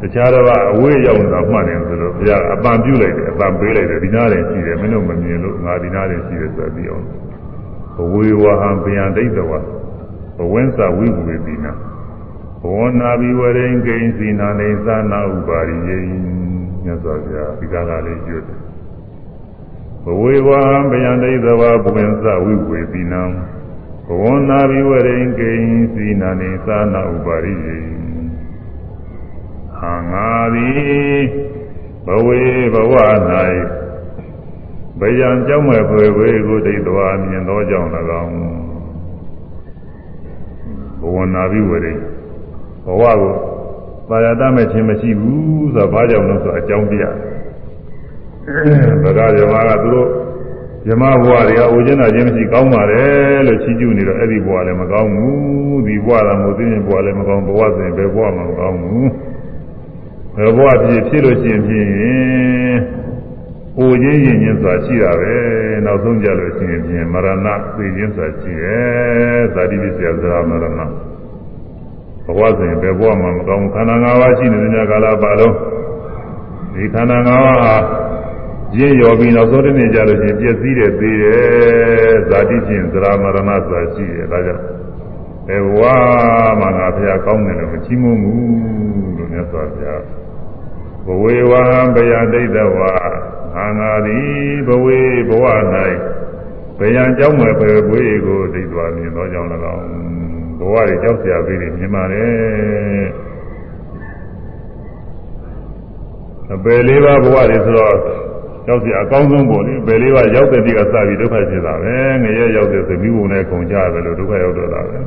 [0.00, 7.04] တခြားတော့အဝေးရောက်နေတာမှတ်တယ်ဆိုလို့ဘုရားအပံပြုလိုက်တယ်အပံပေးလိုက်တယ်ဒီနားတယ်ရှိတယ်မင်းတို့မမြင်လို့ငါဒီနားတယ်ရှိတယ်ဆိုပြီးအောင်
[7.96, 9.52] ဘဝေဝဟံဗျံဒိဋ္ဌဝ
[10.38, 11.72] ဘဝင်းစာဝိဝေတိနာ
[12.66, 15.98] ဘောနာဘိဝရိန်ကိဉ္စီနာနေသနာဥပါရိယိ
[16.84, 18.60] မြတ်စွာဘုရားဒီကားလေးကျွတ်တယ်
[20.04, 23.22] ဘဝေဝဟံဗျံဒိဋ္ဌဝဘဝင်းစာဝိဝေတိနာ
[24.08, 27.78] ဘောနာဘိဝရိန်ကိဉ္စီနာနေသနာဥပါရိယိ
[29.78, 31.24] ဟာငါသည်
[32.06, 32.40] ဘဝေ
[32.72, 32.94] ဘဝ၌
[35.00, 37.90] ဗယံကြောင့်မဲ့ဖွယ်ဝေကိုဒိဋ္ဌဝါမြင်သောကြောင့်၎
[38.22, 38.34] င်း
[41.00, 42.15] ဘဝနာဘိဝရိန်
[42.86, 43.32] ဘဝကို
[44.08, 46.96] ပါရတမဲ့ခြင်းမရှိဘူးဆိုတော့ဘာကြောင့်လဲဆိုအကြောင်းပြ
[49.04, 50.08] ဗကဇမကသူတို့
[50.86, 59.08] ဇမဘဝတွေကအိုကျင်းတာခြင်းမရှိကောင်းပါတယ်လို့ချီးကျူးနေတော့အဲ့ဒီဘဝလည်းမကောင်းဘူးဒီဘဝကမို့သိရင်ဘဝလည်းမကောင်းဘဝဆိုရင်ဘယ်ဘဝမှမကောင်းဘူး
[60.36, 61.88] ဘယ်ဘဝဖြစ်ဖြစ်လို့ရှိရင်ဖြင့်
[63.78, 65.34] အိုခြင်းရင်ချင်းဆိုတာရှိတာပဲ
[65.84, 70.66] နောက်ဆုံးကြလို့ရှိရင်ဖြင့်မရဏသိခြင်းဆိုတာရှိတယ်ဇာတိပစ္စယဇရာမရဏ
[72.26, 75.54] ဘဝဆိုရင်ဘယ်ဘဝမှမကောင်းခန္ဓာ၅ပါးရှိနေတဲ့ကာလပါလုံး
[76.74, 77.74] ဒီခန္ဓာ၅ပါးဟာ
[78.78, 84.62] ရင့်ရော်ပြီးနောက်ဆုံးတစ်နေ့ကျလို့ရှိရင်ပြည့်စည်တယ်သေးတယ်ဇာတိဖြင့်သရမရဏဆိုတာရှိတယ်ဒါကြောင့်
[85.46, 85.82] ဘယ်ဘဝ
[86.60, 90.02] မှငါဖျားကောင်းတယ်လို့မချီးမွမ်းဘူးလို့မြတ်စွာဘုရား
[91.06, 91.62] ဘဝေဝံ
[91.94, 92.94] ဘယဒိဋ္ဌဝါ
[93.54, 95.44] ငါငါသည်ဘဝေဘဝ၌
[96.78, 100.25] ဘယံကြောင်းမဲ့ပဲဘွေကိုဒိဋ္ဌဝါမြင်သောကြောင့်၎င်း
[100.58, 103.06] ဘဝတွေကြောက်စရာပေးတယ်မြင်ပါတယ်
[106.54, 107.96] အပယ်လေးပါးဘဝတွေဆိုတော့
[108.68, 114.98] ရောက်စီအကောင်းဆုံးပုံလေပယ်လေးပါးရောက်တဲ့တိကစပြီးဒုက္ခဖြစ်တာပဲငရဲရောက်တဲ့ဆိုမိဘုံနဲ့ခုံကြတယ်လို့ဒုက္ခရောက်တော့တာပဲ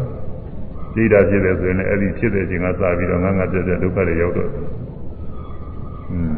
[0.95, 4.49] ဒိဋ္ဌာဖြစ်တယ်ဆိုရင်လည်းအဲ့ဒီဖြစ်တဲ့အချိန်ကစပြီးတော့ငါငါပြက်ပြက်ဒုက္ခတွေရောက်တော့
[6.11, 6.37] อืม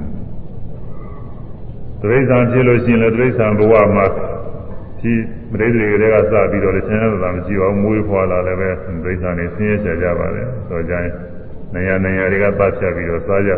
[2.01, 4.05] တိရစ္ဆာန်ဖြစ်လို့ရှိရင်လည်းတိရစ္ဆာန်ဘဝမှာ
[5.00, 5.12] ဒီ
[5.50, 8.68] ပရိသေတွေကစပြီးတော့လည်းဆင်းရဲတာမရှိပါဘူးမွေးဖွာလာလည်းပဲ
[9.04, 11.12] ဒိဋ္ဌာန်နေဆင်းရဲကြကြပါလေဆိုကြရင်
[11.74, 13.52] နေရာနေရာတွေကပတ်ဖြတ်ပြီးတော့စားကြ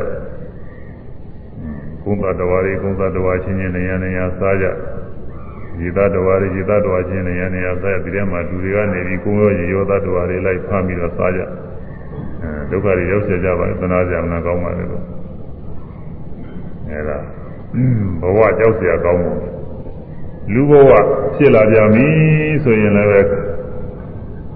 [2.05, 4.67] ကုသတဝါတွေကုသတဝါချင်းချင်းနေရာနေရာစားကြ
[5.81, 15.05] ရေသတ္တဝါတွေရေသတ္တဝါချင်းနေရာနေရာစားကြဒီထဲမှာလူတွေကနေပြီးကိုယ်ရောရေရောသတ္တဝါတွေလိုက်ဖမ်းပြီးတော့စားကြအဲဒုက္ခတွေရောက်ကြပါသနာကြမနာကောင်းပါလေလို့
[16.89, 17.19] အဲဒါ
[18.21, 19.33] ဘဝကြောက်เสียကောင်းမှု
[20.54, 20.92] လူဘဝ
[21.36, 22.08] ဖြစ်လာကြပြီ
[22.64, 23.54] ဆိုရင်လည်း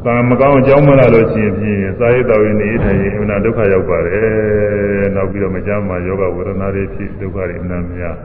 [0.05, 8.15] သာမကောင်းအကြောင်းမလာလို့ရှိရင်ဖြင့်စာရေးတော်ရင်နေထိုင်ရင်အမှန်ဒုက္ခရောက်ပါတယ်နောက်ပြီးတော့မကြမ်းမှာယောဂဝေဒနာတွေဖြစ်ဒုက္ခတွေအမှန်များ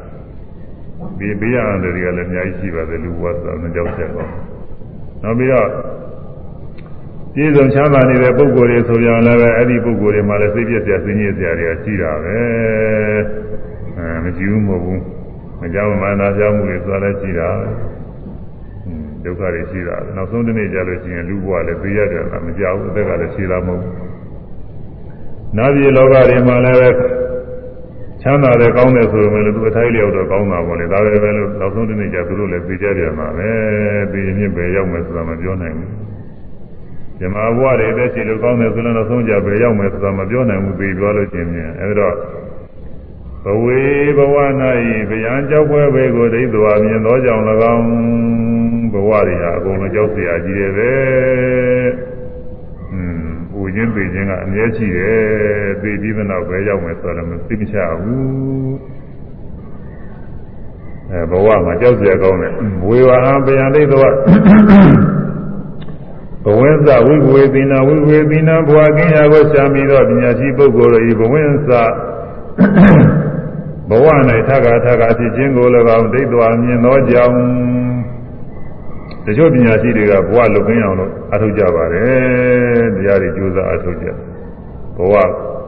[1.18, 4.26] ဒီဘေးရန်တွေကလည်းအများကြီးရှိပါတယ်လူဘဝဆိုတော့ကြောက်ချက်ကော
[5.22, 5.68] နောက်ပြီးတော့
[7.34, 12.38] ပြည့်စုံချမ်းသာနေတဲ့ပုဂ္ဂိုလ်တွေဆိုပြန်လည်းပဲအဲ့ဒီပုဂ္ဂိုလ်တွေမှာလည်းစိတ်ပြည့်စရာစိတ်ညစ်စရာတွေကရှိတာပဲ
[13.96, 15.21] အဲမကြည့်ဘူးမဟုတ်ဘူး
[15.62, 17.48] မကြောက်မှန်တာကြောက်မှုတွေသွားလဲရှိတာ
[19.24, 23.94] ဒုက္ခတွေရှိတာနောက်ဆုံးတစ်နေ့ကျလို့ရှိရင်လူဘဝလည်းသိရတယ်လားမကြောက်ဘူးအသက်ကလည်းရှိတာမဟုတ်ဘူး
[25.56, 26.88] နာပြည်လောကတွေမှာလည်းပဲ
[28.22, 33.48] ချမ်းသာတယ်ကောင်းတယ်ဆိုပေမဲ့လည်းသူအထိုက်လျောက်တော့ကောင်းတာပေါ့လေဒါပဲပဲလို့နောက်ဆုံးတစ်နေ့ကျသူတို့လည်းသိကြပြန်ပါပဲ
[34.12, 35.90] သိရင်မြင့်ပဲရောက်မယ်ဆိုတာမပြောနိုင်ဘူး
[37.18, 42.14] ဇမဘဝတွေတက်ချီလို့ကောင်းတယ်ဆိုလည်းနောက်ဆုံးကြပဲရောက်မယ်ဆိုတာမပြောနိုင်ဘူးပြီးပြောလို့ချင်းဖြင့်အဲဒီတော့
[43.43, 43.81] ဘဝေ
[44.17, 44.35] ဘဝ၌
[45.11, 47.43] ဗျံကြောက်ပွဲပဲကိုဒိဋ္ဌဝါမြင်သောကြောင့်၎
[47.73, 47.85] င်း
[48.93, 50.91] ဘဝတွေဟာအကုန်လုံးကြောက်เสียကြီးတယ်ပဲ
[52.93, 55.19] อืมပူခြင်းသိခြင်းကအမြဲရှိတယ်
[55.81, 58.77] သိပြီးတဲ့နောက်ပဲရောက်မယ်ဆိုတော့မသိမချဘူး
[61.11, 62.53] အဲဘဝမှာကြောက်เสียကောင်းတယ်
[62.87, 64.09] ဝေဝါဟံဗျံဒိဋ္ဌဝါ
[66.43, 71.69] ဘဝင်းစဝိဝေသီနာဝိဝေသီနာဘဝကင်းရာကိုရှာမိသောပညာရှိပုဂ္ဂိုလ်၏ဘဝင်းစ
[73.92, 74.06] ဘဝ၌
[74.48, 75.66] ထက္ကာထက္ကာဖြစ်ခြင်းကို၎
[75.98, 77.36] င်းဒိဋ္ဌဝါမြင်သောကြောင့်
[79.26, 84.06] တချို့ပညာရှိတွေကဘဝလုကင်းအောင်လို့အထုတ်ကြပါတယ်တရားတွေကြိုးစားအထုတ်ကြ
[84.96, 85.14] ဘဝ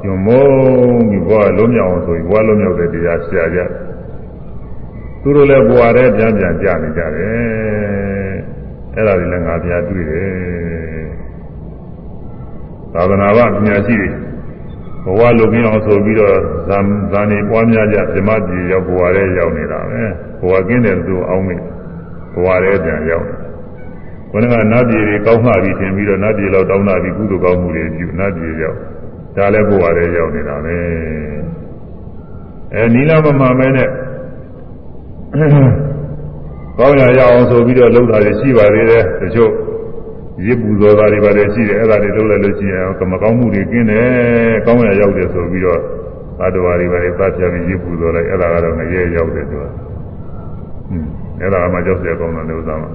[0.05, 0.47] ညွန်မုံ
[1.09, 3.59] ပြီးဘဝလုံးမြောက်အောင်ဆိုပြီးဘဝလုံးမြောက်တဲ့တရားရှာကြ
[5.23, 8.35] သူတို့လည်းဘဝထဲပြန်ပြန်ကြနေကြတယ်
[8.95, 11.07] အဲ့ဒါတွေလည်းငါဘုရားတွေ့တယ်
[12.95, 14.24] သာသနာ့ပညာရှိတွေ
[15.05, 16.37] ဘဝလုံကင်းအောင်ဆိုပြီးတော့
[16.69, 16.79] ဇာ
[17.13, 20.03] ဇာနေပွားများကြဓမ္မပြည်ရောက်ဘဝထဲရောက်နေတာပဲ
[20.41, 21.57] ဘဝကင်းတယ်သူအောင်းမေ
[22.35, 23.27] ဘဝထဲပြန်ရောက်
[24.31, 28.79] ခொနကနတ်ပြည်တွေကောင်းမှပြီးထင်ပြီးတော့နတ်ပြည်လောက်တောင်းတာပြီးကုသိုလ်ကောင်းမှုတွေပြုနတ်ပြည်ရောက်
[29.37, 30.77] ဒါလည်းဘဝထဲရောက်နေတာပဲ
[32.75, 33.89] အဲနီလာမမှန်မဲနဲ့
[36.79, 39.51] ကောင်းရရအောင်ဆိုပြီးတော့လုပ်တာတွေရှိပါသေးတယ်တချို့
[40.46, 44.08] ရစ်ပူဇော်တာတွေပါတယ်ရှိတယ်အဲ့ဒါတွေလုပ်လိုက်လို့ရှိရင်ကမကောင်းမှုတွေကင်းတယ်
[44.66, 45.80] ကောင်းရရောက်တယ်ဆိုပြီးတော့
[46.40, 49.66] သတ္တဝါတွေပါတယ်သတ်ပြပြီးရစ်ပူဇော်လိုက်အဲ့ဒါကတော့ငရဲရောက်တယ်သူက
[50.92, 51.06] อืม
[51.42, 52.90] အဲ့ဒါမှကြောက်เสียကောင်းတယ်ဥစ္စာမှာ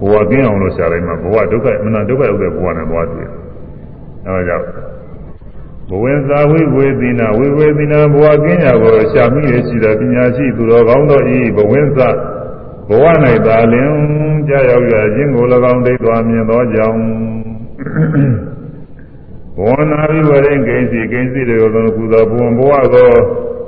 [0.00, 3.28] ဘဝကင်းအောင်လို့ရှာလိုက်မှဘဝဒုက္ခအမှန်ဒုက္ခရောက်တဲ့ဘဝနဲ့ဘဝတွေ့
[4.26, 4.64] အဲ့ဒါကြောင့်
[5.90, 12.08] ဘဝဇာဝိဝေသီနာဝိဝေသီနာဘဝကင်းရာကိုရှာမိရရှိတဲ့ပညာရှိသူတော်ကောင်းတို့ဤဘဝဇာ
[12.91, 13.05] ဘဝ၌
[13.47, 13.91] သာလင်
[14.47, 17.01] ကြာရောက်ရခြင်းကို၎င်းဒိဋ္ဌာမြင်သောကြောင့်
[19.57, 23.11] ဘောနာဘိဝရိကိဉ္စီကိဉ္စီတေသောကုသောဘဝဘဝကို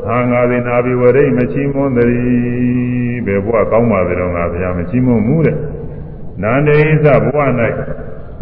[0.06, 5.58] ဟာငါသည်နာဘိဝရိမချီမွန်းသည်ဘယ်ဘဝကောင်းပါသလဲငါဘုရားမချီမွန်းမှုတဲ့
[6.42, 7.38] နန္ဒေသဘဝ၌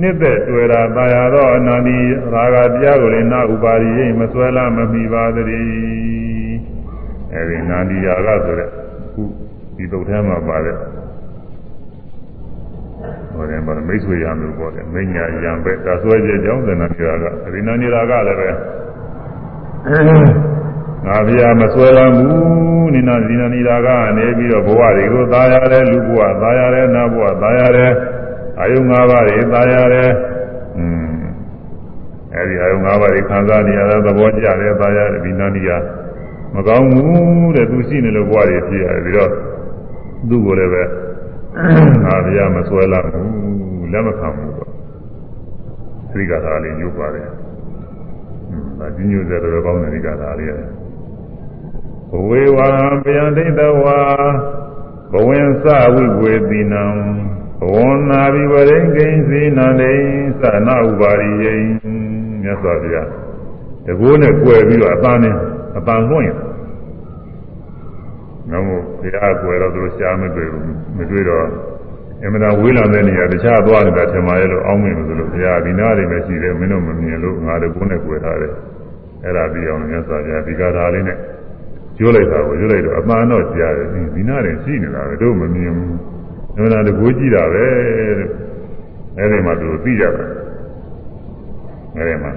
[0.02, 1.98] နှစ်သက်တွေ့တာတာယာသောအနန္တိ
[2.34, 6.56] ရာဂတရားကိုလည်းနာဥပါရိယမဆွဲလာမမိပါသည်
[7.34, 8.70] အဲဒီနန္ဒီရာဂဆိုတဲ့
[9.14, 9.24] ခု
[9.82, 10.76] ဒီတုတ်ထဲမှာပါတဲ့
[13.34, 18.50] ဟောတယ်ဗောမိတ်ဆွေရမျိုးပေါ့တယ်မိညာရံပဲတာဆွဲခြင်းကြောင့်သဏ္ဍာန်ရာကအရိနာနိရာကလည်းပဲ
[21.06, 27.92] ငါဗျာမဆွဲလမ်းဘူးနိနာဇိနာနိရာကနေပြီးတော့ဘဝတွေကိုသာရတယ်လူဘဝသာရတယ်နတ်ဘဝသာရတယ်
[28.60, 30.10] အာယု၅ပါးတွေသာရတယ်
[30.78, 30.86] อื
[31.20, 31.22] ม
[32.36, 35.78] အဲဒီအာယု၅ပါးတွေခံစားနေရတဲ့သဘောကျတယ်သာရတယ်ဒီနာနိရာ
[36.56, 39.32] မကောင်းဘူးတဲ့သူရှိနေလို့ဘဝတွေဖြစ်ရတယ်ပြီးတော့
[40.30, 40.84] သူ့ကိုလည်းပဲ
[42.04, 44.72] ငါဗျာမဆွဲလာဘူးလက်မခံဘူးပေါ့
[46.10, 47.28] သတိကထာလေးညှို့ပါတယ်။
[48.80, 50.70] ဒါညှို့တဲ့တော့ကောင်းတဲ့သတိကထာလေးရတယ်။
[52.12, 52.68] ဘဝေဝံ
[53.06, 54.00] ဗျံဒိဋ္ဌဝါ
[55.12, 56.84] ဘဝင်စဝိဝေတိနံ
[57.60, 57.78] ဘဝ
[58.10, 59.94] နာဘိဝရိကိဉ္စီနန္ဒိ
[60.42, 61.56] သနာဥပါရိယိ
[62.42, 63.08] မြတ်စွာဘုရား
[63.86, 65.36] တကိုးနဲ့ကြွယ်ပြီးတော့အပန်းနဲ့
[65.78, 66.32] အပန်းလွှင့်ရ
[68.52, 70.66] င်ငါမို့ဘုရားကွယ်တော့သူရှားမတွေ့ဘူး
[70.98, 71.46] မတွေ့တော့
[72.24, 78.54] အမှန်တရားဝေးလာတဲ့နေရာတခြားသွားနေတာထင်ပါရဲ့လို့အောင်းမိမလို့ဘုရားဒီနားတွေပဲရှိတယ်မင်းတို့မမြင်လို့ငါတို့ကိုယ်နဲ့ကွယ်ထားတယ်
[79.24, 81.18] အဲ့ဒါပြီးအောင်မြတ်စွာဘုရားဒီကာထာလေးနဲ့
[81.98, 85.96] ကျိုးလိုက်တာကိုကျိုးလိုက်တော့အမှန်တော့ကြားတယ်ဒီနားတွေရှိနေတာပဲတို့မမြင်ဘူး
[86.56, 87.64] အမှန်တရားတကူကြည့်တာပဲ
[88.18, 88.28] တဲ့
[89.18, 90.28] အဲ့ဒီမှာသူသိကြတယ်
[91.96, 92.32] အဲ့ဒီမှာ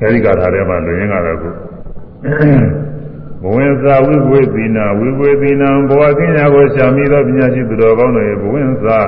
[0.00, 1.50] အဲဒီကာထာထဲမှာလူရင်းကတော့ခု
[3.42, 9.00] ဘဝင်သာဝိဝေသီနာဝိဝေသီနာဘဝကင်းရာကိုရှာမိသောပညာရှိသူတော်ကောင်းတို့၏ဘဝင်သာ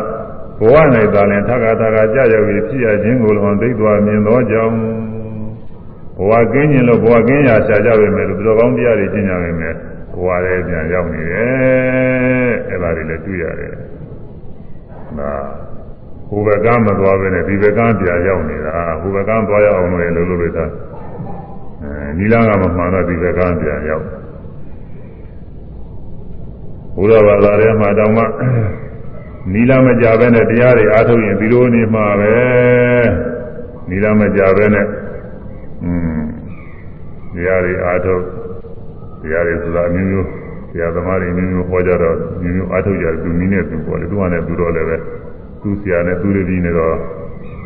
[0.59, 0.75] ဘဝ၌
[1.15, 4.75] သာလင်ထခါထခါကြာရောက်ပြီးဖြစ်ရခြင်းကိုလွန်သိသွားမြင်သောကြောင့်
[6.17, 9.75] ဘဝကင်းခြင်းလို့ဘဝကင်းရာရှာကြပေမဲ့လို့သူတော်ကောင်းတရားတွေကျင့်ကြပေမဲ့
[10.13, 13.73] ဘဝလည်းပြန်ရောက်နေတယ်အဲ့ဒါတွေလည်းတွေ့ရတယ်
[15.19, 15.33] ဒါ
[16.29, 20.65] ဟိုဘက်ကမသွားပဲနဲ့ဒီဘက်ကပြန်ရောက်နေတာဟိုဘက်ကသွားရအောင်လို့လည်းလုပ်လို့လိုက်တာ
[21.83, 24.22] အဲနီလာကမမှန်တော့ဒီဘက်ကပြန်ရောက်
[26.97, 28.25] ဘုရားဘာသာထဲမှာတောင်မှ
[29.53, 32.33] နီလာမကြပဲနဲ့တရားတွေအားထုတ်ရင်ဒီလိုနေမှာပဲ
[33.91, 34.87] နီလာမကြပဲနဲ့
[35.85, 36.23] อืม
[37.35, 38.23] တရားတွေအားထုတ်
[39.23, 40.29] တရားတွေဆိုတာအမျိုးမျိုး
[40.73, 44.97] တရားသမားတွေမျိုးမျိုးဟောကြတော့မျိုးမျိုးအားထုတ်ကြသူနည်းနဲ့သူပေါ်တယ်သူကလည်းသူတော့လည်းပဲ
[45.63, 46.97] သူ့ဆရာနဲ့သူ့ရည်ပြီးနေတော့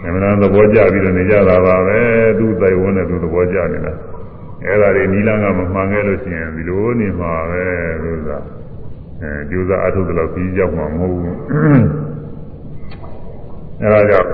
[0.05, 1.99] အမှန်တန်သဘောကျပြီးတော့နေကြတာပါပဲ
[2.39, 3.93] သူ့တိုင်ဝန်းနဲ့သူသဘောကျနေတာ
[4.65, 7.65] အဲ့ဒါတွေနီလာကမမှန်ခဲ့လို့ရှိရင်ဒီလိုနေမှာပဲ
[8.03, 8.39] လို့ဆိုတာ
[9.23, 11.37] အဲကြိုးစားအထုတ်တယ်လို့ပြီးရောက်မှာမဟုတ်ဘူး
[13.83, 14.31] အဲဒါကြောင့်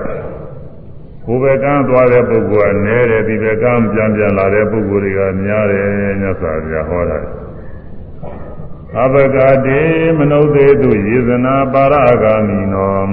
[1.25, 5.87] ဘုဘကံသွားတဲ့ပုဂ္ဂိုလ်ကနဲတယ်ဒီဘကံပြန်ပြန်လာတဲ့ပုဂ္ဂိုလ်တွေကများတယ်
[6.21, 7.19] ညစွာပြဟောတာ
[9.01, 9.81] အဘဂတိ
[10.17, 13.09] မနုဿေတုယေဇနာပါရဂာမိနော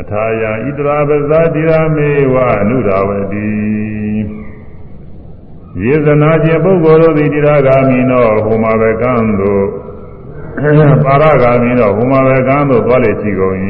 [0.00, 3.50] အထာယဣတရာပဇာတိရမေဝအနုရာဝတိ
[5.82, 9.66] ယေဇနာခြင်းပုဂ္ဂိုလ်တို့သည်တိရဂာမိနောဟောမဘကံတို့
[11.04, 13.56] ပါရဂာမိနောဟောမဘကံတို့သွားလေရှိကုန်၏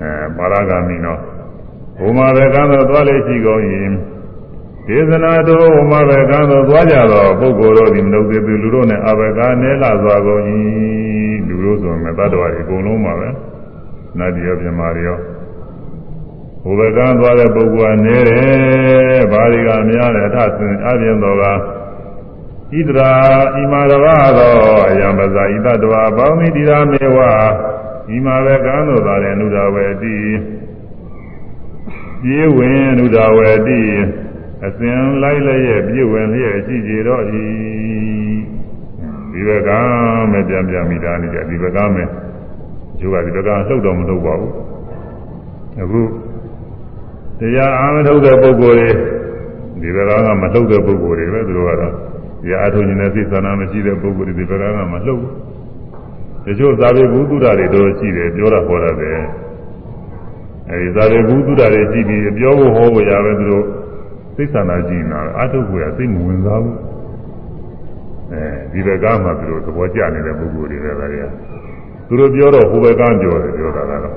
[0.00, 1.16] အဲပါရဂာမိနော
[1.98, 3.62] ဟောမဘကံတို့သွားလေရှိကုန်၏
[4.86, 10.42] ဒေသနာတို့ဟောမဘကံတို့သွားကြသောပုဂ္ဂိုလ်တို့သည်မနုဿေသူလူတို့နဲ့အဘကနဲလာစွာကုန်၏
[11.48, 13.28] လူတို့ဆိုမဲ့တတ္တဝါတွေအကုန်လုံးပါပဲ
[14.18, 15.18] နတ်တွေရောမြမာတွေရော
[16.64, 21.44] ဘုဘကံသွားတဲ့ပုဂ္ဂိုလ်ကနေတယ်ဘာတွေကများတယ်အထဆင်အပြင်တော်က
[22.72, 23.12] ဣဒရာ
[23.54, 24.06] ဣမာရဝ
[24.38, 24.54] သော
[24.90, 27.18] အယံပဇာဣတတဝါဘောင်းမိတိရာမေဝ
[28.08, 30.16] ဣမာဘကံတို့သာလည်းအနုဒဝေတိ
[32.22, 33.80] ပြေဝင်အနုဒဝေတိ
[34.66, 37.44] အစဉ်လိုက်လျက်ပြေဝင်လျက်ရှိကြတော့ဤ
[39.32, 39.70] ဒီဘက
[40.32, 42.08] မဲ့ပြန်ပြန်မိတာနေကြဒီဘကမဲ့
[42.98, 44.52] ကျိုးကဒီဘကလှုပ်တော့မလှုပ်ပါဘူး
[45.82, 46.02] အခု
[47.38, 48.90] တရားအာမထုတ်တဲ့ပုဂ္ဂိုလ်တွေ
[49.80, 52.09] ဒီဘက်ကမလှုပ်တဲ့ပုဂ္ဂိုလ်တွေပဲသူတို့ကတော့တ
[52.48, 55.32] ရားအထုတ်နေတဲ့စိတ်ဆန္ဒမရှိတဲ့ပုဂ္ဂိုလ်တွေဒီဘက်ကမလှုပ်ဘူး
[56.46, 59.10] တချို့သာဝေဘုသူဒ္ဓတွေတော့ရှိတယ်ပြောတာဟောတာပဲ
[60.68, 63.64] အဲဒီသာဝေဘုသူဒ္ဓတွေရှိပြီးပြောဖို့ဟောဖို့ရပဲသူတို့
[64.36, 66.76] စိတ်ဆန္ဒရှိနေတာအထုတ်ဖို့ရစိတ်မဝင်စားဘူး
[68.32, 71.26] အဲဒီဘက်ကမှသူတို့သဘောကျနေတဲ့ပုဂ္ဂိုလ်တွေပဲဒါတွေက
[72.08, 74.16] သူတို့ပြောတော့ဟိုဘက်ကပြောတယ်ပြောတာကတော့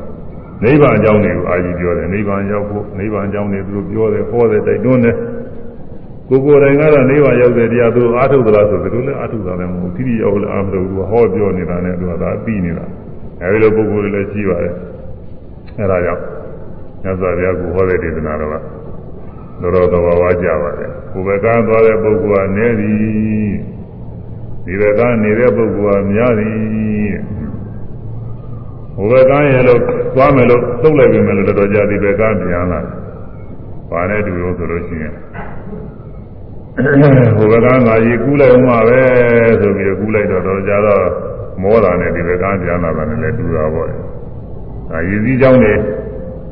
[0.64, 5.16] နိဗ္ဗာန်အကြောင်းတွေကိုအာကြီးပြောတယ်နိဗ္ဗာန်ရောက်ဖို့နိဗ္ဗာန်အကြောင်းတွေသူတို့ပြောတယ်ဟောတယ်တိုက်တွန်းတယ်
[6.30, 12.86] ကိုယ်ကိုယ်တိုင်ကတော့နိဗ္ဗာန်ရောက်တဲ့တရားသူအားထုတ်သလားဆိုသူတို့လည်းအားထုတ်တာလည်းမဟုတ်ဘူးတိတိရောက်လည်းအားမထုတ်ဘူးဟောပြောနေတာနဲ့သူကသာပြီးနေတာ
[13.42, 14.74] အဲဒီလိုပုဂ္ဂိုလ်တွေလည်းရှိပါတယ်
[15.80, 16.22] အဲဒါကြောင့်
[17.04, 18.56] မြတ်စွာဘုရားကဟောတဲ့ဒေသနာတော်က
[19.62, 23.54] တော်တော်တော်ဝါကြပါတယ်ကိုယ်ပဲကားသွားတဲ့ပုဂ္ဂိုလ်ကနေသည်
[24.66, 27.14] ဒီဘက်ကနေနေတဲ့ပုဂ္ဂိုလ်ကများသည်
[28.96, 29.82] ဟိုဘက်ကရဲ့လို့
[30.16, 32.82] သွားမယ်လို့သုတ်လိုက်ပြီမယ်လို့တော်ကြဒီဘက်ကပြန်လာ
[33.92, 35.14] ပါနဲ့တူလို့ဆိုလို့ရှိရင်
[37.38, 39.02] ဟိုဘက်ကငါရေကူးလိုက်ဦးမှာပဲ
[39.62, 41.06] ဆိုပြီးကူးလိုက်တော့တော့ကြတော့
[41.62, 43.90] မောတာနဲ့ဒီဘက်ကပြန်လာတာနဲ့လည်းတူတာပေါ့။
[44.94, 45.74] အာရေစည်းကြောင်းတွေ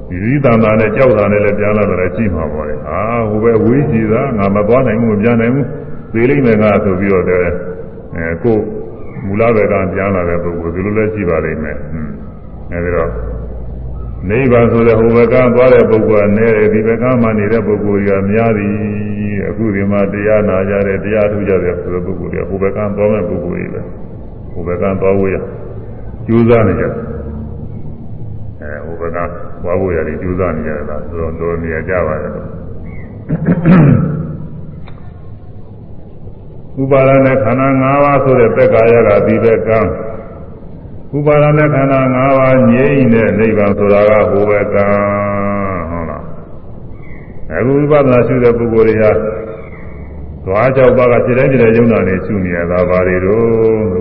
[0.09, 5.67] ဒီစည်းတန်တာနဲ့ကြောက်တာနဲ့လည်းပြန်လာတာလည်းရှိမှာပေါ့လေ။အာဟိုဘက်ဝေးကြည့်တာငါမသွားနိုင်ဘူးမပြန်နိုင်ဘူး
[6.13, 7.23] သေလိမ့်မယ်ငါဆိုပြီးတော့
[8.15, 8.57] အဲကို
[9.25, 12.13] မူလဘက်ကပြန်လာတဲ့ပုဂ္ဂိုလ်ဒီလိုလည်းရှိပါလိမ့်မယ်။ဟွန်း
[12.71, 13.11] အဲဒီတော့
[14.29, 19.10] နိဗ္ဗာန်ဆိုတဲ့ဟိုဘက်ကသွားတဲ့ပုဂ္ဂိုလ်နဲ့ဒီဘက်ကမှနေတဲ့ပုဂ္ဂိုလ်ကများသည်
[19.49, 23.81] အခုဒီမှာတရားနာကြတယ်တရားထုကြတယ်ဆိုတဲ့ပုဂ္ဂိုလ်တွေကဟိုဘက်ကသွားမဲ့ပုဂ္ဂိုလ်တွေပဲ
[24.53, 25.35] ဟိုဘက်ကသွားဖို့ရ
[26.27, 26.93] ကြိုးစားနေကြတယ်
[28.61, 29.17] အဲဟိုဘက်က
[29.63, 32.31] သွားဖို့ရတယ်ကြိုးစားနေကြတယ်လားဆိုတော့တော်နေကြပါတယ်
[36.81, 39.69] ဥပါဒနဲ့ခန္ဓာ၅ပါးဆိုတဲ့သက်ကာယကဒီဘက်က
[41.17, 45.30] ဥပါဒနဲ့ခန္ဓာ၅ပါးငြိမ့်တဲ့နိဗ္ဗာန်ဆိုတာကဟိုဘက်ကဟုတ်လား
[47.55, 49.11] အခုဥပဒနာရှိတဲ့ပုဂ္ဂိုလ်တွေဟာ
[50.45, 53.45] သွားကြောက်ပါကစိတ်တိုင်းစိတ်တိုင်းယုံနာနေရှုနေရတာဘာတွေတော့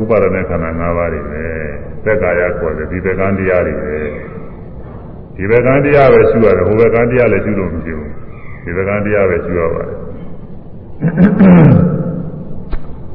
[0.01, 1.43] ဥပါဒနဲ့ခန္ဓာ၅ပါးတွေပဲ
[2.05, 3.97] သက်ကာယခေါ်တယ်ဒီဘက်ကံတရားတွေပဲ
[5.37, 8.11] ဒီဘက်ကံတရားပဲရှုရတယ်ဟိုဘက်ကံတရားလည်းရှုလို့မရှိဘူး
[8.65, 9.97] ဒီဘက်ကံတရားပဲရှုရပါတယ်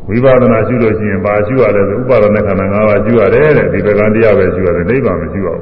[0.10, 5.62] ဝိပဿနာရှုလို့ရှိရင်ဘာရှုရလဲဆိုဥပါဒณะခန္ဓာ၅ပါးရှုရတယ်တဲ့ဒီပကံတရားပဲရှုရတယ်နိဗ္ဗာန်မရှုရဘူး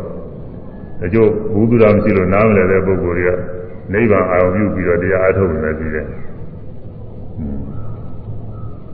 [1.01, 3.39] တချို့ဘုဒ္ဓရာမရှိလို့နားမလည်တဲ့ပုဂ္ဂိုလ်တွေက
[3.91, 6.01] နိဗ္ဗာန်အာရုံပြုပြီးတော့တရားအထုတ်နေပြီလေ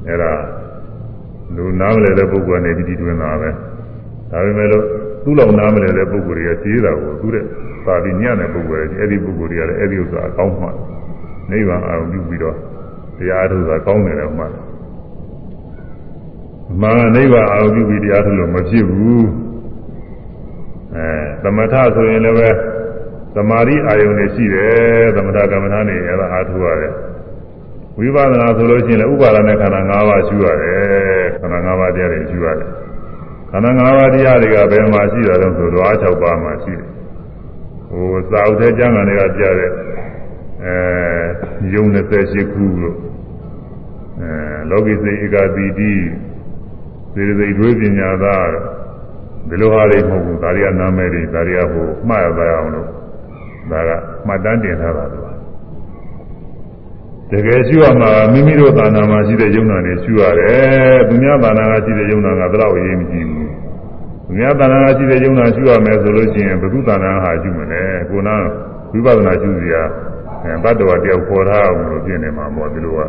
[0.08, 0.32] အဲ့ဒါ
[1.56, 3.50] လူနားမလဲတဲ့ပုဂ္ဂိုလ်ကနေဒီတွင်တာပဲ
[4.32, 4.86] ဒါပေမဲ့လို့
[5.24, 7.46] သူ့လောက်နားမလဲတဲ့ပုဂ္ဂိုလ်တွေကသိတာကိုသူတဲ့
[7.86, 10.68] သာပြီးညံ့တဲ့ပုဂ္ဂိုလ်တွေအဲ့ဒီပုဂ္ဂိုလ်တွေကလည်းအဲ့ဒီဥစ္စာအကောင်းမှ
[11.52, 12.56] နိဗ္ဗာန်အာရုံပြုပြီးတော့
[13.18, 14.54] တရားထုတ်တာကောင်းတယ်လို့မှတ်
[16.82, 19.28] မာနိဗ္ဗာန်အာရုံပြုပြီးတရားထုတ်လို့မဖြစ်ဘူး
[20.96, 21.08] အဲ
[21.44, 22.50] သမထဆိုရင်လည်းပဲ
[23.36, 26.94] သမာဓိအာယုန်တွေရှိတယ်သမထကမ္မထာနေအဲ့ဒါအားထုတ်ရတယ်
[27.98, 32.68] ဝိပဿနာဆိုလို့ရှိရင်လည်းဥပါဒณะခန္ဓာ၅ပါးရှိရတယ်ခန္ဓာ၅ပါးတရားတွေရှိရတယ်
[33.52, 36.88] ခန္ဓာ၅ပါးတရားတွေကဘယ်မှာရှိတာလဲဆိုတော့၆ပါးမှာရှိတယ်
[37.90, 39.72] ဟိုစာအုပ်ထဲကျမ်းဂန်တွေကပြတဲ့
[40.66, 41.84] အဲယုံ
[42.22, 42.98] 28ခုလို့
[44.22, 44.32] အဲ
[44.70, 45.92] လောကိစေဧကတိတိ
[47.14, 48.48] စေတသိက်တွေးပညာသား
[49.50, 52.90] ဒီလိုဟာတွေမဟုတ်ဘူးဒါတွေကနာမည်တွေဒါတွေကဟိုမှားရပါအောင်လို့
[53.72, 53.90] ဒါက
[54.28, 55.30] မှတ်တမ်းတင်ထားတာလို့
[57.32, 63.50] တကယ်ရှိရမှာမိမိတို့သာနာမှာရှိတဲ့ယုံနာတွေရှိရတယ်သူများသာနာကရှိတဲ့ယုံနာကဘယ်တော့အရေးမကြီးဘူး
[64.26, 68.36] သူများသာနာကရှိတဲ့ယုံနာရှိရမယ်ဆိုလို့ရှိရင်ဘုသူသာနာဟာရှိမလဲကိုနာ
[68.92, 69.84] ဝိပဿနာရှိစရာ
[70.44, 73.00] အဲတတ္တဝတယောက်ခေါ်ထားအောင်လို့ပြင်နေမှာပေါ့ဒီလိုက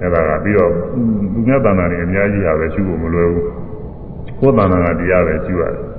[0.00, 0.70] အဲ့ဒါကပြီးတော့
[1.32, 3.44] သူများသာနာတွေအများကြီးဟာပဲရှိဖို့မလွယ်ဘူး
[4.40, 5.93] ကိုယ်သာနာကတရားပဲရှိရတယ်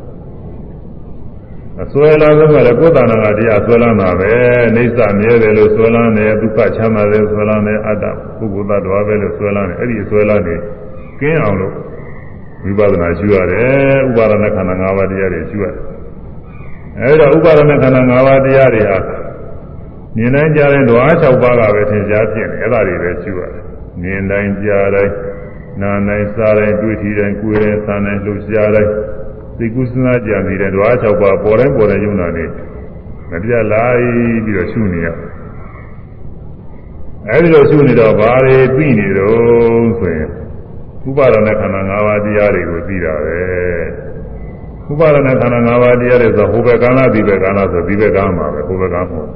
[1.84, 4.30] အစွဲလန်းဆုံးကလည်းကိုယ်တဏ္ဍာကတရားဆွဲလန်းတာပဲ
[4.76, 8.06] အိဋ္ဌမြဲတယ်လို့ဆွဲလန်းတယ်ဒုက္ခချမ်းသာတယ်ဆွဲလန်းတယ်အတ္တ
[8.38, 10.56] ပုဂ္ဂိုလ်သတ္တဝါပဲလို့ဆွဲလန်းတယ်အဲ့ဒီဆွဲလန်းနေ
[11.20, 11.74] ကင်းအောင်လို့
[12.64, 15.82] ဝိပဿနာရှုရတယ်ဥပါဒနာခန္ဓာ၅ပါးတရားတွေရှုရတယ်
[17.00, 18.98] အဲ့တော့ဥပါဒနာခန္ဓာ၅ပါးတရားတွေဟာ
[20.16, 23.64] မြင်တိုင်းကြားတိုင်းဓဝါ၆ပါးကပဲသင်ကြားဖြစ်နေအဲ့ဒါတွေပဲရှုရတယ်
[24.02, 25.14] မြင်တိုင်းကြားတိုင်း
[25.82, 28.92] နားတိုင်းစားတိုင်းတွေ့ထီတိုင်းကိုယ်တိုင်းစားတိုင်းလှုပ်ရှားတိုင်း
[29.58, 32.46] သိကုသနာကြံနေတဲ့ဓဝါ၆ပါးပေါ်တိုင်းပေါ်တိုင်းယုံနာနေ
[33.32, 34.04] မပြတ်လိုက်
[34.46, 35.08] ပြီးတော့ရှုနေရ
[37.30, 40.30] အဲဒီလိုရှုနေတော့ဘာတွေသိနေတော့ဆိုရင်
[41.08, 43.40] ဥပါဒနာခန္ဓာ၅ပါးတရားတွေကိုသိတာပဲ
[44.92, 49.30] ဥပါဒနာခန္ဓာ၅ပါးတရားတွေဆိုဟိုဘက်ကံလားဒီဘက်ကံလားဆိုဒီဘက်ကံမှာပဲဟိုဘက်ကံမဟုတ်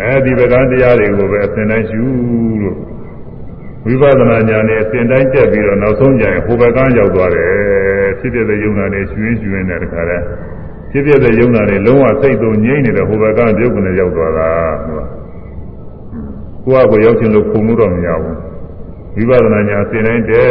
[0.00, 2.02] အဲဒီဘက်ကံတရားတွေကိုပဲအစဉ်တိုင်းရှု
[2.62, 2.76] လို့
[3.88, 7.52] ဝိပဿနာဉာဏ်နဲ့အစဉ်တိုင်းတက်ပြီးတော့နောက်ဆုံးကျရင်ဟိုဘက်ကရောက်သွားတယ်
[8.18, 10.24] ဖြစ်ဖြစ်တဲ့ယုံနာနဲ့ရှင်ရှင်နဲ့တခါတည်း
[10.90, 14.50] ဖြစ်ဖြစ်တဲ့ယုံနာနဲ့လုံးဝစိတ်သုံးငြိမ့်နေတဲ့ဟိုဘက်ကပြုတ်ကနေရောက်သွားတာ
[16.64, 20.50] ကိုယ့်အကိုရောက်ချင်းလို့ခုံလို့တော့မရဘူးဝိပဿနာဉာဏ်အစဉ်တိုင်းတက်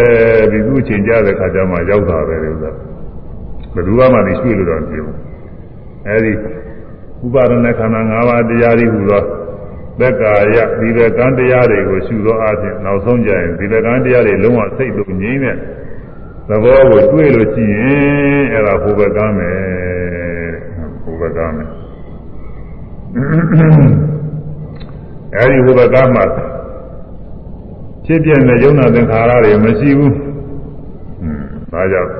[0.51, 2.71] ပြီးသူ့အချိန်ကြတဲ့ခါကျမှရောက်တာပဲလို့ဆို
[3.73, 5.17] ဘယ်သူမှမသိရွှေ့လို့တော့မဖြစ်ဘူး
[6.07, 6.31] အဲဒီ
[7.25, 9.23] ဥပါဒณะခန္ဓာ၅ပါးတရားတွေဟူသော
[9.99, 15.55] ဘက္ကာယဒီဘကံတရားတွေကိုရှုသောအခြင်းနောက်ဆုံးကြရင်ဒီဘကံတရားတွေလုံးဝစိတ်လုံးငြိမ့်တဲ့
[16.49, 19.57] သဘောကိုတွေ့လို့ရှိရင်အဲ့ဒါဟိုဘကံမယ်
[21.03, 21.69] ဟိုဘကံမယ်
[25.35, 26.25] အဲ့ဒီဟိုဘကံမှာ
[28.05, 30.13] ဖြစ်ပြတဲ့ယုံနာသင်္ခါရတွေမရှိဘူး။
[31.71, 32.11] ဒါကြောင့်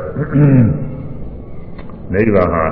[2.14, 2.66] နိဗ္ဗာန်ဟာ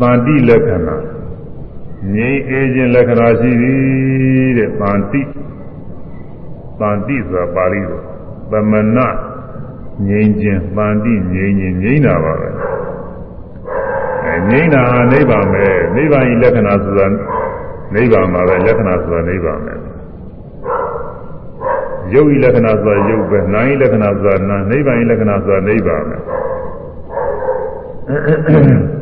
[0.00, 1.13] တန်တိလက္ခဏာ
[2.12, 5.22] ငြိမ်းအေးခြင်းလက္ခဏာရှိသည်တဲ့တန်တိ
[6.80, 8.02] တန်တိဆိုတာပါဠိလို
[8.50, 8.98] သမဏ
[10.08, 12.48] ငြိမ်းခြင်းတန်တိငြိမ်းခြင်းငြိမ်းတာပါပဲ
[14.24, 17.06] အဲငြိမ်းတာဟာနိဗ္ဗာန်ပဲနိဗ္ဗာန်ဤလက္ခဏာဆိုတာ
[17.94, 19.74] နိဗ္ဗာန်မှာပဲလက္ခဏာဆိုတာနိဗ္ဗာန်ပဲ
[22.12, 26.16] ရုပ်ဤလက္ခဏာဆိုတာရုပ်ပဲနာမ်ဤလက္ခဏာဆိုတာနာမ်နိဗ္ဗာန်ဤလက္ခဏာဆိုတာနိဗ္ဗာန်ပဲ
[28.92, 28.93] ပ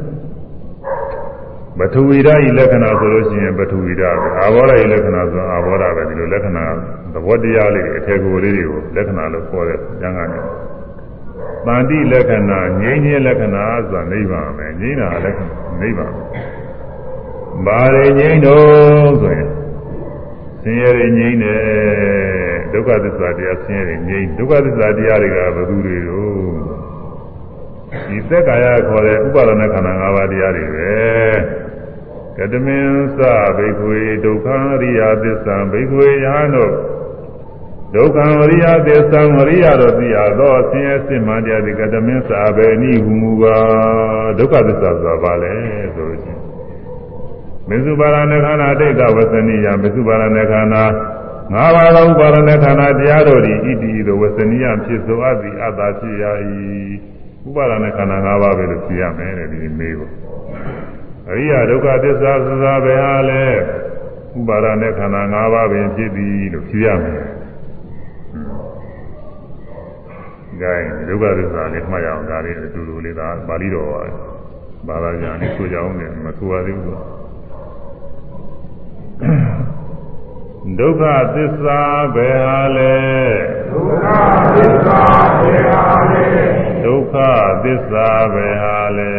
[1.95, 6.65] ထဝီဓာတ်ဤလက္ခဏာဆိုလို့ရှိရင်ပထဝီဓာတ်ပဲအာဘောဓာတ်ဤလက္ခဏာဆိုအာဘောဓာတ်ပဲဒီလိုလက္ခဏာ
[7.13, 10.43] သဘောတရားလေးအထေကိုလေးတွေကိုလက္ခဏာလို့ခေါ်တဲ့ကျမ်းဂန်တွေ
[11.67, 15.47] တန်တိလက္ခဏာငြိမ်းခြင်းလက္ခဏာဆိုတာနိဗ္ဗာန်ပဲငြိမ်းတာလက္ခဏာ
[15.81, 16.13] နိဗ္ဗာန်
[17.67, 19.49] ဘာတွေငြိမ်းတော့ဆိုရင်
[20.63, 21.61] ဆင်းရဲတွေငြိမ်းတယ်
[22.73, 26.33] ဒုက္ခသစ္စာတရားဆင်းရဲတွေငြိမ်းဒုက္ခသစ္စာတရားတွေကဘယ်သူတွေတော့
[28.09, 30.93] ဒီသက်ကာယခေါ်တဲ့ဥပါဒနာခန္ဓာ၅ပါးတရားတွေပဲ
[32.39, 33.21] ကတမင်းသ
[33.57, 34.47] ဘိက္ခွေဒုက္ခ
[34.83, 36.73] ရိယသစ္စာဘိက္ခွေယဟန်တို့
[37.95, 38.19] ဒုက္ခ
[38.51, 43.57] ရိယသစ္စာဝရိယတို့သိရသောဆင်းရဲစင်မှတရားဒီကတမင်းသဘေနိဟုမူပါ
[44.39, 45.55] ဒုက္ခသစ္စာဆိုတာဘာလဲ
[45.95, 46.41] ဆိုလို့ချင်း
[47.69, 50.85] မေစုပါရဏေခန္ဓာတိတ်ကဝသနိယမေစုပါရဏေခန္ဓာ
[51.53, 56.25] ငါးပါးသောဥပါရဏေခန္ဓာတရားတို့သည်ဣတိသို့ဝသနိယဖြစ်သောအတ္တိအတ္တဖြစ်ရ၏
[57.49, 60.13] ဥပါရဏေခန္ဓာငါးပါးပဲလို့ဖြေရမယ်တဲ့ဒီမေးဖို့
[61.31, 63.45] အရိယဒုက္ခသစ္စာသာပဲဟာလဲ
[64.39, 67.23] ဥပါဒณะခန္ဓာ၅ပါးပင်ဖြစ်သည်လို့ဖြေရမယ်။
[70.61, 74.11] ဒါရင်ဒုက္ခသစ္စာလေးမှတ်ရအောင်ဒါလေးအတူတူလေးဒါပါဠိတော်ပါပဲ။
[74.89, 76.97] ဘာသာပြန်လေးဆိုကြအောင်လေမဆိုရသေးဘူး
[80.79, 81.03] ဒုက္ခ
[81.35, 81.81] သစ္စာ
[82.15, 82.97] ဘယ်ဟာလဲ
[83.71, 84.07] ဒုက္ခ
[84.57, 85.01] သစ္စာ
[85.43, 86.27] ဘယ်ဟာလဲ
[86.85, 87.15] ဒုက္ခ
[87.65, 89.13] သစ္စာဘယ်ဟာလဲ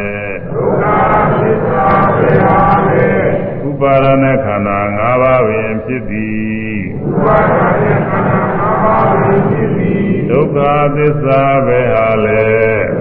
[3.68, 10.58] ဥပါရဏခန္ဓာ၅ပါးပင်ဖြစ်သည်ဥပါရဏခန္ဓာ၅ပါးပင်ဖြစ်သည်ဒုက္ခ
[10.96, 12.52] သစ္စာပဲဟာလေ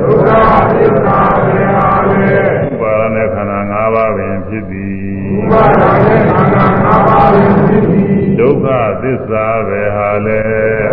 [0.01, 0.31] ဒုက္ခ
[0.71, 2.35] သစ္စာပဲဟာလေ
[2.69, 5.03] ဥပါရဏခန္ဓာ၅ပါးပင်ဖြစ်သည်
[5.39, 8.67] ဥပါရဏခန္ဓာ၅ပါးပင်ဖြစ်သည်ဒုက္ခ
[9.03, 10.43] သစ္စာပဲဟာလေ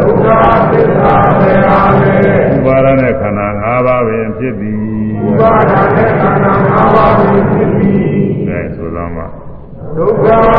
[0.01, 0.28] ဒုက္ခ
[0.72, 2.13] သစ္စာပဲဟာလေ
[2.53, 4.80] ဥပါရဏခန္ဓာ၅ပါးပင်ဖြစ်သည်
[5.28, 6.39] ဥပါရဏခန္ဓာ
[9.98, 10.59] ဒုက္ခ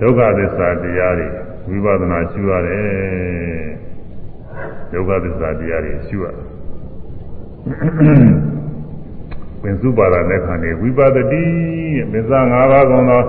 [0.00, 3.66] ဒုက္ခသစ္စာတရားတွေဝိပဿနာရှုရတယ်
[4.92, 6.26] ဒုက္ခသစ္စာတရားတွေရှုရ
[9.62, 11.44] ပင်စုပါဒနဲ့ခန္ဓာဝိပါဒတိ
[12.12, 13.22] မစ္ဆ၅ပါးကုန်သော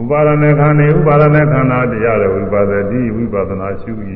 [0.00, 3.92] ဥပါဒနဲ့ခန္ဓာဥပါဒနဲ့ခန္ဓာတရားတွေဝိပါဒတိဝိပဿနာရှု၏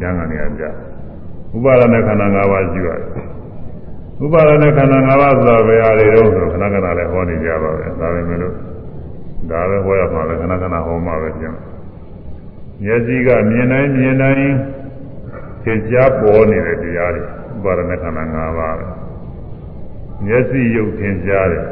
[0.00, 0.64] ဉာဏ်ကနေအပြ
[1.56, 3.04] ဥပါဒနဲ့ခန္ဓာ၅ပါးရှုရတယ်
[4.24, 8.54] ဥပါဒနဲ့ခန္ဓာ၅ပါးဆိုတာဘယ်ဟာတွေတော့ခဏခဏလည်းဟောနေကြပါပဲဒါပဲမလို့
[9.50, 11.54] ဒါပဲဟောရမှာပဲခဏခဏဟောမှာပဲပြန်
[12.82, 14.56] မျက်စိကမြင်တိုင်းမြင်တိုင်း
[15.64, 18.86] သင်ကြားပေါ်နေတဲ့တရားတွေဥပါဒณะခန္ဓာ၅ပါးပဲ
[20.24, 21.64] မျက်စိရုပ်သင်ကြားတယ်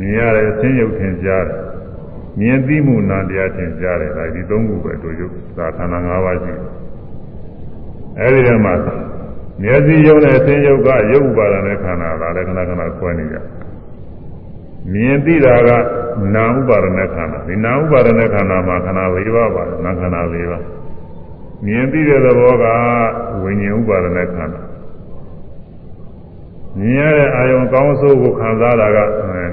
[0.00, 1.58] မြင်ရတယ်အသင်းရုပ်သင်ကြားတယ်
[2.40, 6.64] မြင်သိမှုနာတရားသင်ကြားတယ်ဒါဒီသုံးခုပဲတို့ရုပ်သာခန္ဓာ၅ပါးရှိတယ်
[8.20, 8.74] အဲဒီထဲမှာ
[9.62, 13.36] မျက်စိယုံနဲ့အသင်ယုတ်ကရုပ်ဥပါဒနဲ့ခန္ဓာဒါလည်းခဏခဏခွဲနေကြ
[14.92, 15.70] မြင်သိတာက
[16.34, 20.64] နာဥပါဒနဲ့ခန္ဓာဒီနာဥပါဒနဲ့ခန္ဓာမှာခန္ဓာ၄ပါးပါနာခန္ဓာ၄ပါး
[21.66, 22.64] မြင်သိတဲ့သဘောက
[23.42, 24.60] ဝိညာဉ်ဥပါဒနဲ့ခန္ဓာ
[26.78, 28.98] မြင်ရတဲ့အာယုံကောင်းဆိုးကိုခံစားတာက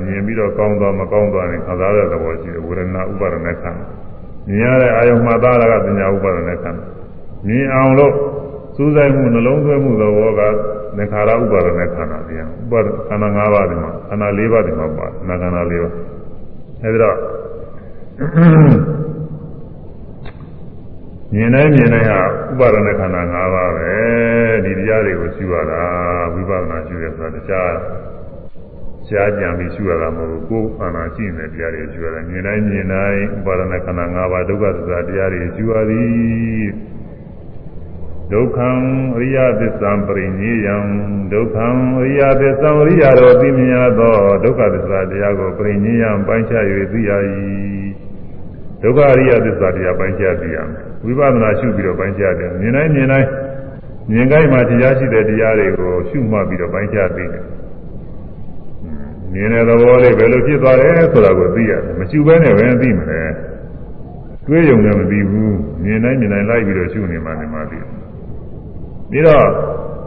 [0.06, 3.84] မြင်ပြီးတော့ကောင်းသွားမကောင်းသွားရင်ခံစားတဲ့သဘောရှိတယ်ဝေဒနာဥပါဒနဲ့ခန္ဓာ
[4.50, 6.84] မြင်ရတဲ့အာယုံမှတ်သားတာကပညာဥပါဒနဲ့ခန္ဓာ
[7.48, 8.14] မြင်အောင်လို့
[8.76, 10.42] စူးစိုက်မှုနှလုံးသွင်းမှုသဘောက
[10.98, 15.94] သင်္ခါရဥပါဒနဲ့ခန္ဓာတရားဥပါဒခန္ဓာ၅ပါးဒီမှာခန္ဓာ၄ပါးဒီမှာပါနာခန္ဓာ၄ပါး
[16.82, 17.16] အဲဒီတော့
[21.34, 23.92] မြင်တိုင်းမြင်တိုင်းဟာဥပါဒနဲ့ခန္ဓာ၅ပါးပဲ
[24.66, 25.82] ဒီတရားတွေကိုရှုရတာ
[26.34, 27.74] ဝိပဿနာရှုရဆိုတာတရား
[29.08, 36.66] ရှားကြံပြီးရှုရတာမဟုတ်ဘူးကိုယ်ခန္ဓာရှိနေတဲ့တရားတွေရှုရတယ်မြင်တိုင်းမြင်တိုင်းဥပါဒနဲ့ခန္ဓာ၅ပါးဒုက္ခသစ္စာတရားတွေရှုရသည်
[38.34, 38.72] ဒုက္ခံ
[39.18, 40.76] အရိယသစ္စာပရိညေယံ
[41.34, 41.68] ဒုက္ခံ
[42.02, 47.12] အရိယသစ္စာအရိယတော်သိမြင်သောဒုက္ခသစ္စာတရားကိုပရိညေယံပိုင်းခြား၍သိရ၏
[48.82, 50.68] ဒုက္ခအရိယသစ္စာတရားပိုင်းခြားသိရမယ်
[51.04, 53.28] ဝိပဿနာရှုပြီးတော့ပိုင်းခြားတယ်မြင်တိုင်းမြင်တိုင်း
[54.12, 57.44] မြင်ကိုင်းမှာတရားရှိတဲ့တရားတွေကိုရှုမှတ်ပြီးတော့ပိုင်းခြားသိတယ်
[59.34, 63.22] မြင်တဲ့သဘောလေးဘယ်လိုဖြစ်သွားတယ်ဆိုတာကိုသိရတယ်မရှုဘဲနဲ့ပဲသိမှာလေ
[64.48, 68.03] တွေးယုံလည်းမသိဘူးမြင်တိုင်းမြင်တိုင်းလိုက်ပြီးတော့ရှုနေမှနေမှသိတယ်
[69.12, 69.48] ပြီးတော့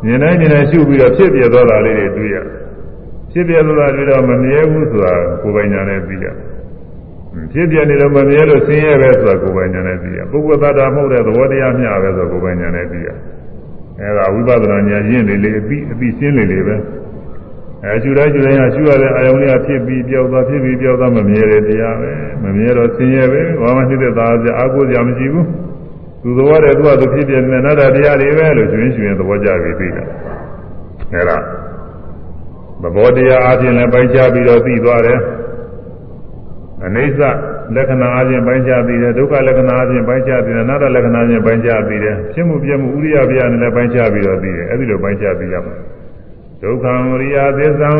[0.05, 2.37] မြင်တိုင်းမြင်တိုင်းရှုပြီးတော့ဖြစ်ပြသွားတာလေးတွေတွေ့ရ
[3.31, 6.27] ဖြစ်ပြသွားတာတွေတော့မမြဲဘူးဆိုတာကိုယ်ပိုင်ညာနဲ့သိရ
[7.53, 13.09] ဖြစ်ပြနေတော့မမြဲလို့ဆင်းရဲပဲဆိုတာကိုယ်ပိုင်ညာနဲ့သိရပုဂ္ဂိုလ်သတ္တမဟုတ်တဲ့သဘောတရားမျှပဲဆိုကိုယ်ပိုင်ညာနဲ့သိရ
[14.01, 16.77] အဲဒါဝိပဿနာဉာဏ်ရင့်လေလေအပြီးအပြီးရှင်းလေလေပဲ
[17.85, 22.13] အဲရှုတိုင်းရှုတိုင်းကရှုရတဲ့အာယုံလေးကဖြစ်ပြီးပြောက်သွားဖြစ်ပြီးပြောက်သွားမမြဲတဲ့တရားပဲ
[22.45, 25.47] မမြဲတော့ဆင်းရဲပဲဘာမှဖြစ်တဲ့သားစရာအာကိုစရာမရှိဘူး
[26.23, 30.05] သူသဘောတည်းသူကသူဖြစ်ပြနေနတ္တတရားတွေပဲလို့ရှင်ရှင်သဘောကြပြီးသိတာ
[31.13, 31.39] အဲဒါ
[32.83, 35.21] သဘောတရားအချင်းလည်းပိုင်းခြားပြီးတော့သိသွားတယ်
[36.85, 37.21] အနိစ္စ
[37.75, 45.75] လက္ခဏာအချင်းပိုင်းခြားသိတယ်ဒုက္ခလက္ခဏာအချင်းပိုင်းခြားသိတယ်အနတ္တလက္ခဏာအချင်းပိုင်းခြားသိတယ်ဖြစ်မှုပြမှုဥရိယပြနဲ့လည်းပိုင်းခြားပြီးတော့သိတယ်အဲဒီလိုပိုင်းခြားသိရမှာ
[46.63, 47.91] ဒုက္ခဝရိယသစ္စာ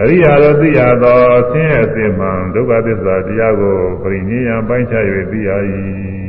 [0.00, 1.20] အရိယာတို့သိရသော
[1.50, 5.50] ဆင်းရဲအစစ်မှန်ဒုက္ခသစ္စာတရားကိုပရိနိယံပိုင်းခြား၍သိရ၏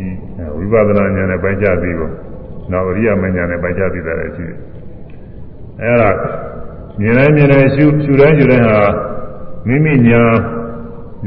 [0.71, 2.09] ဝိပဿနာဉာဏ်နဲ့ပိုင်းခြားပြီးကို
[2.71, 4.57] နောက်အရိယာမဉာဏ်နဲ့ပိုင်းခြားပြီးတာလည်းရှိတယ်
[5.81, 6.09] အဲဒါ
[6.99, 8.79] မြင်တိုင်းမြင်တိုင်းရှုရှုတိုင်းရှုတိုင်းဟာ
[9.67, 10.21] မိမိညာ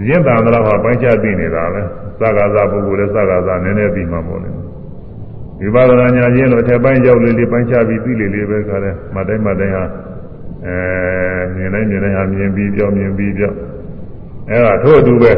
[0.09, 1.83] ရင့်တာတော့ဟာပိုင်းခြားသိနေတာပဲ
[2.21, 4.51] သက္ကာသပုဂ္ဂိုလ်လည်းသက္ကာသနည်းနည်းပြီးမှပေါ့လေ
[5.75, 9.85] ဝိပဿနာဉာဏ်ရင်းလို့အထက်ပိုင်းရောက်လေလေပိုင်းခြားပြီးသိလေလေပဲခါတယ်မတိုင်းမတိုင်းဟာ
[10.67, 10.77] အဲ
[11.57, 13.53] မြင်တိုင်းမြင်တိုင်းဟာမြင်ပြီးပြောမြင်ပြီးပြော
[14.51, 15.33] အဲဒါထို့အတူပဲ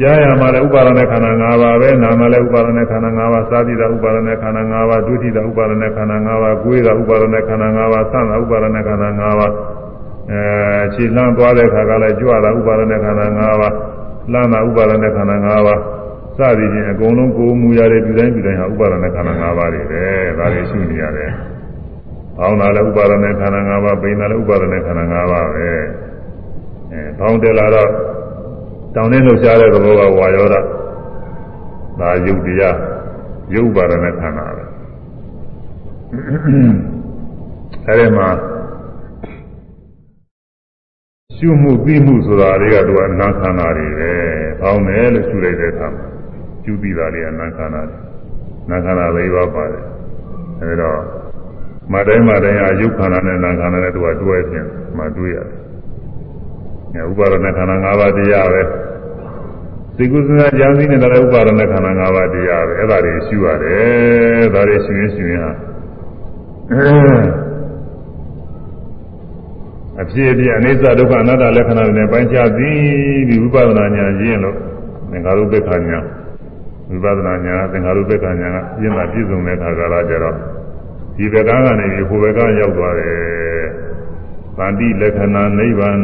[0.00, 9.52] ကြားရမှာလည်းဥပါဒณะခန္ဓာ၅ပါးပဲနာမှာလည်းဥပါဒณะခန္ဓာ၅ပါးသာတိတာဥပါဒณะခန္ဓာ၅ပါးဒုတိတာဥပါဒณะခန္ဓာ၅ပါးကိုယ်တာဥပါဒณะခန္ဓာ၅ပါးသံတာဥပါဒณะခန္ဓာ၅ပါး
[10.30, 10.42] အဲ
[10.94, 13.74] ခြေလှမ်းသွားတဲ့ခါကလည်းကြွတာဥပါဒณะခန္ဓာ၅ပါး
[14.32, 15.80] လှမ်းတာဥပါဒณะခန္ဓာ၅ပါး
[16.38, 20.02] စသည်ဖြင့်အကုန်လုံးကိုယ်မူရတဲ့ဒီတိုင်းဒီတိုင်းဟာဥပါဒณะခန္ဓာ၅ပါးတွေပဲ
[20.38, 21.30] ဒါတွေရှိနေရတယ်။
[22.38, 25.68] ဘောင်းတာလည်းဥပါဒณะခန္ဓာ၅ပါးပိန်တာလည်းဥပါဒณะခန္ဓာ၅ပါးပဲ။
[26.92, 27.90] အဲဘောင်းတယ်လာတော့
[28.95, 30.55] တောင်းနေလှုပ်ရှားတဲ့သဘောကဝါယောဓ
[31.99, 32.77] ဒါယုတ်တရား
[33.53, 34.63] ယုတ်ပါဒณะခန္ဓာပဲ။
[37.87, 38.29] အဲဒီမှာ
[41.35, 44.11] ရှုမှုသိမှုဆိုတာတွေကသူကနာခန္ဓာတွေပဲ။
[44.61, 46.05] ဘောင်းတယ်လို့ရှုလိုက်တဲ့အခါမှာ
[46.63, 47.81] ကျူပြီးတာလေးကနာခန္ဓာ
[48.69, 49.85] နာခန္ဓာလေးပါပါတယ်
[50.61, 50.91] အဲဒါ
[51.93, 54.67] မတိုင်းမတိုင်းအယုတ်ခန္ဓာနဲ့နာခန္ဓာနဲ့သူကတွဲခြင်း
[54.97, 55.60] မှတွေ့ရတယ်အဲ
[57.08, 58.62] ဥပါဒณะခန္ဓာ၅ပါးတရားပဲ
[59.96, 65.52] သိကုသနာဉာဏ်သိနေတာလည်းဥပါဒณะခန္ဓာ၅ပါးတရားပဲအဲ့ဒါတွေရှုရတယ်ဒါတွေရှုရင်ရှုရင်ဟာ
[70.02, 74.56] အဖြစ်အပျက်အနိစ္စဒုက္ခအနတ္တလက္ခဏာတွေနဲ့ပိုင်းခြားပြီးပြီးဝိပဿနာဉာဏ်ရင်းလို့
[75.10, 76.04] သင်္ခါရုပ္ပခဉာဏ်
[76.88, 78.40] ဝိပဿနာဉာဏ်သင်္ခါရုပ္ပကဉာဏ်က
[78.78, 80.36] ပြင်းတာပြည့်စုံတဲ့အခါကလာကြတော့
[81.16, 83.64] ဒီဘက်ကကနေပြီးဟိုဘက်ကရောက်သွားတယ်။
[84.56, 85.98] သန္တိလက္ခဏာနိဗ္ဗာန်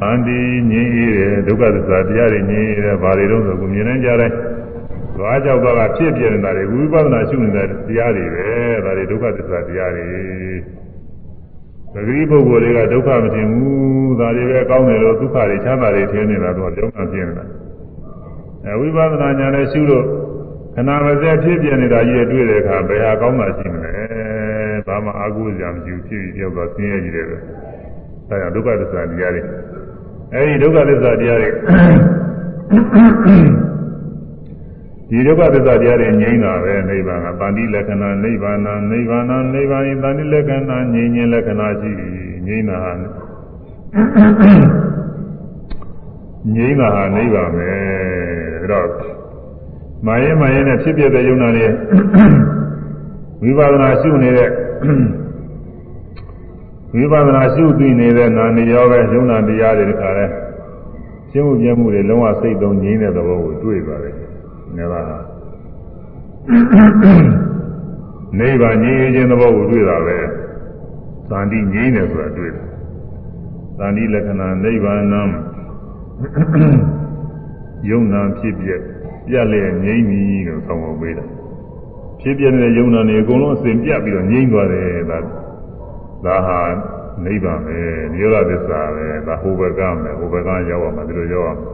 [0.00, 0.40] သန္တိ
[0.70, 4.30] ငြိမ်းအေးတယ်ဒုက္ခသစ္စာတရားတွေငြိမ်းအေးတယ်ဘာတွေတော့ဆိုကိုမြင်နိုင်ကြတယ်။
[5.16, 8.46] သွားကြောက်သွားကဖြစ်ပြနေတာတွေဝိပဿနာရှုနေတဲ့တရားတွေပဲ
[8.84, 10.06] ဒါတွေဒုက္ခသစ္စာတရားတွေ။
[11.92, 17.44] ပဂရိပုဂ္ဂိုလ်တွေကဒုက္ခမထင်ဘူးဒါတွေပဲကောင်းတယ်လို့ဒုက္ခတွေချမ်းသာတွေထင်နေတာတော့ကြောင်းမှပြင်းနေတာ။
[18.66, 20.04] အဲဝိပဿနာဉာဏ်နဲ့ရှုလို့
[20.74, 23.92] ခဏမစက်ဖြစ်ပြနေတာကြီးတွေ့တဲ့အခါဘယ်ဟာကောင်းတာရှိမလဲ
[24.86, 27.36] ဘာမှအာဟုစရာမရှိဘူးဖြစ်ပြီးပြောတော့ဆင်းရဲကြီးတယ်ပဲ
[28.28, 29.42] အဲဒါဒုက္ခသစ္စာတရားတွေ
[30.34, 31.50] အဲဒီဒုက္ခသစ္စာတရားတွေ
[35.10, 38.58] ဒီဒုက္ခသစ္စာတရားတွေငြိမ်းတာပဲနိဗ္ဗာန်ကတန်တိလက္ခဏာနိဗ္ဗာန်
[38.90, 39.24] နိဗ္ဗာန်
[39.54, 41.92] နိဗ္ဗာန်တန်တိလက္ခဏာငြိမ်းခြင်းလက္ခဏာရှိ
[42.46, 42.78] ငြိမ်းတာ
[46.54, 47.70] ငြိမ်းတာဟာနိဗ္ဗာန်ပဲ
[48.70, 48.88] ဒါတော့
[50.06, 51.66] မာရင်မာရင်နဲ့ဖြစ်ပြတဲ့ယုံနာတွေ
[53.42, 54.50] ဝိပဿနာရှုနေတဲ့
[56.94, 60.26] ဝိပဿနာရှုသိနေတဲ့နာနေရောပဲယုံနာတရားတွေတခါလဲ
[61.30, 64.14] ရှင်းမှုပြမှုတွေလုံးဝစိတ်သုံးငြိမ်းတဲ့သဘောကိုတွေ့ပါတယ်။
[64.92, 65.10] ဒါက
[68.38, 70.18] နိဗ္ဗာန်ငြိမ်းခြင်းသဘောကိုတွေ့တာပဲ။
[71.30, 72.66] သန္တိငြိမ်းတယ်ဆိုတာတွေ့တယ်။
[73.78, 75.02] သန္တိလက္ခဏာနိဗ္ဗာန်
[77.88, 78.70] ယုံနာဖြစ်ပြ
[79.28, 81.28] ပြက်လျက်ငြိမ့်ပြီလို့ဆောင်းဖို့ပေးတယ်
[82.20, 85.18] ဖြစ်ပြတဲ့ယုံနာနေအကုန်လုံးအစဉ်ပြတ်ပြီးတော့ငြိမ့်သွားတယ်ဒါ
[86.26, 86.60] ဒါဟာ
[87.24, 87.78] နိဗ္ဗာန်ပဲ
[88.12, 91.68] နိရောဓသစ္စာပဲဒါဟိုဘကမယ်ဟိုဘကရောက်ရမှာဒီလိုရောက်ရမှာ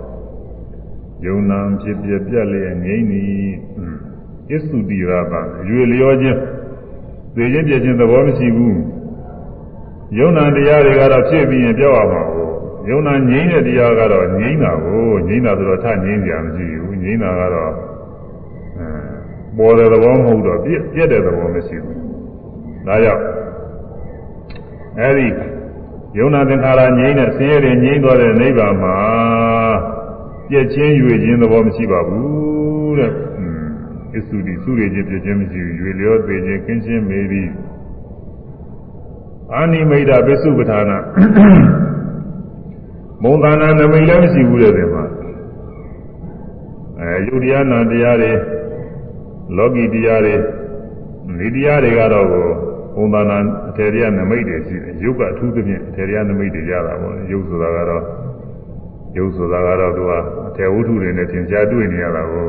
[1.26, 3.22] ယုံနာဖြစ်ပြပြက်လျက်ငြိမ့်ပြီ
[4.50, 6.38] အစ္စုတိရပါရွေလျောခြင်း
[7.34, 8.80] သိချင်းပြချင်းသဘောမရှိဘူး
[10.18, 12.22] ယုံနာတရားတွေကတော့ဖြစ်ပြီးရင်ပြောက်ရမှာ
[12.88, 17.72] ယုံနာငြိမ်းတဲ့တရားကတော့ငြိမ်းတာကိုငြိမ်းတာဆိုတော့ထငြိမ်းကြမရှိဘူးငြိမ်းတာကတော့
[18.78, 18.86] အဲ
[19.56, 21.98] ပေါ်တဲ့သဘောမဟုတ်တော့ပြည့်ပြည့်တဲ့သဘောမရှိဘူး
[22.86, 23.22] ဒါကြောင့်
[25.00, 25.28] အဲဒီ
[26.18, 28.98] ယုံနာသင်္ခါရငြိမ်းတဲ့ဆင်းရဲတွေငြိမ်းသွားတဲ့နိဗ္ဗာန်မှာ
[30.48, 33.12] ပြည့်ချင်းရွေခြင်းသဘောမရှိပါဘူးတဲ့
[34.14, 37.50] အစ္စုတိစုရခြင်းပြည့်ချင်းမရှိဘူးရွေလျောသေးခြင်းကင်းရှင်းမေးပြီး
[39.54, 40.98] အာနိမိတ်တာပစ္စုပ္ပထာနာ
[43.22, 45.04] မုံသာနာနမိတ်လည်းမရှိဘူးတဲ့ဒီမှာ
[47.00, 48.32] အဲယုတ်တရားနာတရားတွေ
[49.56, 50.34] လောကီတရားတွေ
[51.38, 53.38] ဒီတရားတွေကတော့ ဘုံသာနာ
[53.68, 58.04] အထေရနမိတ်တွေရှိတယ်ယုတ်ကအထူးသဖြင့်အထေရနမိတ်တွေရတာပေါ့ယုတ်ဆိုတာကတော့
[59.16, 60.12] ယုတ်ဆိုတာကတော့သူက
[60.48, 62.48] အထေဝုဒ္ဓတွေနဲ့သင်ကြားတွေ့နေရတာကို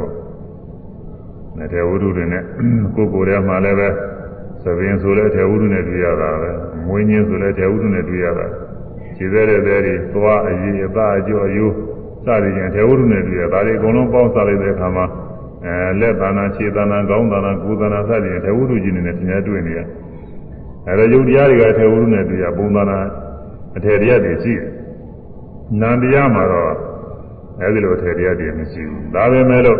[1.63, 2.43] အထေဝုဒ္ဓတွေနဲ့
[2.95, 3.89] ကိုယ်ကိုယ်ထဲမှာလည်းပဲ
[4.63, 6.51] သဘင်ဆိုလည်းအထေဝုဒ္ဓနဲ့တွေ့ရတာပဲ
[6.87, 8.45] မွေးညင်းဆိုလည်းအထေဝုဒ္ဓနဲ့တွေ့ရတာ
[9.17, 11.73] ခြေသေးတဲ့သေးတွေသွားအရေးအသားအကျော်အယိုး
[12.25, 15.05] စသည်ဖြင့်ထေဝုဒ္ဓနဲ့တွေ့ရဒါတွေအကုန်လုံးပေါင်းစားလိုက်တဲ့အခါမှာ
[15.65, 19.79] အဲလက်သာနာခြေသာနာခေါင်းသာနာကိုယ်သာနာစသည်ဖြင့်ထေဝုဒ္ဓကြီးနဲ့သင်ကြားတွေ့နေရ
[20.87, 22.99] အဲဒါယုတ်တရားတွေကထေဝုဒ္ဓနဲ့တွေ့ရပုံသာနာ
[23.75, 24.69] အထေတရားတွေရှိတယ်
[25.81, 26.73] နန္တရားမှာတော့
[27.61, 29.79] အဲဒီလိုအထေတရားတွေမရှိဘူးဒါပဲမဲ့လို့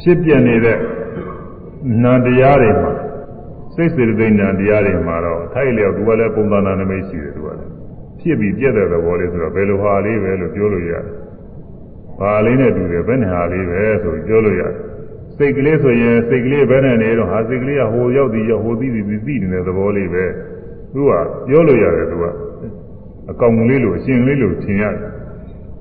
[0.00, 0.78] ဖြစ်ပြနေတဲ့
[2.02, 2.92] နန္တရားတွေမှာ
[3.74, 7.70] စိတ်စေတသိက်ဉာဏ်တရားတွေမှာတော့ထိုက်လျောက်သူကလည်းပုံသဏ္ဍာန်နမိတ်ရှိတယ်သူကလည်း
[8.20, 11.04] ဖြစ်ပြီးပြည့်တဲ့သဘောလေးဆိုတော့ဘယ်လိုဟာလေးပဲလို့ပြောလို့ရတယ်။
[12.18, 14.74] ဟာလေးနဲ့တူတယ်ဘယ်နဲ့ဟာလေးပဲဆိုပြောလို့ရတယ်။
[15.38, 20.24] စိတ်ကလေးဆိုရင်စိတ်ကလေးဘယ်နဲ့နေတော့ဟာစိတ်ကလေးကဟိုရောက်သည်ရောက်ဟိုသိသည်သိနေတဲ့သဘောလေးပဲ
[20.94, 21.12] သူက
[21.48, 22.24] ပြောလို့ရတယ်သူက
[23.30, 25.10] အကောင်လေးလိုအရှင်လေးလိုထင်ရတယ်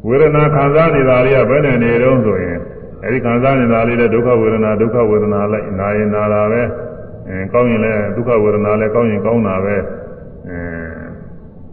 [0.08, 2.60] ဝေဒနာခံစားနေတာလေးကဘယ်နဲ့နေတော့ဆိုရင်
[3.04, 6.62] အဲဒီခံစားနေတာလေးလည်းဒုက္ခဝေဒနာဒုက္ခဝေဒနာလိုက်နာရင်နာတာပဲ
[7.30, 9.76] အဲကောင်းရင်လည်းဒုက္ခဝေဒနာလည်းကောင်းရင်ကောင်းတာပဲ
[10.48, 10.58] အဲ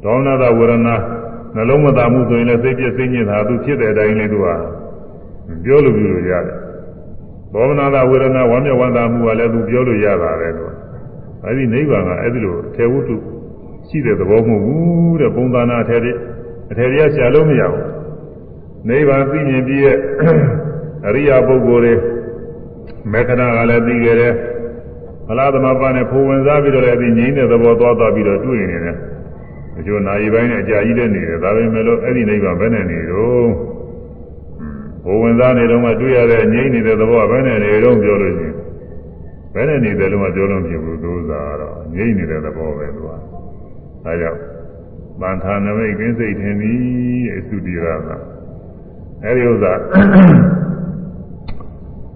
[0.05, 0.95] ဒေါမနတာဝေဒနာ
[1.55, 4.47] နှလုံးမသာမှုဆိုရင်လည်းစိတ်ပြည့်စိတ်ညစ်တာသူဖြစ်တဲ့အတိုင်းလေးသူက
[5.65, 6.60] ပြောလို့ပြောလို့ရတယ်
[7.53, 10.65] ဒေါမနတာဝေဒနာဝမ်းမြောက်ဝမ်းသာမှုကလည်းသူပြောလို့ရတာပဲသူ
[11.45, 13.17] အဲဒီနိဗ္ဗာန်ကအဲဒီလိုထေဝတ္ထု
[13.89, 16.01] ရှိတဲ့သဘောမဟုတ်ဘူးတဲ့ပုံသဏ္ဍာန်အထက်
[16.71, 17.87] အထက်ရရှာလို့မရဘူး
[18.89, 19.97] နိဗ္ဗာန်သိမြင်ပြီးရဲ့
[21.07, 21.95] အရိယာပုဂ္ဂိုလ်တွေ
[23.13, 24.35] မေခဏကလည်းသိကြတယ်
[25.27, 28.97] ဖလားသမပနဲ့ဖိုဝင်စားပြီးတော့လည်းဒီငြိမ်းတဲ့သဘောသွားသွားပြီးတော့တွေ့နေတယ်
[29.79, 33.49] အကျိုးနာရီပိုင်းနဲ့အကြာကြီးတဲ့နေတယ်ဒါပေမဲ့လို့အဲ့ဒီနိဗ္ဗာန်ဘယ်နဲ့နေတော့
[35.11, 38.57] ဖိုဝင်စားနေတော့မှတွေ့ရတဲ့ငြိမ်းနေတဲ့သဘောကဘယ်နဲ့နေတော့ပြောလို့ရှိရင်
[39.55, 44.41] ဘယ်နဲ့နေတယ်လို့မှပြောလို့မဖြစ်ဘူးသူစားတော့ငြိမ်းနေတဲ့သဘောပဲသူကဒါကြောင့်
[45.21, 48.09] ဗန္ထာနမိတ်ကင်းစိတ်ထင်သည်အသုတိရက
[49.25, 49.73] အဲဒီဥစ္စာ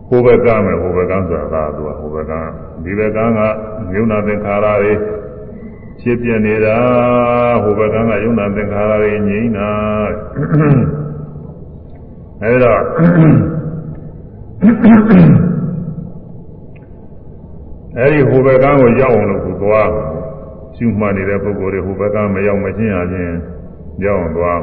[0.08, 2.32] ဟိုဘက်ကမယ်ဟိုဘက်ကဆိုတာသူကဟိုဘက်က
[2.84, 3.40] ဒီဘက်ကက
[3.94, 4.92] ယုံနာသင်္ခါရတွေ
[6.00, 6.78] ဖြစ်ပြနေတာ
[7.62, 9.70] ဟိုဘက်ကကယုံနာသင်္ခါရတွေငြိမ့်တာ
[12.44, 12.74] အဲဒါ
[17.98, 19.90] အဲဒီဟိုဘက်ကကိုရောက်အောင်လို့သူသွား
[20.76, 23.34] ရှုမှတ်နေတဲ့ပုဂ္ဂိုလ်တွေဟိုဘက်ကမရောက်မချင်းအချင်း
[24.04, 24.60] ရောက်အောင်သွား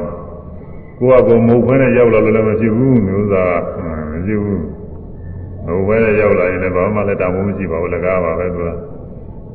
[0.98, 3.58] ကိုယ့်အကောင်မဟုတ်ဘဲနဲ့ရောက်လာလို့လည်းမဖြစ်ဘူးမျိုးသား
[4.12, 4.62] မဖြစ်ဘူး
[5.66, 8.70] ဟိုဘဲနဲ့ရောက်လာရင်လည်းဘာမှလည်းတာဝန်မရှိပါဘူးလကားပါပဲသူက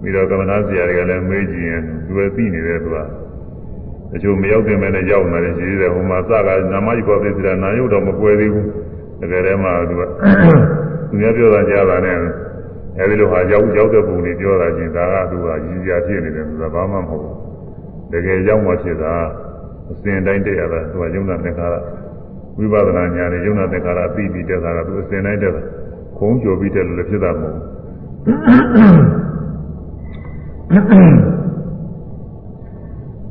[0.02, 2.98] ပြီးတော့ကမ္မနာဆရာတွေကလည်းမေးကြည့်ရင်သူပဲသိနေတယ်သူက
[4.12, 8.68] တချို့မရောက်တဲ့မဲနဲ့ရောက်လာတယ်ရှိသေးတယ်ဟိုမှာစကားနာမကြီးပေါ်သိစရာနာရုပ်တော့မကွယ်သေးဘူး
[9.22, 10.02] တကယ်တည်းမှသူက
[11.10, 12.18] သူများပြောတာကြားတာနဲ့
[13.00, 17.36] အဲဒီလိုဟာရောက်ရောက်တဲ့ပုံလေးပြောတာချင်းဒါကသူကရည်ရဖြစ်နေတယ်ဆိုတာဘာမှမဟုတ်ဘူး
[18.12, 19.14] တကယ်ရောက်မှဖြစ်တာ
[19.92, 21.76] အစဉ်တိုင်းတည့်ရတာသူကယုံနာသင်္ခါရ
[22.58, 25.62] ဝိပဿနာဉာဏ်နဲ့ယုံနာသင်္ခါရသိပြီးတက်တာကသူအစဉ်တိုင်းတက်တာ
[26.18, 31.27] ခုံးကြော်ပြီးတက်လို့လည်းဖြစ်တာမဟုတ်ဘူး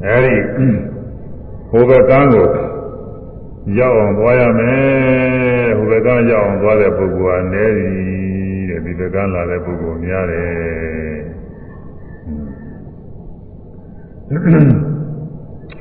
[0.09, 0.37] အဲဒီ
[1.71, 2.47] ဟိုဘက်ကန်းကို
[3.79, 7.67] ရောက်အောင်သွားရမယ်ဟိုဘက်ကရောက်အောင်သွားတဲ့ပုဂ္ဂိုလ်ကနေ
[8.69, 10.47] တယ်ဒီဘက်ကလာတဲ့ပုဂ္ဂိုလ်များတယ်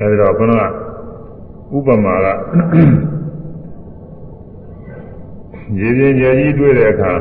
[0.00, 0.52] အဲဒီတော့ခဏ
[1.76, 2.28] ဥပမာက
[5.80, 7.12] ရေပြင်းရေကြီးတွေ့တဲ့အခါ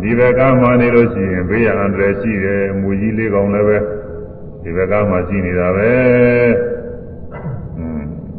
[0.00, 3.78] ဒီဘက်ကမှနေလို့ရှိရင်ဘေးရန်အန္တရာယ်ရှိတယ်မူကြီးလေးကောင်လည်းပဲ
[4.62, 5.92] ဒီဘက်ကမှရှိနေတာပဲ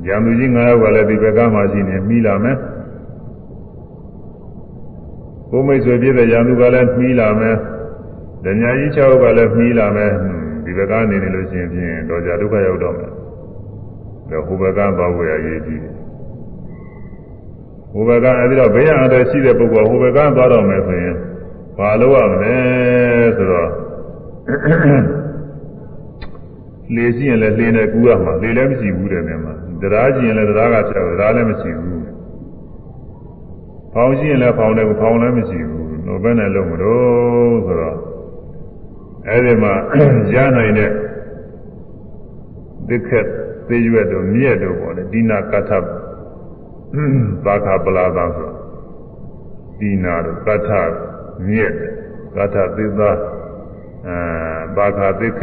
[0.07, 2.57] ရံသူကြီး9ယောက်ကလည်းဒီဘက်ကမှရှိနေမိလာမယ်
[5.49, 7.55] ကိုမိတ်ဆွေပြည့်တဲ့ရံသူကလည်းမိလာမယ်
[8.43, 10.11] ဒညာကြီး6ယောက်ကလည်းမိလာမယ်
[10.65, 13.11] ဒီဘက်ကနေနေလို့ရှိရင်ဖြင့်တော့ကြဒုက္ခရောက်တော့မယ်
[14.29, 15.81] ဒါဟိုဘက်ကသွားဝယ်ရရေးကြည့်
[17.91, 21.15] ဟိုဘက်ကအဲဒီတော့ဘေးရန်အတရှိတဲ့ပုဂ္ဂိုလ်ဟိုဘက်ကသွားတော့မယ်ဆိုရင်
[21.77, 22.55] ဘာလို့ရမလဲ
[23.37, 23.69] ဆိုတော့
[26.95, 32.03] လေရှိရင်လည်းလေနဲ့ကူးရမှာလေလည်းမရှိဘူးတဲ့မြန်မာတရားရှိရင်လည်းတရားကဖြတ်တရားလည်းမရှိဘူး
[33.93, 37.97] ဖောင်းရှိရင်လည်းဖောင်းတယ်ဖောင်းလည်းမရှိဘူးတော့ဘယ်နဲ့လုံးမလို့ဆိုတော့
[39.27, 39.73] အဲဒီမှာ
[40.33, 40.91] ရနိုင်တဲ့
[42.87, 43.11] ဒိက္ခ
[43.67, 45.71] သေရွက်တို့မြက်တို့ပေါ့လေဒီနာကထ
[47.45, 48.51] ဘာခပလာသာဆို
[49.79, 50.69] ဒီနာတို့ကထ
[51.47, 51.73] မြက်
[52.35, 53.11] ကထသေသာ
[54.07, 54.17] အဲ
[54.75, 55.41] ဘာခဒိက္ခ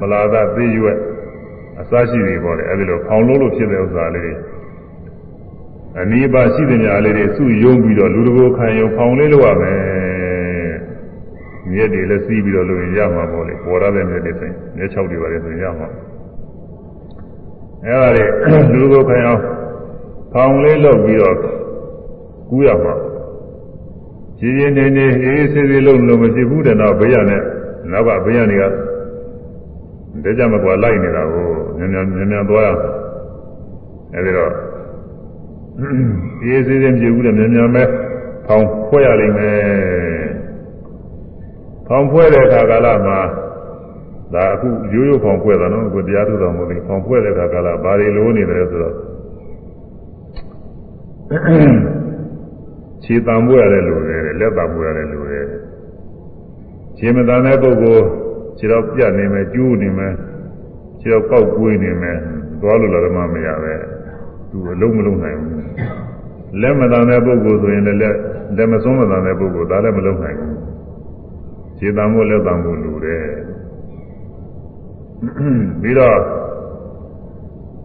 [0.00, 0.98] ပလာသာသေရွက်
[1.80, 4.34] အစရှိတွေပေါ့လေအဲဒီလိုဖောင်လို့လို့ဖြစ်တဲ့ဥစ္စာလေးတွေ
[6.00, 9.78] အနိဗ္ဗာန်ရှိတဲ့ညာလေးတွေစုယုံပြီးတော့လူတကိုခံယုံဖောင်လေးလို့ရမယ်
[11.70, 15.88] မြက်တွေလည်းစီးပြီးတော့လို့ရမှာပေါ့လေပေါ်ရတဲ့မြက်တွေဆိုရင်မြက်၆တွေပါလေဆိုရင်ရမှာ
[17.84, 19.42] အဲဒါတွေလူတကိုခံအောင်
[20.32, 21.36] ဖောင်လေးလုပ်ပြီးတော့
[22.48, 22.94] ကူးရမှာ
[24.40, 27.42] ရင်းရင်းနေနေအေးဆေးဆေးလုံးလို့မဖြစ်ဘူးတဲ့တော့ဘေးရနဲ့
[27.92, 28.62] နောက်ကဘေးရနေက
[30.24, 31.46] တကြမကွာလိုက်နေတာကို
[31.78, 32.68] မြန်မြန်မြန်မြန်သွားရ
[34.14, 34.52] အဲဒီတော့
[36.42, 37.82] အေးဆေးဆေးမဖြစ်ဘူးတဲ့မြန်မြန်ပဲ
[38.46, 39.58] ဖောင်ဖွဲ့ရလိမ့်မယ်
[41.86, 43.20] ဖောင်ဖွဲ့တဲ့အခါကာလမှာ
[44.34, 48.94] ဒါအခုရိုးရိုးဖောင်ဖွဲ့တာနော်အခုတရားထုတော်မဟုတ်ဘူးဖောင်ဖွဲ့တဲ့အခါကာလဘာတွေလိုနေတယ်ဆိုတော့
[53.02, 55.46] ခြေတံပွေရတယ်လို့ရတယ်လက်တံပွေရတယ်လို့ရတယ်
[56.98, 58.04] ခြေမတန်တဲ့ပုဂ္ဂိုလ်
[58.58, 60.14] ခြေတော့ပြတ်နေမယ်ကျိုးနေမယ်
[61.00, 62.18] ခြေတော့ကောက်ကွေးနေမယ်
[62.60, 63.74] သွားလို့လည်းမမရပဲ
[64.50, 65.54] သူအလုံးမလုံးနိုင်ဘူး
[66.60, 67.98] လက်မတန်တဲ့ပုဂ္ဂိုလ်ဆိုရင်လည်း
[68.56, 70.54] လက်မစွန်းမတန်တဲ့ပုဂ္ဂိုလ်ဒါလည်းမလုံးနိုင်ဘူး
[71.78, 73.24] ခြေတံပွေလက်တံပွေလို့တယ်
[75.80, 76.18] ပြီးတော့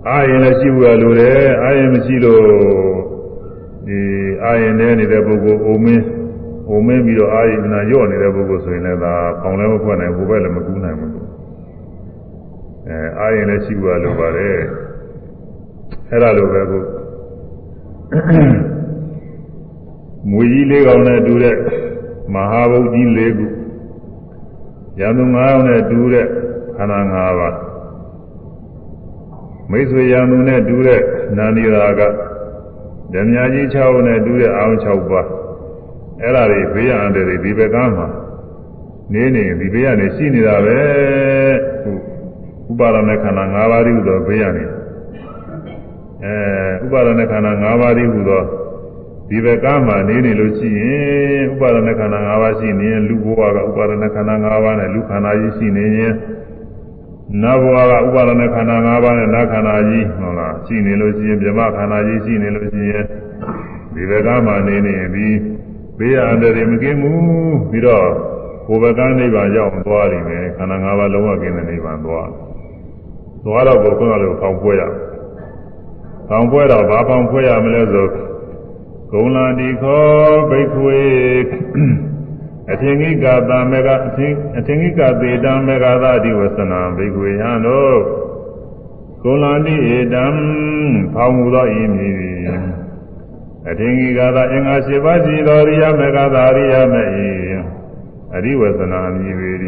[0.09, 2.43] အာရင်လည်းရှိဖို့လိုတယ်အာရင်မရှိလို့
[3.87, 3.99] ဒီ
[4.43, 6.03] အာရင်နဲ့နေတဲ့ပုဂ္ဂိုလ်အိုမင်း
[6.73, 11.11] အိုမင်းပြီးတော့အာရင်နာညော့နေတဲ့ပုဂ္ဂိုလ်ဆိုရင်လည်းဒါပေါင်လည်းမဖွက်နိုင်ဘူးဘယ်လည်းမကူးနိုင်ဘူး
[12.87, 14.57] အဲအာရင်လည်းရှိဖို့လိုပါတယ်
[16.09, 16.79] အဲ့ဒါလိုပဲခု
[20.29, 21.55] မွေကြီးလေးကောင်နဲ့တူတဲ့
[22.33, 23.45] မဟာဗုဒ္ဓကြီးလေးခု
[24.99, 26.25] ရံသူ၅ယောက်နဲ့တူတဲ့
[26.75, 27.57] ခန္ဓာ၅ပါး
[29.71, 31.01] မိတ်ဆွေရံသူနဲ့တူတဲ့
[31.37, 32.01] နာနီရာက
[33.13, 35.27] ဓမြကြီး6ယောက်နဲ့တူတဲ့အောင်6ပါး
[36.22, 38.08] အဲ့ဒါတွေဘေးရန်တွေဒီဘက်ကမှာ
[39.12, 40.80] နေနေဒီဘေးကနေရှိနေတာပဲ
[42.70, 44.64] ဥပါဒณะခန္ဓာ၅ပါးတည်းဟူသောဘေးရန်နေ
[46.24, 48.42] အဲဥပါဒณะခန္ဓာ၅ပါးတည်းဟူသော
[49.30, 56.14] ဒီဘက်ကမှနေနေလို့ရှိရင်ဥပါဒณะခန္ဓာ၅ပါးရှိနေရင်လူဘဝကဥပါဒณะခန္ဓာ၅ပါးနဲ့လူခန္ဓာကြီးရှိနေရင်
[57.42, 63.04] နတ်ဘဝကဥပါဒณะခန္ဓာ၅ပါးနဲ့နတ်ခန္ဓာကြီးဟုတ်လားရှိနေလို့ရှိရင်ဗြဟ္မခန္ဓာကြီးရှိနေလို့ရှိရင်
[63.94, 65.28] ဒီဘက်ကမှနေနေပြီ
[66.03, 68.07] ဘေးရအန္တရာယ်မကင်းဘူးပြီးတော့
[68.67, 72.29] ကိုယ်ဘက်ကနိဗ္ဗာန်ရောက်သွားလိမ့်မယ်ခန္ဓာ၅ပါးလုံးဝကင်းတဲ့နိဗ္ဗာန်သွား
[73.45, 74.83] သွားတော့ဘုရားကလည်းဖောင်ပွဲရ
[76.27, 78.07] ဖောင်ပွဲတော့ဘာဖောင်ပွဲရမလဲဆို
[79.11, 80.03] ဂုံလာတိခော
[80.49, 80.99] ဘိက္ခွေ
[82.71, 87.97] အထင်ကိကတာမေကအထင်အထင်ကိကသေတံမေကသာတိဝဆနာဘိက္ခွေယံတို့
[89.23, 90.25] ဂုံလာတိဧတံ
[91.13, 92.13] ဖောင်မူသောဤမည်
[93.69, 97.31] အထင်ကိကသာအင်္ဂါ၈ပါးရှိသောရိယမေကသာရိယမေဤ
[98.35, 99.51] အရိဝဆနာမြည်ပေ၏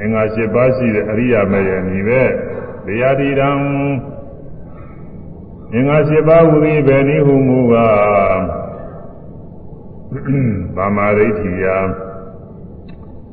[0.00, 2.22] အင်္ဂါ၈ပါးရှိတဲ့အရိယာမေရဲ့မြည်ပဲ
[2.86, 3.50] တရားတိတံ
[5.72, 8.38] အင်္ဂါ၈ပါးဟူသည်ဘယ်နည်းဟုမူကား
[10.76, 11.64] သမာဓိဋ္ဌိယ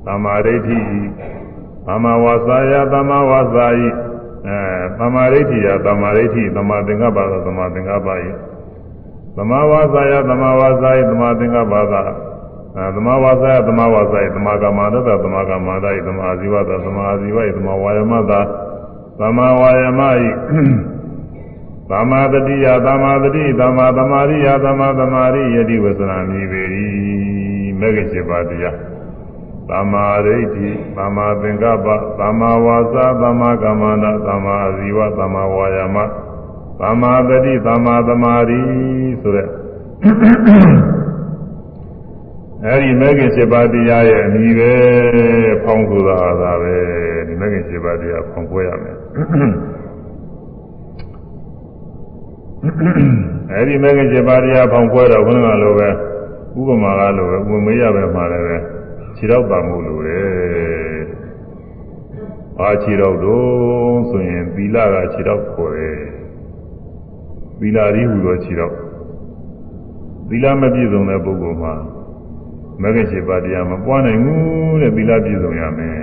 [0.06, 0.80] သမာဓိဋ္ဌိ
[1.88, 3.82] သမာဝါစာယသမာဝါစာယ
[4.48, 4.60] အဲ
[5.00, 8.26] သမာဓိဋ္ဌိယသမာဓိဋ္ဌိသမာသင်္ကပ္ပသောသမာသင်္ကပ္ပယ
[9.38, 12.02] သမာဝါစာယသမာဝါစာယသမာသင်္ကပ္ပသာ
[12.78, 18.42] အဲသမာဝါစာယသမာဝါစာယသမာကမ္မတသမာကမ္မတယသမာအာဇီဝသသမာအာဇီဝယသမာဝါယမသာ
[19.20, 20.24] သမာဝါယမယ
[21.90, 26.62] သမ္မာတတိယသမ္မာတတိသမ္မာသမာရိယသမ္မာသမာရိယတိဝဆနာမြည်ပေ၏
[27.80, 28.91] မဂ္ဂင်7ပါးတရား
[29.70, 31.88] သမ္မာဒိဋ္ဌိသမ္မာသင်္ကပ္ပ
[32.20, 35.98] သမ္မာဝါစာသမ္မာကမ္မန္တသမ္မာအာဇီဝသမ္မာဝါယာမ
[36.80, 38.62] သမ္မာတတိသမ္မာသမာရိ
[39.22, 39.48] ဆိုတဲ့
[42.66, 44.74] အဲဒီမဂ္ဂင်7ပါးတရားရဲ့အမည်ပဲ
[45.64, 46.76] ဖောင်းဆိုတာသာပဲ
[47.28, 48.96] ဒီမဂ္ဂင်7ပါးတရားဖောင်းပွဲရမယ်
[53.54, 55.90] အဲဒီမဂ္ဂင်7ပါးတရားဖောင်ပွဲတော့ဘုန်းကလိုပဲ
[56.60, 58.58] ဥပမာကလိုပဲဝင်မေးရပဲမှာလည်းပဲ
[59.22, 61.02] ခြေတော့ပါမှုလိုတယ်။
[62.58, 66.00] ဘာခြေတော့တော့ဆိုရင်သီလကခြေတော့ခေါ်တယ်။
[67.60, 68.74] သီလရီဟူသောခြေတော့
[70.30, 71.74] သီလမပြည့်စုံတဲ့ပုဂ္ဂိုလ်မှာ
[72.82, 76.00] မဂ္ဂင်7ပါးတရားမပွားနိုင်ဘူးတဲ့သီလပြည့်စုံရမယ်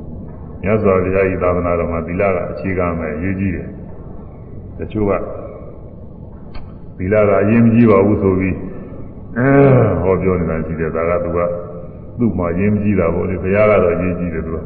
[0.62, 3.68] ။မြတ်စွာဘုရားဤသာသနာတော်မှာသီလကအခြေခံမယ်အရေးကြီးတယ်။
[4.78, 5.12] တချို့က
[6.98, 8.56] သီလကအရင်မကြည့်ပါဘူးဆိုပြီး
[9.38, 9.50] အဲ
[10.02, 11.40] ဟောပြောနေတာရှိတယ်ဒါကသူက
[12.18, 14.58] သူ့မှာအရင်မကြည့်တာပေါ့လေဘုရားကတော့အရင်ကြည့်တယ်သူက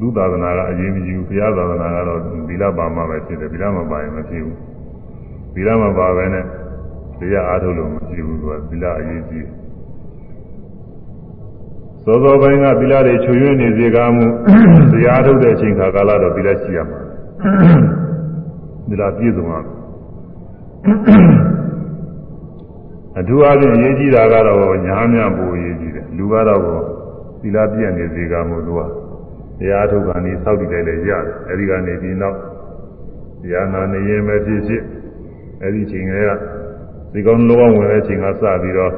[0.00, 4.56] သူသာသနာကအရင်မကြည့်ဘူးဘုရားသာသနာကတော့သီလပါမှပဲဖြစ်တယ်သီလမပါရင်မဖြစ်ဘူး
[5.54, 6.44] သီလမပါဘဲနဲ့
[7.18, 9.46] တရားအားထုတ်လို့မဖြစ်ဘူးသူကသီလအရင်ကြည့်
[12.04, 14.26] သောသောပိုင်းကသီလတွေချွေရွံ့နေစေကားမှု
[14.92, 17.00] တရားထုတ်တဲ့အချိန်ခါကာလတော့သီလရှိရမှာ
[18.88, 19.64] သီလပြည့်စုံရမယ်
[23.18, 26.60] အထူးအားဖြင့်အရေးကြီးတာကတော့ညာများပူအရေးကြီးတယ်လူကတော့
[27.40, 28.88] သီလပြည့်နေစေကမို့လို့
[29.58, 32.38] တရားထုတ်ကနေစောက်တည်လိုက်လေရတယ်အဲဒီကနေဒီနောက်
[33.42, 34.82] တရားနာနေရင်ပဲဖြစ်ဖြစ်
[35.62, 36.12] အဲဒီချိန်က
[37.12, 38.92] ဒီကောင်းလောကဝင်တဲ့ချိန်ကစပြီးတော့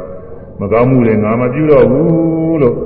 [0.60, 2.76] မကောင်းမှုတွေငါမပြုတော့ဘူးလို့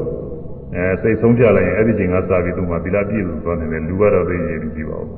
[0.75, 5.09] အဲစိတ်ဆုံးဖြတ်လိုက်ရင်အဲဒီချိန်ကစပြီးသူ့မှာသီလပြည့်စုံသွားနေတယ်လူကတော့သိရင်ကြည့်ပါဦး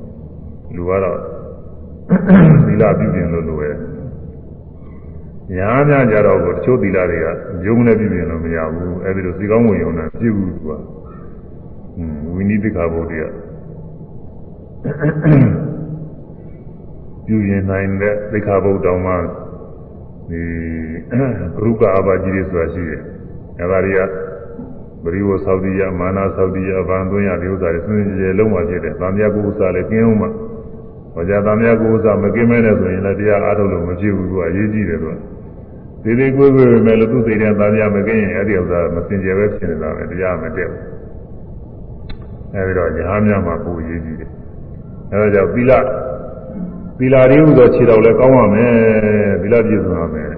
[0.75, 1.17] လူကတော့
[2.67, 3.77] သီလပြုပြင်လို့လိုရဲ့
[5.51, 7.27] ညာများကြတော့ကိုတချို့သီလတွေက
[7.65, 10.69] ယုံနဲ့ပြုပြင်လို့မရဘူးအဲဒီလိုစီကောင်းဝင်ရုံနဲ့ပြည့်ဘူးသူက
[12.33, 13.21] ဝိနည်းတိခါဘုဒ္ဓရ
[17.25, 19.17] ပြုရင်နိုင်တဲ့သိခါဘုဒ္ဓတော်မှာ
[20.29, 20.41] ဒီ
[21.55, 23.01] ဂရုကအဘာကြီးတွေဆိုတာရှိတယ်
[23.59, 23.99] အဲဒါတွေက
[25.03, 30.29] ပရိဝသောတိယမာနသောတိယဗံသွင်းရဒီဥစ္စာတွေစဉ်းစဉ်ကြယ်လုံးဝဖြစ်တယ်။ဗာမြတ်ကုဥစ္စာလည်းကျင်းအောင်မှာ
[31.13, 34.99] ဟောကြားသားများကိုဥစ္စာမကင်းမဲနဲ့ဆိုရင်လည်းတရားအားထုတ်လို့မဖြစ်ဘူးသူကအရေးကြီးတယ်
[36.03, 40.81] သူကဒီဒီကိုယ်ကိုယ်ပဲမယ်လို့သူစိတ်ထဲသားများမကင်းရင်အဲ့ဒီဥစ္စာမစင်ကြယ်ပဲဖြစ်နေတာပဲတရားမတည့်ဘူး
[42.55, 44.29] အဲဒီတော့ညာများမှာပူရေးကြီးတယ်
[45.11, 45.71] အဲဒါကြောင့်သီလ
[46.97, 48.73] သီလရည်ဟူသောခြေတော်လည်းကောင်းပါမယ်
[49.41, 50.29] သီလပြည့်စုံပါမယ်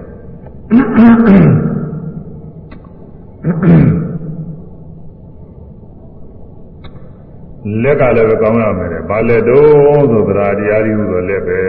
[7.82, 11.60] လက်ကလည်းပဲကောင်းရမယ်တဲ့ဘာလက်တော့ဆိုသရာတရားရည်ဟူသောလက်ပဲ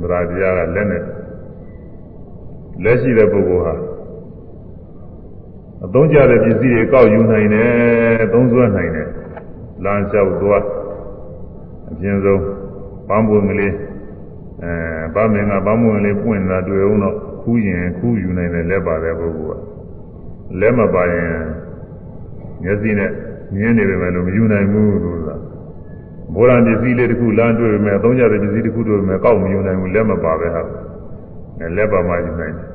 [0.00, 1.02] သရာတရားကလက်နဲ့
[2.84, 3.74] လက်ရှိတဲ့ပုဂ္ဂိုလ်ဟာ
[5.84, 9.08] အသုံးကျတဲ့ပစ္စည်းတွေကောက်ယူနိုင်တယ်သုံးစွဲနိုင်တယ်
[9.84, 10.64] လမ်းလျှောက်သွား
[11.90, 12.42] အပြင်ဆုံး
[13.08, 13.72] ပန်းပွင့်ကလေး
[15.14, 19.62] အဲဗမင်ကပန်းပွင့်ကလေးပွင့်လာတွေ့အောင်တော့ခူးရင်ခူးယူနိုင်တယ်လက်ပါတဲ့ပုဂ္ဂိုလ်က
[20.60, 21.30] လက်မပါရင်
[22.62, 23.10] မျက်စိနဲ့
[23.54, 25.36] မြင်နေပေမဲ့လို့မယူနိုင်ဘူးလို့ဆိုတာ
[26.34, 30.62] ဘုရားပစ္စည်းလေးတစ်ခုလမ်းတွေ့ပေမဲ့အသုံးကျတဲ့ပစ္စည်းတစ်ခုတွေ့ပေမဲ့ကောက်မယူနိုင်ဘူးလက်မပါပဲဟာ
[31.76, 32.66] လက်ပါမှယူနိုင်တယ်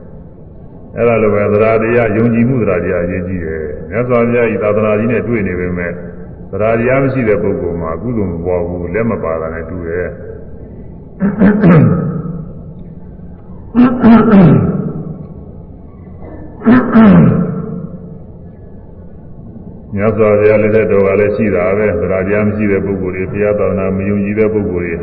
[0.95, 5.91] အဲ့ဒါလိုပဲသရာတရားယုံကြည်မှုသရာတရားအရေးကြီးတယ်မြတ်စွာဘုရားဤသာသနာကြီးနဲ့တွေ့နေပေမဲ့
[6.51, 10.07] သရာတရားမရှိတဲ့ပုဂ္ဂိုလ်မှာအကုသိုလ်မပေါ်ဘူးလက်မပါတာနဲ့တူတယ်
[19.95, 24.95] မြတ်စွာဘုရားလက်ထက်တော်ကလည်းရှိတာပဲသရာတရားမရှိတဲ့ပုဂ္ဂိုလ်တွေဘုရားသာသနာမယုံကြည်တဲ့ပုဂ္ဂိုလ်တွေ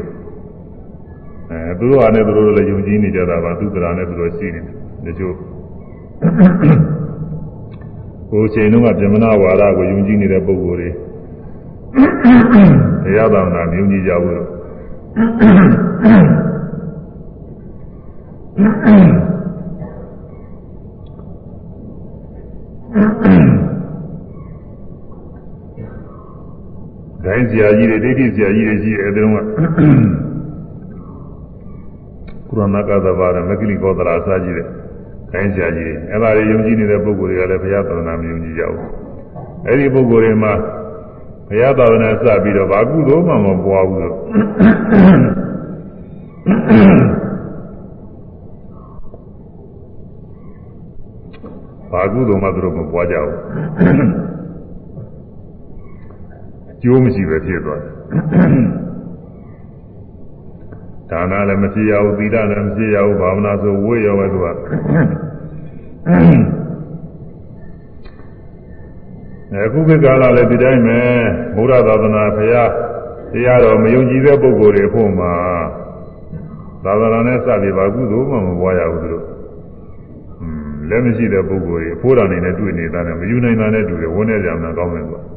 [1.50, 4.74] အဲသူတို့ဟာနဲ့သူတို့လည်းယုံကြည်နေကြတာပါသူသရာနဲ့သူတို့ရှိနေတယ်
[5.06, 5.34] တချို့
[8.30, 10.90] ကိုယ်ချိန်တုန်းကဗြဟ္မဏဝါဒကိုယုံကြည်နေတဲ့ပုဂ္ဂိုလ်တွေ
[13.04, 14.48] တရားသာနာမြုံကြည်ကြဘူးလို့
[27.24, 30.27] ဂိုင်းဆရာကြီးတွေဒိဋ္ဌိဆရာကြီးတွေရှိတယ်အဲဒီတော့
[32.58, 34.66] ကကုရဏကသဘာရမဂ္ဂလိကောသရာအစာကြီးတဲ့
[35.30, 38.82] ခိုင်းဆရာကြီးအဲ့ဒါတွေယုံကြည်နေတဲ့ပုဂ္ဂိုလ်တွေကလည်းဘုရားသာသနာမယုံကြည်ကြဘူး
[39.66, 40.52] အဲ့ဒီပုဂ္ဂိုလ်တွေမှာ
[41.48, 44.14] ဘုရားသာသနာစပြီးတော့ဘာကုသိုလ်မှမပွားဘူးလို့
[51.92, 53.36] ဘာကုသိုလ်မှသူတို့မပွားကြဘူး
[56.82, 58.87] ကျိုးမရှိပဲဖြစ်သွားတယ်
[61.10, 64.46] ဒါနလည်းမဖြစ်ရဘူးသီလလည်းမဖြစ်ရဘူးဘာဝနာဆိုဝေ့ရောပဲသူက
[69.64, 71.00] အခုခေတ်ကာလလည်းဒီတိုင်းပဲ
[71.56, 72.64] ဘုရားသာသနာဖရာ
[73.32, 75.32] တရားတော်မယုံကြည်တဲ့ပုဂ္ဂိုလ်တွေဖို့မှာ
[76.84, 79.24] သာသနာနဲ့စပြီးပါကုသိုလ်မှမပွားရဘူးသူတို့
[80.88, 85.27] လက်မရှိတဲ့ပုဂ္ဂိုလ်တွေအဖိုးတော်နေနဲ့တွေ့နေတာနဲ့မယူနိုင်တာနဲ့တူတယ်ဝန်းနေကြမှာကောင်းတယ်ကွာတ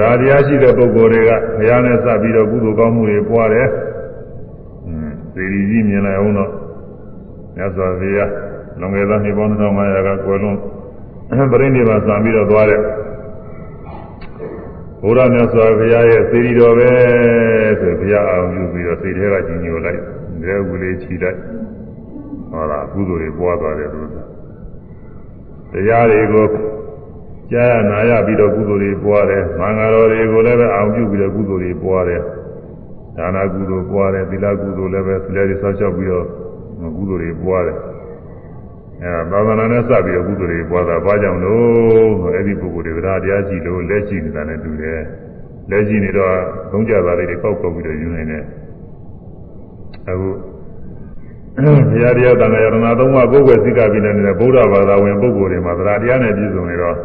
[0.00, 3.68] ရားတရားရှိတဲ့ပုဂ္ဂိုလ်တွေကဘုရားနဲ့စပ်ပြီးတော့ကုသိုလ်ကောင်းမှုတွေပွားတယ်။
[4.86, 6.50] အင်းသေရီကြီးမြင်လိုက်အောင်တော့
[7.56, 8.30] မြတ်စွာဘုရား
[8.80, 10.56] လွန်ခဲ့သောနှစ်ပေါင်း2500ကကွယ်လွန်
[11.52, 12.80] ပြိဋိဘဆံပြီးတော့သွားတဲ့
[15.02, 16.90] ဘုရားမြတ်စွာဘုရားရဲ့သေရီတော်ပဲ
[17.80, 20.00] ဆိုဘုရားအောင်ပြုပြီးတော့စိတ်ထဲကကြီးညိုလိုက်
[20.46, 21.38] ရဲဝူလေးချီလိုက်
[22.50, 24.08] ဟောလားကုသိုလ်တွေပွားသွားတယ်လို့
[25.72, 26.46] တရားတွေကို
[27.52, 32.20] ကြားရနာရပြီးတော့ကုသိုလ်တွေပွားတယ်မင်္ဂလာတွေကိုလည်းပဲအောင်ပြုပြီးတော့ကုသိုလ်တွေပွားတယ်
[33.16, 36.26] ဒါနာကုသိုလ်ပွားတယ်သီလကုသိုလ်လည်းပဲသီလတွေဆောက်ရှောက်ပြီးတော့
[36.96, 37.76] ကုသိုလ်တွေပွားတယ်
[39.02, 45.00] အဲသာသနာနဲ့စပြီးတော့ကုသိုလ်တွေပွားတာဘာကြောင့်လို့အဲ့ဒီပုဂ္ဂိုလ်တွေတရားတရားကြည့်လို့လက်ရှိနေတာနဲ့တူတယ်
[45.70, 46.34] လက်ရှိနေတော့
[46.72, 48.44] သုံးကြတာလေးတွေပောက်ပောက်ပြီးတော့ယူနေတယ်
[50.08, 50.28] အခု
[51.92, 56.96] ဘုရားတရားတန်ခါရဏသုံးပါးကိုယ်ွယ်စိကပြီးနေတဲ့ဗုဒ္ဓဘာသာဝင်ပုဂ္ဂိုလ်တွေမှာတရားတရားနဲ့ပြည့်စုံနေတော့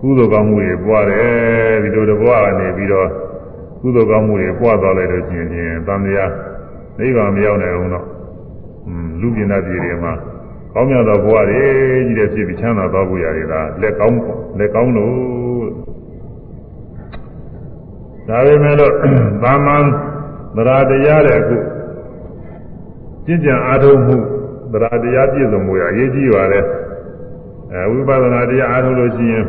[0.00, 3.08] ကုသိုလ်ကောင်းမှုတွေပွားတယ်ဒီလိုတဘွားကနေပြီးတော့
[3.80, 6.30] ကုသိုလ်ကောင်းမှုတွေပွားသွားလိုက်လို့ရှိရင်တန်တရား
[6.98, 8.06] နိဗ္ဗာန်မရောက်နိုင်အောင်တော့
[9.20, 10.12] လူပြင်းတဲ့ပြည်တွေမှာ
[10.74, 11.62] ကောင်းမြတ်သောဘဝတွေ
[12.06, 14.18] ကြီးတဲ့ဖြစ်ပြီးချမ်းသာသွားဖို့ရတယ်ဒါလက်ကောင်း
[14.58, 15.68] လက်ကောင်းလို့
[18.28, 18.92] ဒါပေမဲ့လို့
[19.42, 19.84] သာမန်
[20.56, 21.56] သရတရားတဲ့အခု
[23.26, 24.16] ကျင့်ကြံအားထုတ်မှု
[24.72, 26.64] သရတရားပြည့်စုံမှုရအရေးကြီးပါတယ်
[27.72, 29.46] အဲဝိပဿနာတရားအားထုတ်လို့ရှိရင်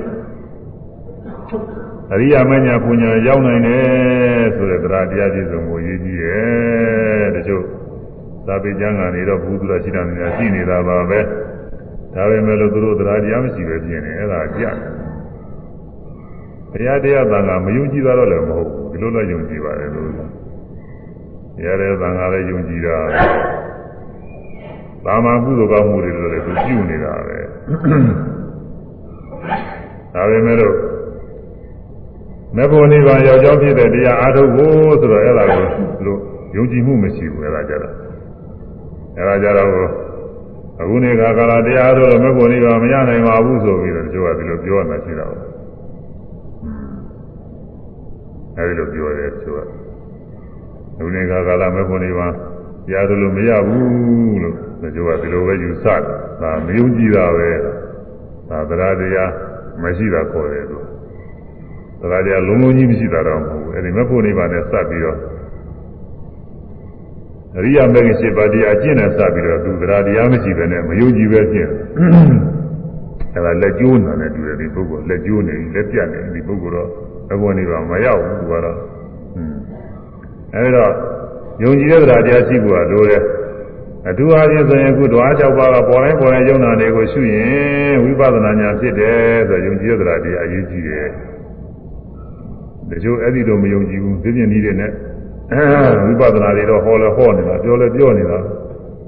[2.13, 7.63] အရိယာမညာပူညာရောက်နိုင်တယ်ဆိုတဲ့တရားတရားပြည့်စုံမှုရည်ကြီးတယ်တချို့
[8.47, 11.19] သာပေကျမ်းကနေတော့ဘုသူရရှိတာနေတာရှိနေတာပါပဲ
[12.13, 14.75] ဒါပေမဲ့လို့သူတို့တရားတရားမရှိပဲပြင်နေအဲ့ဒါကြတယ်
[16.73, 20.17] တရားတရားသံဃာမယုံကြည်တာတော့လည်းမဟုတ်ဘူးဒီလိုလည်းယုံကြည်ပါတယ်လို့တ
[21.65, 22.97] ရားတရားသံဃာလည်းယုံကြည်တာ
[25.05, 27.37] သာမန်ကုသိုလ်ကောင်းမှုတွေလို့လည်းသူပြုနေတာပဲ
[30.13, 30.75] ဒါပေမဲ့လို့
[32.55, 35.65] မေဖို့နိဗ္ဗာန်ရောက်ကြောင်းဖြစ်တဲ့တရားအားထုတ်ဖို့ဆိုတော့အဲ့ဒါကို
[35.99, 36.19] သူတို့
[36.55, 37.93] ယုံကြည်မှုမရှိဘူးအဲ့ဒါကြတော့
[39.17, 39.69] အဲ့ဒါကြတော့
[40.81, 45.41] အခုနေခါကာလတရားအားထုတ်လို့မေဖို့နိဗ္ဗာန်မရနိုင်ပါဘူးဆိုပြီးတော့တချို့ကဒီလိုပြောရမှရှိတာပေါ့
[48.57, 49.59] အဲအဲဒီလိုပြောတယ်သူက
[50.97, 52.33] လူနေကကာလမေဖို့နေပါတ
[52.93, 54.55] ရားသလိုမရဘူးလို့
[54.95, 56.01] သူကဒီလိုပဲယူဆတယ်
[56.41, 57.49] ဒါမယုံကြည်တာပဲ
[58.49, 59.31] ဒါတရားတရား
[59.81, 60.77] မရှိတာခေါ်တယ်သူ
[62.01, 65.17] တရားတရားလုံးလုံးကြီးမရှိတာတော့မဟုတ်ဘူးအဲဒီမေဖို့နေပါနဲ့စပ်ပြီးတော့
[67.57, 71.69] အရိယာမဂ္ဂင်7ပါးတရားကျင့်နေစပြီးတော့သူတရားတရားမရှိပဲနဲ့မယုံကြည်ပဲကျင့်
[73.33, 76.87] အဲဒါလက်ကျိုးနာနဲ့တူတယ်ဒီပုဂ္ဂိုလ်လက်ကျိုးနေလက်ပြတ်နေဒီပုဂ္ဂိုလ်တော့
[77.41, 78.77] ဘဝနေပါမရောက်ဘူးသူကတော့
[80.53, 80.91] အဲဒီတော့
[81.63, 83.23] ယုံကြည်တဲ့တရားတရားရှိဖို့ကလိုတယ်
[84.09, 91.07] အထူးအားဖြင့်ဆိုရင်အခုဓဝါ၆ပါးကပေါ်တိုင်းပေါ်တိုင်းယုံနာတွေကိုရှုရင်ဝိပဿနာဉာဏ်ဖြစ်တယ်ဆိုယုံကြည်တဲ့တရားတရားအရေးကြီးတယ်
[92.91, 94.91] တချို့အဲ့ဒီတော့မယုံကြည်ဘူးသိပြင်းနည်းတွေနဲ့
[96.19, 98.39] ဝိပဿနာတွေတော့ဟောလဲဟောနေတာပြောလဲပြောနေတာ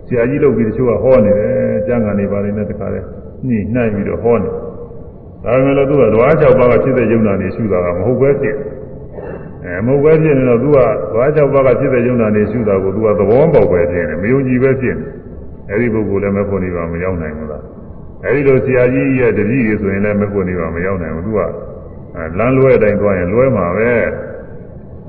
[0.07, 2.99] ဆရာကြီးလုပ်ပြီးတချို့ကဟောနေတယ်ကျမ်းဂန်တွေပါတယ်နဲ့တခါလဲ
[3.47, 4.49] ညှိနှိုင်းပြီးတော့ဟောနေ
[5.43, 8.55] ဒါပေမဲ့လည်းသူကဓဝါ၆ပါးကဖြစ်တဲ့ယုံနာတွေရှုတာကမဟုတ်ပဲဖြစ်
[9.63, 10.79] အဲမဟုတ်ပဲဖြစ်နေတော့သူကဓ
[11.15, 15.05] ဝါ၆ပါးကဖြစ်တဲ့ယုံနာတွေရှုတာကိုသူကသဘောပေါက်ပဲဖြစ်နေမယုံကြည်ပဲဖြစ်နေ
[15.69, 17.63] အဲဒီပုဂ္ဂိုလ်လည်းမဖို့နေပါမရောက်နိုင်ဘူးလား
[18.25, 21.39] အဲဒီလိုဆရာကြီးရဲ့တပည့်တွေဆိုရင်လည်းမဖို့နေပါမရောက်နိုင်ဘူးသူက
[22.37, 23.93] လမ်းလွဲတိုင်းသွားရင်လွဲမှာပဲ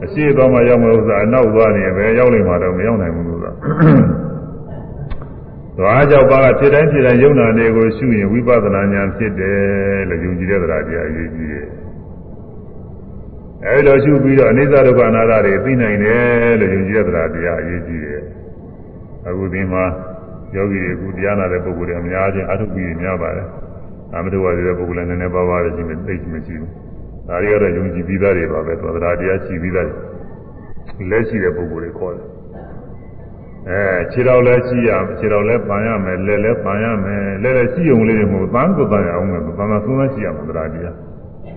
[0.05, 3.53] အရှိသွားမှရောက်မလို့ဆိုအနောက်သွားနေပဲရောက်လိမ့်မှာတော့မရောက်နိုင်ဘူးလို့ဆို
[5.79, 9.59] သွားကြောက်ပါကဖြစ်တိုင်းဖြစ်တိုင်းယုံနာတွေကိုရှုရင်ဝိပဿနာဉာဏ်ဖြစ်တယ်
[10.09, 11.67] လို့ယုံကြည်တဲ့တရားတရားအရေးကြီးတယ်
[13.67, 18.23] အဲဒီလိုရှုပြီးတော့အနိစ္စဒုက္ခအနာတ္တတွေသိနိုင်တယ်လို့ယုံကြည်တဲ့တရားတရားအရေးကြီးတယ်
[19.29, 19.85] အခုဒီမှာ
[20.57, 23.47] ယောဂီတွေအခုတရားနာတဲ့ပုဂ္ဂိုလ်တွေအများကြီးအထုပ်ပြီးများပါတယ်
[24.15, 26.71] အမတဝါတွေတဲ့ပုဂ္ဂိုလ်လည်းနည်းနည်းပါးပါးလည်းရှိမယ်သိချင်မရှိဘူး
[27.29, 29.89] ဒါတွေကတော့ယုံကြည်ပြီးသားတွေပါပဲသောတရားတရားရှိပြီးသား
[31.11, 32.27] လက်ရှိတဲ့ပုဂ္ဂိုလ်တွေခေါ်တယ်
[33.69, 33.81] အဲ
[34.13, 40.95] ခြေတော်လည်းရှိရခြေတော်လည်းပန်ရမယ်လက်လည်းပန်ရမယ်လက်လည်းရှိုံလေးတွေမဟုတ်သန်းကိုပန်ရအောင်မယ်ပန်ပန်သုံးသန်းရှိရမှာတရားတရား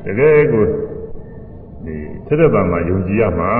[0.05, 0.63] တကယ်ကို
[1.85, 1.95] ဒီ
[2.27, 3.51] သက်သက်ပန်မှာယုံကြည်ရမှာ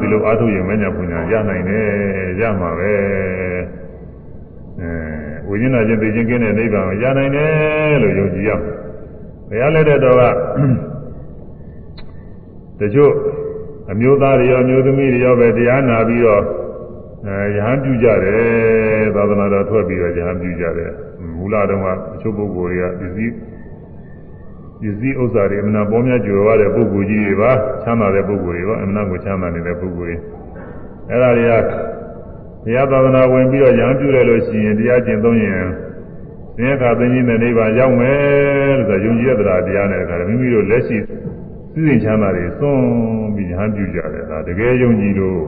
[0.00, 1.86] ဒီလိုအားထုတ်ရင်မညာပညာရနိုင်တယ်
[2.40, 2.92] ရမှာပဲ
[4.80, 4.90] အဲ
[5.48, 8.72] ဝိညာဉ်ချင်းသိချင်းကင်းတဲ့နိဗ္ဗာန်ကိုရနိုင်တယ်လို့ယုံကြည်ရမှာ
[9.48, 10.22] ဘုရားလက်တဲ့တော်က
[12.80, 13.12] တချို့
[13.92, 16.42] အမျိုးသားတွေရောအမျိုးသမီးတွေရောပဲတရားနာပြီးတော့
[17.26, 20.92] အဲရဟန်းပြုကြတယ်သာသနာတော်ထွက်ပြီးတော့ရဟန်းပြုကြတယ်
[21.36, 23.34] မူလတုန်းကတချို့ပုဂ္ဂိုလ်တွေကပစ္စည်း
[24.80, 27.50] ပစ္စည်းဥစ္စာတွေအမှန်ပေါ်များကြွယ်ဝတဲ့ပုဂ္ဂိုလ်ကြီးတွေပါ
[27.82, 30.16] ချမ်းသာတဲ့ပုဂ္ဂိုလ်တွေပါအမှန်ကိုချမ်းသာနေတဲ့ပုဂ္ဂိုလ်တွေ
[31.10, 31.52] အဲ့ဒါတွေက
[32.64, 35.64] တရားသာသနာဝင်ပြီးတော့ရဟန်းပြုရလို့ရှိရင်တရားကျင့်သုံးရင်
[36.56, 40.98] သင်္ခါသိင်းကြီးတဲ့နိဗ္ဗာန်ရောက်မယ်လို့ဆိုယုံကြည်တဲ့တရားနဲ့ခါမိမိတို့လက်ရှိ
[41.78, 42.80] သိစဉ်ချမ်းသာတွေသွန်
[43.34, 45.40] ပြီးဟန်ပြုကြတယ်ဒါတကယ်ယုံကြည်လို့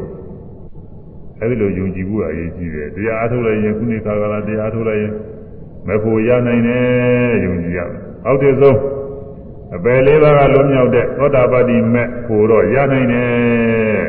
[1.41, 5.13] အဲဒီလိုယုံကြည်ဖို့အရေးကြီးတယ်တရားအားထုတ်လိုက်ရင်ခုနှစ်ခါကလာတရားအားထုတ်လိုက်ရင်
[5.89, 8.79] မဖို့ရနိုင်တယ်ယုံကြည်ရမယ်အောက်တည်းဆုံး
[9.77, 14.05] အပယ်လေးပါးကလွတ်မြောက်တဲ့သောတာပတိမဲ့ဖို့တော့ရနိုင်တယ်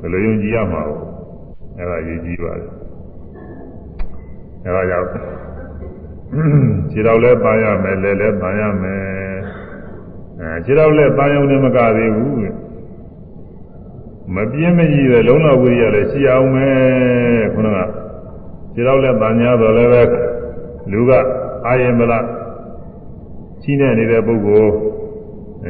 [0.00, 0.94] ဘယ်လိုယုံကြည်ရမှာလဲ
[1.78, 2.68] အဲဒါအရေးကြီးပါတယ်
[4.64, 5.08] အဲဒါကြောင့်
[6.90, 9.31] ခြေတော်လည်းပါရမယ်လက်လည်းပါရမယ်
[10.42, 12.36] အဲခြေတော်လည်းပါရုံနဲ့မကသေးဘူး
[14.34, 17.78] မပြင်းမကြီးတဲ့လုံးတော်ဝိရိယလည်းရှိအောင်မယ်ခုနက
[18.74, 20.02] ခြေတော်လည်းပါညာတော်လည်းပဲ
[20.92, 21.10] လူက
[21.66, 22.24] အာယံမလား
[23.62, 24.72] ကြီးနေနေတဲ့ပုဂ္ဂိုလ်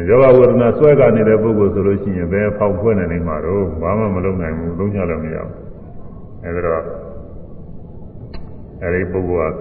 [0.08, 5.54] ယောဂဝေဒနာဆွဲကနေတဲ့ပုဂ္ဂိုလ်ဆိုလို့ရှိရင်ဘယ်ဖောက်ဖွဲ့နေနိုင်မှာတော့ဘာမှမလုပ်နိုင်ဘူးလုံးချလို့မရဘူး
[6.44, 6.84] အဲဒါတော့
[8.82, 9.60] အဲဒီပုဂ္ဂိုလ်က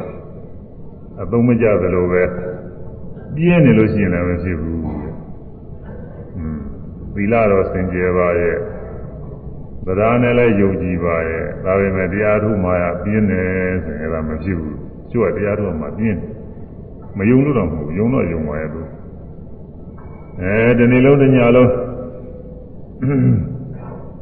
[1.22, 2.24] အသုံးမကျသလိုပဲ
[3.36, 4.80] ပြင်းနေလို့ရှိရင်လည်းမဖြစ်ဘူး
[7.14, 8.58] သီလတော့စင်ကြယ်ပါရဲ့
[9.86, 14.78] သဒ္ဒါနဲ့လည်းယုံကြည်ပါရဲ့ဒါပေမဲ့တရားထုမှရပြင်းတယ်ဆိုရင်လည်းမဖြစ်ဘူး
[15.12, 16.32] ကျွတ်တရားထုမှပြင်းတယ်
[17.18, 18.82] မယုံလို့တော့မဟုတ်ဘူးယုံတော့ယုံပါရဲ့သူ
[20.42, 21.72] အဲဒီနေ့လုံးတညလုံး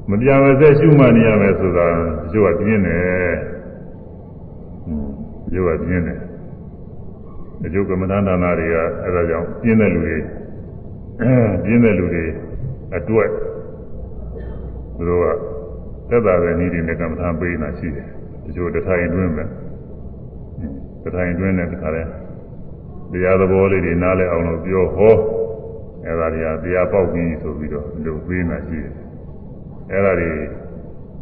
[0.10, 1.88] မပြမစက်ရှုမှနေရမယ်ဆိုတာ
[2.32, 3.34] ကျွတ်ပြင်းတယ်
[5.52, 6.20] ကျွတ်ပြင်းတယ်
[7.66, 10.18] အကျုပ်ကမ္မဋ္ဌာန်းဒါနတွေကအဲဒါကြောင့်ပြင်းတဲ့လူတွေ
[11.64, 12.26] ပြင်းတဲ့လူတွေ
[12.96, 13.30] အတွက်
[14.96, 15.26] သူတို့က
[16.10, 18.08] သက်သာတဲ့နည်းတွေနဲ့ကမ္မဋ္ဌာန်းပေးနေတာရှိတယ်
[18.46, 19.44] တချို့တထိုင်တွင်းပဲ
[21.04, 22.04] တထိုင်တွင်းနဲ့တခါလဲ
[23.12, 25.16] တရားသဘောလေးတွေနားလည်အောင်လို့ပြောဟော
[26.06, 28.94] အဲဒါတွေကတရားပေါက်ပြီးဆိုပြီးတော့လူပေးနေတာရှိတယ်
[29.92, 30.32] အဲဒါတွေ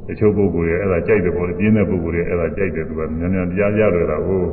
[0.08, 4.44] တချို့ပုဂ္ဂိုလ်တွေအဲဒါကြိုက်တယ်ပေါ့ပြင်းတဲ့ပုဂ္ဂိုလ်တွေအဲဒါကြိုက်တယ်သူကမြန်မြန်တရားရလွယ်တာကို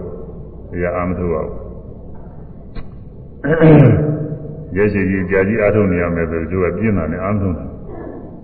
[0.70, 1.63] တရားအားမထုတ်ပါဘူး
[4.76, 7.68] ရဲရှိကြီးကြာကြီးအားထုတ်နေရမယ်ဆိုသူကပြင်းတာနဲ့အားထုတ်တယ်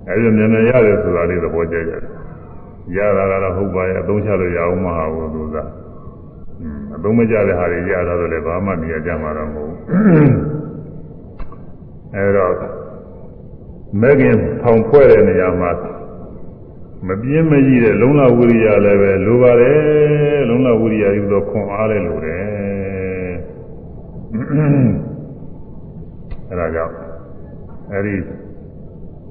[0.08, 2.00] အဲဒီမြန်မြန်ရတယ်ဆိုတာလေးသဘောကျကြတယ်
[2.96, 5.56] ရတာကတော့ဟုတ်ပါရဲ့အသုံးချလို့ရအောင်မဟာဘူးသူက
[6.94, 9.76] အသုံးမကျတဲ့ဟာတွေရတာတော့လည်းဘာမှနေရာကြမှာတော့မဟုတ်ဘူး
[12.14, 12.54] အဲတော့
[14.00, 15.70] မဲခင်ထောင်ဖွဲ့တဲ့နေရာမှာ
[17.08, 22.49] မပြင်းမကြီးတဲ့လုံလဝိရိယလည်းပဲလိုပါတယ်လုံလဝိရိယယူတော့ခွန်အားလည်းလိုတယ်
[26.48, 26.94] အဲဒါကြောင့်
[27.92, 28.16] အဲဒီ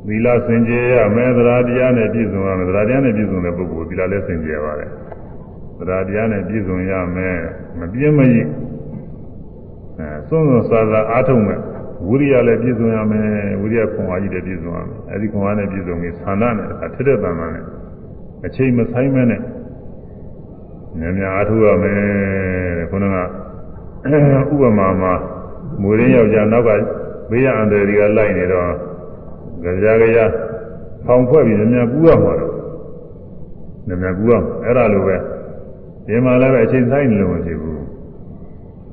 [0.07, 4.91] သီလစင်ကြယ်ရမယ်သရာတရားနဲ့ပြည့်စုံရမယ်သရာတရားနဲ့ပြည့်စုံတဲ့ပုဂ္ဂိုလ်သီလလည်းစင်ကြယ်ပါတယ်
[5.77, 7.37] သရာတရားနဲ့ပြည့်စုံရမယ်
[7.79, 8.47] မပြင်းမကြီး
[9.97, 11.59] အဲစွန့်စွန့်စားစားအားထုတ်မယ်
[12.07, 13.27] ဝိရိယလည်းပြည့်စုံရမယ်
[13.61, 17.65] ဝိရိယခွန်အားကြီးလည်းပြည့်စုံရမယ်အဲဒီခွန်အားနဲ့ပြည့်စုံပြီးသာနာနဲ့အထက်တဲ့တန်ခါနဲ့
[18.45, 19.41] အချိန်မဆိုင်မဲနဲ့
[20.99, 21.99] ညများအားထုတ်ရမယ်
[22.79, 23.17] တဲ့ခုနက
[24.05, 25.13] ဥပမာမှာ
[25.81, 26.69] မွေရင်းယောက်ျားနောက်က
[27.29, 28.69] ဘေးရအန္တရာယ်တွေကလိုက်နေတော့
[29.63, 30.25] ကြာကြာ
[31.05, 32.53] ဖောင်ဖွဲ့ပြီးညများကူးရမှာတော့
[33.87, 35.15] ညများကူးရအဲ့ဒါလိုပဲ
[36.05, 37.83] ဒီမှာလည်းပဲအချိန်ဆိုင်နေလို့မရှိဘူး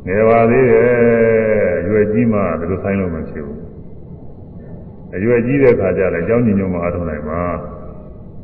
[0.07, 0.91] ငယ်ပါသေးတယ်
[1.89, 3.61] ရွယ်ကြီးမှဘယ်လိုဆိုင်လို့မရှိဘူး
[5.15, 7.41] အရွယ်ကြီးတဲ့ခါကျလည်းအကြောင်းညညုံမအားထုတ်နိုင်ပါ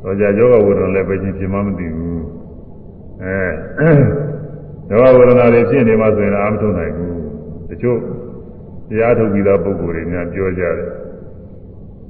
[0.03, 2.23] တော့ကြာယောဂဝိဒ္ဓလည်းပဲချင်းပြင်မမသိဘူး
[3.23, 3.39] အဲ
[4.93, 7.15] ယောဂဝိဒ္ဓတွေဖြစ်နေမှဆိုရင်အာမထုတ်နိုင်ဘူး
[7.71, 7.99] တချို့
[8.89, 10.91] တရားထုတ်ပြီးသားပုဂ္ဂိုလ်တွေများပြောကြတယ်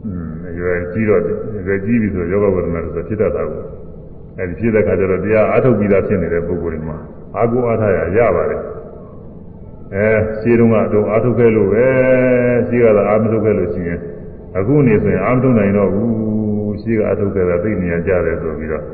[0.05, 1.21] อืมအရွယ်ကြီးတော့
[1.59, 3.63] အရွယ်ကြီးပြီဆိုယောဂဝိဒ္ဓဆိုဖြစ်တတ်တာကို
[4.39, 6.97] အဲဒီဖြစ်တဲ့ခါကျတော့တရားအားထုတ်ပြီးသားဖြစ်နေတဲ့ပုဂ္ဂိုလ်တွေမှာ
[7.37, 8.61] အာကိုအားထားရရပါတယ်
[9.95, 10.09] အဲ
[10.41, 11.87] ရှင်းတော့ကတော့အာထုတ်ခဲ့လို့ပဲ
[12.69, 13.99] ရှင်းကတော့အာမထုတ်ခဲ့လို့ရှိရင်
[14.59, 18.85] အခုနေဆိုရင်အာမထုတ်နိုင်တော့ဘူးရှင်းကအာထုတ်ခဲ့တာသိနေရကြတယ်ဆိုပြီးတော့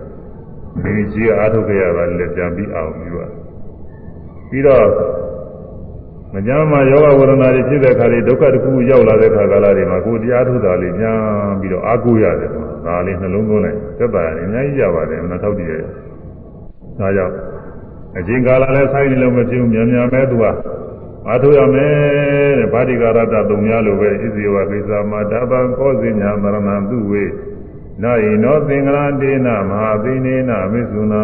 [0.83, 3.27] ဒီရှင်းကအာထုတ်ခဲ့ရတာလည်းပြန်ပြီးအောင်ပြီးပါ
[4.51, 4.87] ပြီးတော့
[6.35, 11.13] မကြမ်းမှာယောဂဝရဏတွေဖြစ်တဲ့ခါတွေဒုက္ခတစ်ခုရောက်လာတဲ့ခါကာလတွေမှာကိုတရားထုတ်တာလေးညာ
[11.61, 12.51] ပြီးတော့အာကိုရတယ်
[12.87, 15.83] ဒါလေးနှလုံးသွင်းလိုက်သက်သာတယ်အများကြီးရပါတယ်မနှထောက်တည်းရဲ့
[16.99, 17.35] ဒါကြောင့်
[18.19, 20.45] အချိန်ကာလလည်းဆိုင်နေလို့မဖြစ်ဘူးမြန်မြန်ပဲသူက
[21.29, 21.93] အားထုတ်ရမယ်
[22.59, 27.25] တဲ့ဗာတိကာရတသုံးများလိုပဲဣဇေဝကိစ္စမှာတပံကောဇိညာမရဏံသူဝေ
[28.03, 31.23] နာယိနောသင်္ကလာတေနမဟာသိနေနမိစုနာ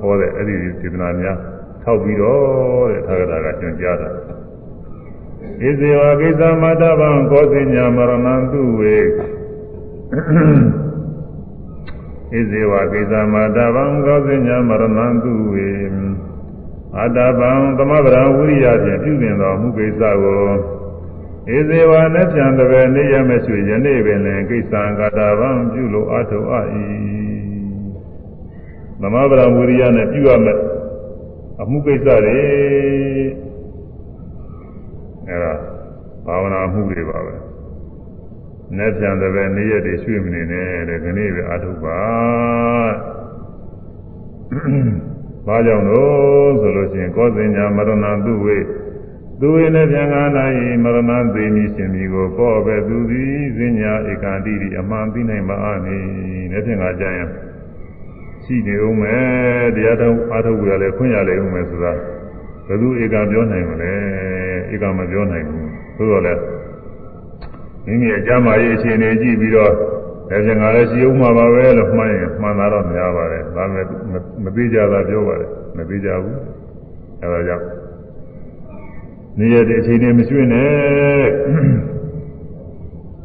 [0.00, 1.38] ဟောတဲ့အဲ့ဒီဒေသနာများ
[1.82, 4.08] ထောက်ပြီးတော့တဲ့သာဂတာကညွှန်ကြားတာ
[5.60, 8.96] ဣဇေဝကိစ္စမှာတပံကောဇိညာမရဏံသူဝေ
[12.32, 15.68] ဣဇေဝကိစ္စမှာတပံကောဇိညာမရဏံသူဝေ
[16.98, 20.42] အတ္တပံသမဗရာဝိရိယဖြင့်ပြုပြင်တော်မူကိစ္စကို
[21.56, 26.62] ဧဇေဝနဲ့ပြန်တဲ့ပဲနေရမဆွေယနေ့ပင်လင်ကိစ္စံကတာပံပြုလို့အထုအဤ
[29.00, 30.58] သမဗရာဝိရိယနဲ့ပြုရမယ်
[31.62, 32.40] အမှုကိစ္စတွေ
[35.28, 35.52] အဲဒါ
[36.26, 37.34] ဘာဝနာမှုတွေပါပဲ
[38.76, 42.00] နဲ့ပြန်တဲ့ပဲနေရတွေရွှေ့မနေနဲ့တဲ့ခဏလေးပဲအထုပါ
[45.46, 48.58] ဘာကြောင့်လို့ဆိုလို့ရှိရင်ကောဇင်ညာမရဏသူဝေ
[49.40, 55.98] သူဝေနဲ့ပြန်ကားနိုင်မရဏသေမိရှင်မီကိုကောပဲသူသည်ဇင်ညာဧကတိတိအမှန်သိနိုင်ပါအနေ
[56.50, 57.28] နဲ့ဖြင့်ကကြရင်
[58.44, 61.92] ရှိနေဦးမယ်တရားတော်အားထုတ်ရလဲခွင့်ရလဲဦးမယ်ဆိုတာ
[62.66, 63.92] ဘယ်သူဧကပြောနိုင်မလဲ
[64.72, 66.34] ဧကမပြောနိုင်ဘူးသို့တော်လဲ
[67.86, 73.82] မိမိအကြမ်းမာရေးအခြေအနေကြည့်ပြီးတော့ဒါပြန်ငါလည်းရှိဦးမှာပါပဲလို့မှန်းရင်မှန်တာတော့များပါတယ်ဒါပေ
[74.12, 76.38] မဲ့မသိကြတာပြောပါတယ်မသိကြဘူး
[77.22, 77.66] အဲဒါကြောင့်
[79.38, 81.26] နေရတဲ့အချိန်နဲ့မရွှေ့နဲ့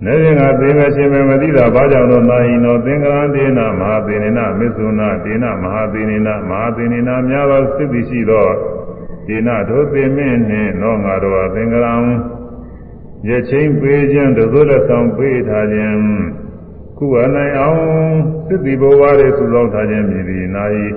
[0.05, 8.47] နေရင်ကသိမရှင်ပဲမသိတာဘာကြောင့်လို့သာဟိနောသင်္ကရံဒေနမဟာသေနေနမစ္ဆုနာဒေနမဟာသေနေနမဟာသေနေနများသောစိတ်သိရှိသော
[9.27, 11.93] ဒေနတို့သေမင်းနှင့်သောငါတို့ဟာသင်္ကရံ
[13.27, 15.97] ရချင်းပေးခြင်းတို့လက်ဆောင်ပေးထားခြင်း
[16.97, 17.81] ခုအနိုင်အောင်
[18.47, 20.87] သစ္တိဘဝတွေသုသောထားခြင်းမြည်သည်နာယီ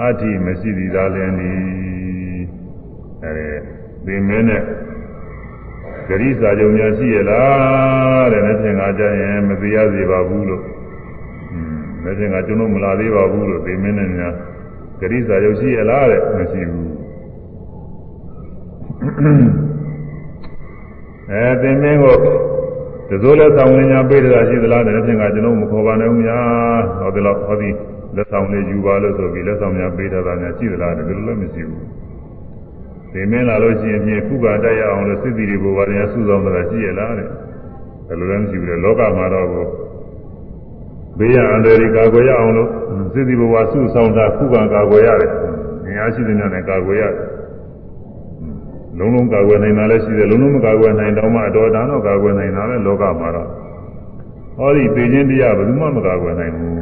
[0.00, 1.58] အဋ္ဌိမရှိသည်သာလျင်သည်
[3.24, 3.46] အဲ
[4.06, 4.62] ဒီမင်းနဲ့
[6.08, 10.62] ဂရိစာကြုံများရှိရလားတဲ့နဲ့ဖြင့်ငါကြရင်မသိရစေပါဘူးလို့
[11.52, 14.34] อืมနဲ့ဖြင့်ငါကျွန်တော်မလာသေးပါဘူးလို့ဒီမင်းနဲ့များ
[15.00, 16.90] ဂရိစာကြုံရှိရလားတဲ့မရှိဘူး
[21.30, 22.16] အဲသင်မင်းကို
[23.08, 27.70] တစိုးလက်ဆောင်လေးညာပေးတာရှိသလားတဲ့ဖြင့်ကကျွန်တော်မခေါ်ပါနဲ့ဦးများဟောဒီလောက်ဟောဒီ
[28.16, 32.03] လက်ဆောင်လေးယူပါလို့ဆိုပြီးလက်ဆောင်များပေးတာများရှိသလားတဲ့ဘယ်လိုလဲမရှိဘူး
[33.14, 37.28] ဒီမင်းလာလို့ရှိရင်မြေခုပါတက်ရအောင်လို့စိတ်တည်တွေပေါ်ပါတယ်စုဆောင်တာရှိရလားတဲ့
[38.06, 39.66] ဘယ်လိုလဲမရှိဘူးလေလောကမှာတော့ကို
[41.18, 42.68] ဘေးရအန္တရာယ်ကာကွယ်ရအောင်လို့
[43.12, 45.30] စိတ်တည်ဘဝစုဆောင်တာခုပါကာကွယ်ရတယ်
[45.96, 47.26] ဉာဏ်ရှိတဲ့ဉာဏ်နဲ့ကာကွယ်ရတယ်
[48.98, 53.48] လုံးလုံးကာကွယ်နိုင်တာလည်းရှိတယ်လုံးလုံးမကာကွယ်နိုင်တော့မှအတော်ဒါတော့ကာကွယ်နိုင်တာလည်းလောကမှာတော့
[54.56, 56.74] ဟောဒီပေခြင်းတရားဘယ်သူမှမကာကွယ်နိုင်ဘူး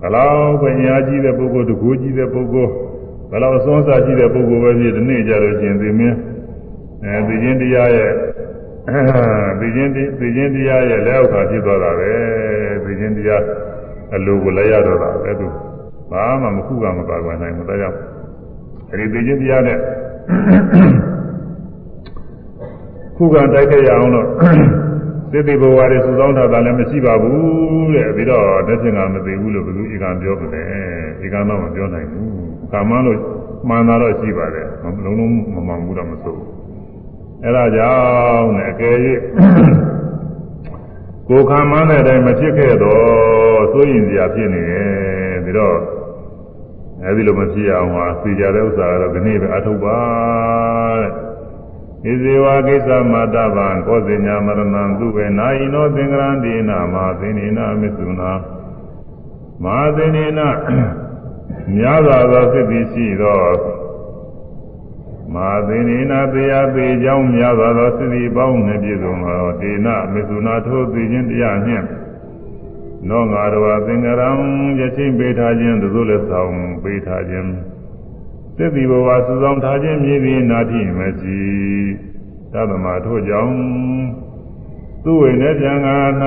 [0.00, 2.72] ဘလောက်ပညာကြီးတဲ့ပုဂ္ဂိုလ်တကူကြီးတဲ့ပုဂ္ဂိုလ်
[3.30, 6.16] ဘလောက်အစွမ်းစားကြီးတဲ့ပုဂ္ဂိုလ်ပဲဖြစ်ဒီနေ့ကြလို့ရှိရင်ဒီမင်း
[7.04, 8.12] အဲပေခြင်းတရားရဲ့
[9.60, 12.12] သိချင်းသိချင်းတရားရဲ့လက်အောက်ခံဖြစ်သွားတာပဲ
[12.84, 13.42] သိချင်းတရား
[14.14, 15.46] အလိုကိုလည်းရတော့တာပဲသူ
[16.10, 17.98] ဘာမှမခုကမပါကွယ်နိုင်ဘူးဒါကြောင့်
[18.92, 19.78] အဲဒီသိချင်းတရားနဲ့
[23.16, 24.26] ခုကတိုက်ခဲ့ရအောင်လို့
[25.32, 30.62] သစ်တိဘဝတွေစုဆောင်းထားတာလည်းမရှိပါဘူးတဲ့ပြီးတော့တက်ချင်းကမသိဘူးလို့ဘယ်သူဧကံပြောမလဲ
[31.24, 32.39] ဧကံတော့မပြောနိုင်ဘူး
[32.72, 33.18] ကာမလို့
[33.68, 36.48] မှန်တာတော့ရှိပါတယ်လုံးလုံးမမှန်ဘူးတော့မဆိုဘူး
[37.44, 37.92] အဲဒါကြော
[38.38, 38.96] င့်နဲ့အကယ်၍
[41.28, 45.78] ကိုခံမှန်းတဲ့အတိုင်းမဖြစ်ခဲ့တော့စိုးရင်စရာဖြစ်နေတယ်ပြီးတော့
[47.04, 49.98] အဲဒီလိုမဖြစ်အောင်ဟာသိကြတဲ့ဥစ္စာကတော့ဒီနေ့ပဲအထုတ်ပါ
[52.04, 58.30] တဲ့ဣဇေဝကိစ္စမတဗံကောဇေညာမရဏံသူပဲနာယိနောသင်္ကရန္တိနာမာသင်္နေနာမစ္ဆုနာ
[59.64, 60.48] မာသင်္နေနာ
[61.76, 63.40] များစွာသောစိတ်ပြီးရှိသော
[65.34, 71.86] မာသင်္နေနာတရားသေးကြောင်းများစွာသောစိတ်ပြီးပေါင်းနှင့်ပြည့်စုံသောဒေနမစ္ဆုနာထိုသိခြင်းတရားနှင့်
[73.08, 74.30] နောငါတော်သင်္ကရံ
[74.78, 77.48] ယချင်းပေးထားခြင်းသို့လည်းဆောင်ပေးထားခြင်း
[78.56, 81.40] သစ္တိဘဝစုဆောင်ထားခြင်းမြည်ပြီးနာတိမရှိ
[82.52, 83.54] သဗ္ဗမထို့ကြောင့်
[85.04, 85.96] သူဝိနေပြန်ငါ၌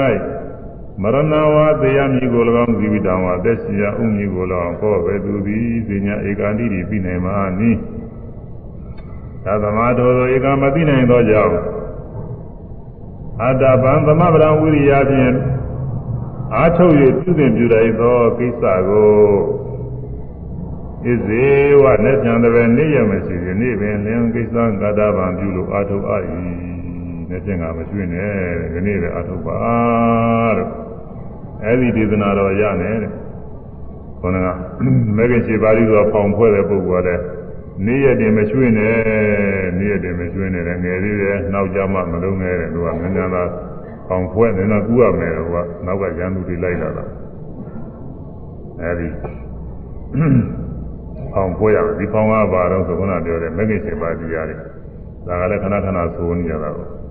[1.01, 7.71] မရဏဝါတရားမြည်ကို၎င်းဇီဝတံဝါသက်ရှိရာဥမြည်ကို၎င်းကောပဲသူသည်ဇိညာဧကာတိတိပြီးနိုင်မှာနိ
[9.45, 11.55] သဗ္ဗမထို့သောဧကမသိနိုင်သောကြောင့်
[13.41, 15.35] အတ္တပံသမဗရံဝိရိယဖြင့်
[16.55, 19.13] အားထုတ်၍ပြုစဉ်ပြုလိုက်သောကိစ္စကို
[21.03, 21.45] ဣဇေ
[21.81, 26.23] ဝနဲ့ပြန်တဲ့နေ့ရမရှိရင်နေ့ပင်လင်းကိစ္စကာတာပံပြုလို့အားထုတ်အပ်၏
[27.33, 28.31] နဲ့ပြန်ကမရှိနဲ့
[28.73, 29.57] ဒီနေ့ပဲအားထုတ်ပါ
[30.57, 30.69] လို့
[31.63, 33.11] အဲဒီဒေသနာတော်ရနဲ့တဲ့
[34.19, 34.47] ခေါင်းက
[35.17, 37.23] မဲခင်ခြေပါဠိတော်ဖောင်ဖွဲ့တဲ့ပုဂ္ဂိုလ်ကလည်း
[37.85, 38.95] နေ့ရက်တင်မရွှေ့နဲ့
[39.77, 43.49] နေ့ရက်တင်မရွှေ့နဲ့ငယ်သေးတယ်နောက်ကြမှမလုံးနဲ့တဲ့သူကငန်းငန်းသား
[44.09, 47.05] အောင်ဖွဲနေတော့ကူရမယ်တော့ကနောက်ကရန်သူတွေလိုက်လာတာ
[48.81, 49.07] အဲဒီ
[51.35, 54.55] အောင်ဖွဲရမယ်ဒီဖောင်းကပါတော့ဆိုခုနပြောတယ်မဂ္ဂင်7ပါးတရားတွေ
[55.27, 57.02] ဒါကလည်းခဏခဏဆိုနေကြတာပေါ့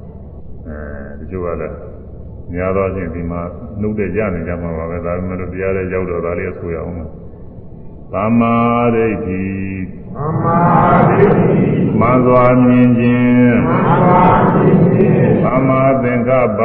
[0.69, 0.77] အဲ
[1.19, 1.77] ဒီကျိုးကလည်း
[2.53, 3.43] များသောဖြင့်ဒီမှာ
[3.81, 6.95] နှုတ်တဲ့ရနေကြမှာပါပဲဒါပေမဲ့တရားလည်းရောက်တော့ဒါလေးဆိုရအောင်
[8.15, 8.57] သမ္မာ
[8.95, 9.45] ဒိဋ္ဌိ
[10.15, 10.59] သမ္မာ
[11.09, 14.25] ဒိဋ္ဌိမှန်စွာမြင်ခြင်းမှန်စွာ
[14.55, 16.61] မြင်ခြင်းသမ္မာသင်္ကပ္ပ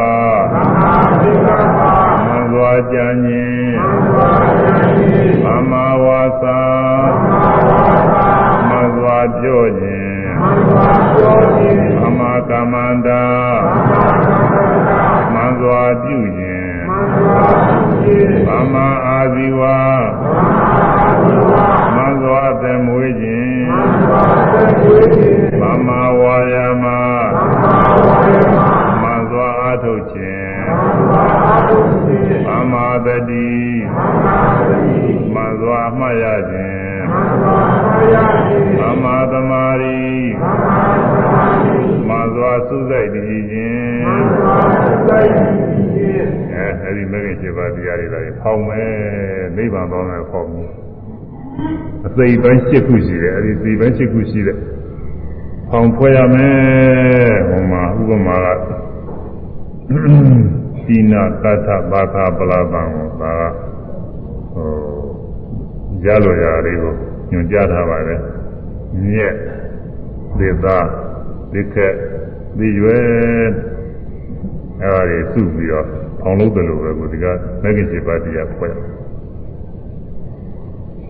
[0.53, 0.91] သမ္မာ
[1.22, 1.82] သင်္ကပ္ပ
[2.26, 6.61] မှန်စွာကြံခြင်းမှန်စွာကြံခြင်းသမ္မာဝါစာ
[7.10, 8.26] သမ္မာဝါစာ
[8.69, 11.97] မှန်စွာပြောခြင်းမှန်စွာပြောခြင်းသမ္မာ
[12.49, 13.23] ကမ္မန္တာ
[13.65, 15.01] သမ္မာကမ္မန္တာ
[15.34, 21.53] မှန်စွာပြုခြင်းမှန်စွာပြုခြင်းသမ္မာအာဇီဝသမ္မာအာဇီဝ
[21.95, 24.22] မှန်စွာသမွေးခြင်းမှန်စွာ
[24.53, 26.85] သမွေးခြင်းသမ္မာဝါယာမ
[27.34, 33.51] သမ္မာဝါယာမမှန်စွာအားထုတ်ခြင်းမှန်စွာအားထုတ်ခြင်းသမ္မာတတိ
[33.91, 34.95] သမ္မာတတိ
[35.34, 39.99] မှန်စွာအမှတ်ရခြင်းမှန်စွာအမှတ်ရခြင်းသမ္မာသမာဓိ
[40.41, 41.57] သမ္မာသမာဓိ
[42.10, 48.90] မှန်စွာစုစိတ်တည်ခြင်းမှန်စွာစုစိတ်တည်ခြင်းအဲအဲဒီမဂ္ဂင်7ပါးတရားတွေလည်းဖောင်းမယ်
[49.58, 50.72] နိဗ္ဗာန်ပေါင်းမယ်ဖောင်းမယ်
[52.08, 54.58] အသိပိုင်း7ခုရှိတယ်အဲဒီသိပိုင်း7ခုရှိတယ်
[55.70, 58.70] ဖောင်းဖွဲ့ရမယ်ဟိုမှာဥပမာက
[60.88, 63.44] ဒီနာတထဘာသာပလာပံကိုဒါက
[64.54, 64.70] ဟို
[66.06, 66.94] ရလိုရာလေးကို
[67.32, 68.22] ညွှန်ကြားထားပါတယ်
[69.08, 69.36] မြက်
[70.40, 70.86] သေသား
[71.52, 71.94] သိခက်
[72.57, 73.06] သိရွယ်
[74.82, 75.86] အဲဒါတွေစုပြီးတော့
[76.22, 77.26] ဖောင်းလို့တယ်လို့ပဲကိုဒီက
[77.64, 78.74] မဂ္ဂင်7ပါးတရားဖွဲ့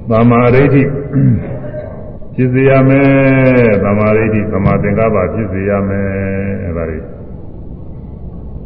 [0.10, 0.84] သမာဓိဋ္ဌိ
[2.34, 6.10] ဖြစ်စေရမယ်သမာဓိဋ္ဌိသမာသင်္ကပ္ပဖြစ်စေရမယ်
[6.66, 7.00] အဲဒါတွေ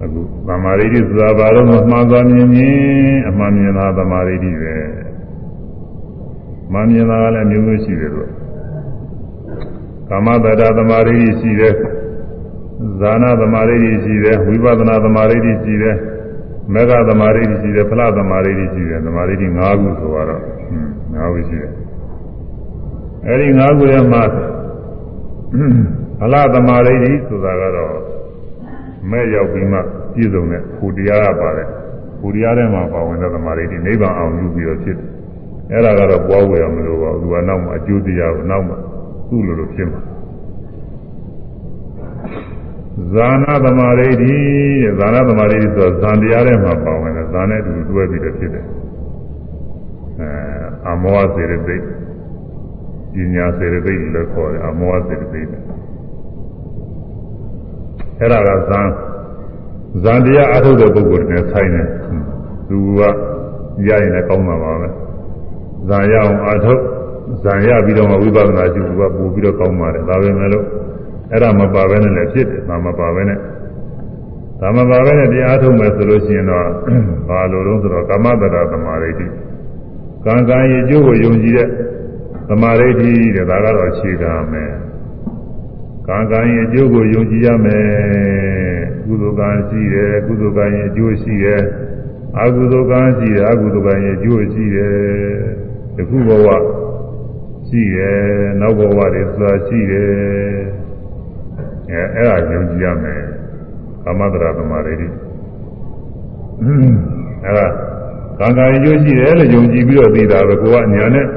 [0.03, 4.76] အခုသမာဓိဋ္ဌိဆိုတာဘာလို့မမှန်သွားမြင်ရင်အမှန်မြင်တာသမာဓိဋ္ဌိပဲ
[6.73, 8.31] မှန်မြင်တာကလည်းမျိုးမျိုးရှိတယ်လို့
[10.11, 11.73] ကာမတ္တသမာဓိဋ္ဌိရှိတယ်
[12.99, 15.95] ဇာနာသမာဓိဋ္ဌိရှိတယ်ဝိပဿနာသမာဓိဋ္ဌိရှိတယ်
[16.73, 20.41] မေဃသမာဓိဋ္ဌိရှိတယ်ဖလားသမာဓိဋ္ဌိရှိတယ်သမာဓိဋ္ဌိ၅ခုဆိုတော့
[21.15, 21.71] ၅ခုရှိတယ်
[23.27, 24.23] အဲဒီ၅ခုထဲမှာ
[26.19, 27.95] ဖလားသမာဓိဋ္ဌိဆိုတာကတော့
[29.09, 29.79] မဲ့ရောက်ပြီးမှ
[30.13, 31.67] ပြည့်စုံတဲ့ဟူတရားကပါတယ်
[32.19, 35.07] ဟူတရားထဲမှာပါဝင်တဲ့သမာဓိဋ္ဌိနိဗ္ဗာန်အောင်ယူပြီးတော့ဖြစ်တယ်
[35.71, 38.75] အဲ့ဒါကတော့ပွားဝယ်ရမလို့ပါဘူးသူကနောက်မှအကျိုးတရားကိုနောက်မှ
[39.32, 40.02] သူ့လိုလိုဖြစ်မှာ
[43.14, 44.36] ဇာနာသမာဓိတိ
[44.99, 48.66] ဇာနာသမာဓိတိဆိုဇန်တရားထဲမှာပါဝင်တယ်ဇာနဲ့အတူတွဲပြီးတော့ဖြစ်တယ်
[50.20, 50.30] အဲ
[50.90, 51.78] အမောစေရသိ
[53.14, 55.62] ပညာစေရသိလည်းခေါ်တယ်အမောစေရသိတယ်
[58.20, 58.88] အဲ့ဒါကဇန်
[60.03, 61.88] ဇန်တရားအထုတ်တဲ့ပုဂ္ဂိုလ်တွေနဲ့ဆိုင်တယ်
[62.70, 62.99] သူက
[63.88, 64.88] ရရင်လည်းကောင်းမှာပါပဲ
[65.88, 66.82] ဇန်ရအောင်အထုတ်
[67.44, 70.66] ဇန်ရပြီးတော့မှဝိပဿနာရှုသူကပို့ပြီးတော့ကောင်းပါတယ်ဒါပဲမဲ့လို့
[71.32, 73.40] အဲ့ဒါမပါဘဲနဲ့လည်းဖြစ်တယ်ဒါမပါဘဲနဲ့
[74.60, 76.68] ဒါမပါပဲနဲ့တရားထုတ်မယ်ဆိုလို့ရှိရင်တော့
[77.28, 79.28] ဘာလို့လဲဆိုတော့ကာမတ္တသမာဓိတိ
[80.26, 81.68] ကံကံရဲ့အကျိုးကိုယုံကြည်တဲ့
[82.49, 84.72] သမာဓိတိတဲ့ဒါကတော့အခြေခံမယ်
[86.08, 87.86] ကံကံရဲ့အကျိုးကိုယုံကြည်ရမယ်
[89.06, 91.62] ကုသိုလ်ကံရှိတယ်ကုသိုလ်ကံရဲ့အကျိုးရှိတယ်
[92.40, 94.95] အကုသိုလ်ကံရှိတယ်အကုသိုလ်ကံရဲ့အကျိုးရှိတယ်
[95.95, 96.48] တခုဘဝ
[97.72, 98.19] ရှိတယ်
[98.61, 100.10] နောက်ဘဝတွေဆိုတာရှိတယ်
[101.89, 103.22] အဲအဲ့ဒါယုံကြည်ရမယ်
[104.03, 105.07] ကာမတရာသမာဓိတိ
[107.43, 107.68] အဲ့ဒါ
[108.39, 111.27] ကံကံအကျိုးရှိတယ်လို့ယုံကြည်ပြီးတော့သိတာပဲကိုကညာနဲ့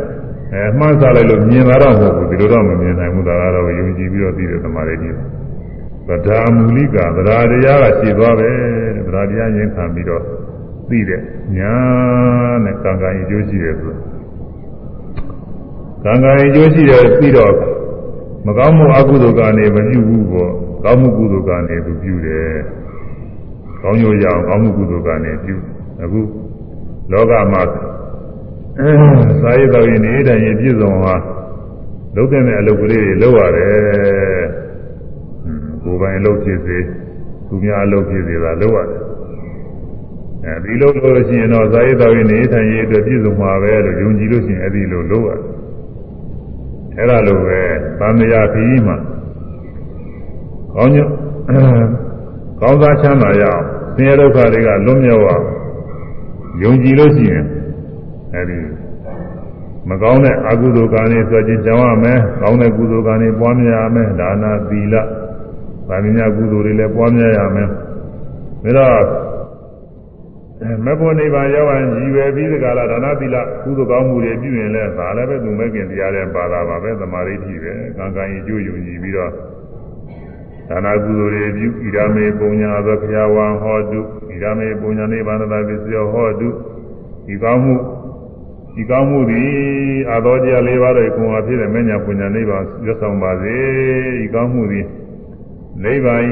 [0.52, 5.10] အဲမှန်းစားလိုက်လို့မြင်လာတော့မဟုတ်ဘူးဒီလိုတော့မမြင်နိုင်ဘူးဒါကတော့ယုံကြည်ပြီးတော့သိတဲ့သမာဓိတိ
[6.08, 8.50] ဗဒာမူလိကဗဒာတရားကရှိသွားပဲ
[9.06, 10.22] ဗဒာတရားရင်ခံပြီးတော့
[10.88, 11.20] သိတဲ့
[11.56, 11.74] ညာ
[12.64, 13.94] နဲ့ကံကံအကျိုးရှိတယ်ဆို
[16.04, 17.54] ကံကံအကျိုးရှိတယ်ပြီးတော့
[18.46, 20.52] မကောင်းမှုအကုသိုလ်ကနေမပြုဘူးပေါ့
[20.84, 22.54] ကောင်းမှုကုသိုလ်ကနေသူပြုတယ်
[23.82, 25.56] ကောင်းကျိုးရအောင်ကောင်းမှုကုသိုလ်ကနေပြု
[26.02, 26.20] အခု
[27.12, 27.62] လောကမှာ
[29.40, 31.14] စာရေးတော်ရင်နေတိုင်းပြည့်စုံဟာ
[32.16, 34.44] လုပ်တဲ့အလုပ်ကလေးတွေလုပ်ရတယ်
[35.82, 36.78] ကိုယ်ပိုင်အလုပ်ဖြစ်စေ
[37.48, 39.00] သူများအလုပ်ဖြစ်စေတာလုပ်ရတယ်
[40.44, 45.63] အဲဒီလိုလို့ရှိရင်တော့စာရေးတော်ရင်နေတိုင်းရေးအတွက်ပြည့်စုံမှာပဲလို့ယုံကြည်လို့ရှိရင်အဲဒီလိုလုပ်ရတယ်
[46.96, 47.60] အဲ့ဒါလိုပဲ
[47.98, 48.96] သံဃာခီးမှာ
[50.74, 50.96] ကောင်းည
[52.60, 53.62] ကောင်းစားချမ်းသာရအောင်
[53.94, 55.46] ဆင်းရဲဒုက္ခတွေကလွတ်မြောက်အောင်
[56.62, 57.44] ယုံကြည်လို့ရှိရင်
[58.34, 58.58] အဲဒီ
[59.88, 64.94] မကောင်းတဲ့အကုသိုလ်ကံတွေဆိုခြင်းကြောင်းရမယ်ကောင်းတဲ့ကုသိုလ်ကံတွေပွားများရမယ်ဒါနာသီလ
[65.88, 67.80] ဗာမညာကုသိုလ်တွေလည်းပွားများရမယ်ဒါ
[68.76, 69.23] တော့
[70.84, 79.30] မဘုံနိဗ္ဗာန်ရောက်ရင်ရည်ရွယ်ပြီးဒီကလာဒါနသီလကုသိုလ်ကောင်းမှုတွေပြုရင်လည်းဒါလည်းပဲသူမဲ့ခင်တရားတဲ့ပါတာပါပဲသမာဓိရှိပဲကံကံရင်ကြိုးယုံကြည်ပြီးတော့
[80.68, 84.00] ဒါနာကုသိုလ်တွေပြုဣဒာမေပုံညာသောခရာဝံဟောတု
[84.30, 86.48] ဣဒာမေပုံညာနိဗ္ဗာန်တပစ္စယောဟောတု
[87.26, 87.74] ဒီကောင်းမှု
[88.74, 89.50] ဒီကောင်းမှုသည်
[90.10, 93.54] အာသောတရား၄ပါးတို့ကိုယ်အဖြစ်တဲ့မညာပုံညာနိဗ္ဗာန်ရွတ်ဆောင်ပါစေ
[94.18, 94.86] ဒီကောင်းမှုသည်
[95.84, 96.24] နိဗ္ဗာန်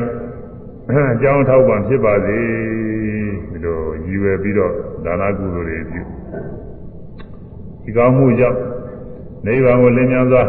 [1.12, 2.81] အကြောင်းထောက်ပံ့ဖြစ်ပါစေဒီ
[3.64, 4.72] လိုရည်ရွယ်ပြီးတော့
[5.04, 6.02] ဒါနာကုသိုလ်တွေပြု
[7.84, 8.58] ဒီကောင်းမှုကြောင့်
[9.46, 10.42] နိဗ္ဗာန်ကိုလင်းမြန်စွာ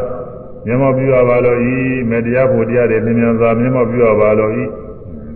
[0.66, 1.76] မျက်မှောက်ပြုရပါလို့ဤ
[2.10, 4.64] မေတ္တရားဖို့တရားတွေလင်းမြန်စွာမျက်မှောက်ပြုရပါလို့ဤ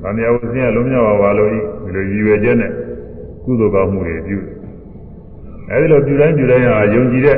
[0.03, 2.71] ဗာမယဝဆင်းရလုံးမြောက်ပါပါလို့ဤဒီလိုရည်ရွယ်ချက်နဲ့
[3.43, 4.37] ကုသိုလ်ကောင်းမှုတွေပြု
[5.71, 7.37] အဲဒီလိုပြုတိုင်းပြုတိုင်းဟာယုံကြည်တဲ့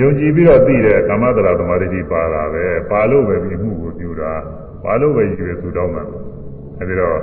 [0.00, 4.32] ယုံကြည်ပြီးတော့သိတဲ့ကာမတရာသမာဓိပါတာပဲပါလို့ပဲဒီမှုကိုပြုတာ
[4.84, 6.02] ပါလို့ပဲရည်ရွယ်သူတောင်းတာ
[6.78, 7.18] အဲဒီတော့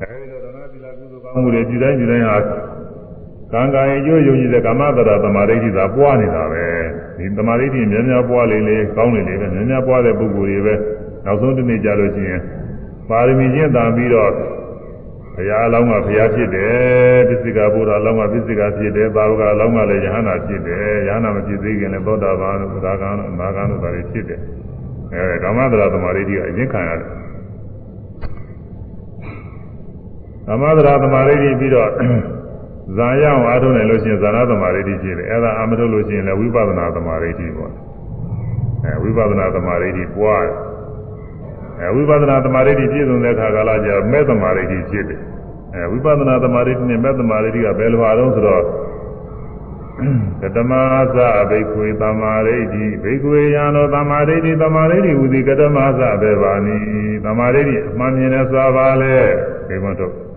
[0.00, 2.38] အဲဒီလိုဒနာသီလကုသိုလ်ကောင်း မှုတွေပြုတိုင်းပြုတိုင်းဟာ
[3.52, 6.64] ကံကံရဲ့ကျိုးယုံကြည်တဲ့ကာမတရာသမာဓိသာပွားနေတာပဲ
[7.16, 10.74] ဒီသမာဓိများများပွားလေလေကောင်းလေလေပဲများများပွားတဲ့ပုဂ္ဂိုလ်တွေပဲ
[11.24, 12.40] နောက်ဆုံးတစ်နေ့ကြာလို့ရှိရင်
[13.08, 14.30] ပါရမီကျင့်တာပြီးတော့
[15.34, 24.40] ဘုရားအလောင်းကဘုရားဖြစ်တယ်ပစ္စည်းကဘုရားအလောင်းကပစ္စည်းကဖြစ်တယ်သာဝကအလောင်းကလည်းယဟနာဖြစ်တယ်ယဟနာမဖြစ်သေးခင်လည်းသောတာပန်တို့သာဂန်တို့မာဂန်တို့ဒါတွေဖြစ်တယ်
[25.12, 27.10] အဲကာမတရာသမာဓိကအရင်ခံရတယ်
[30.46, 31.90] ကာမတရာသမာဓိပြီးတော့
[32.96, 37.72] ဇာရအောင်အားထုတ်နိုင်လို့ရှိရင်ဇာနာသမာဓိဖြစ်တယ်အဲ့ဒါအာမထုတ်လို့ရှိရင်လည်းဝိပဿနာသမာဓိပေါ့
[38.84, 40.54] အဲဝိပဿနာသမာဓိပွားတယ်
[41.80, 45.20] အဲဝိပဿနာသမာဓိပြည့်စုံတဲ့အခါကာလကျမဲ့သမာဓိဖြစ်တယ်
[45.74, 48.62] အဲဝိပဿနာသမာဓိနဲ့မဲ့သမာဓိကဘယ်လိုအားလုံးဆိုတော့
[50.42, 50.72] ကတမ
[51.14, 51.18] သ
[51.50, 56.76] ဘိက္ခွေသမာဓိတိဘိက္ခွေယံသောသမာဓိတိသမာဓိတိဟူသည်ကတမသဘေဘာနိ
[57.24, 59.14] သမာဓိတိအမှန်မြင်တဲ့စွာပါလေ
[59.68, 60.31] ဒီမတော့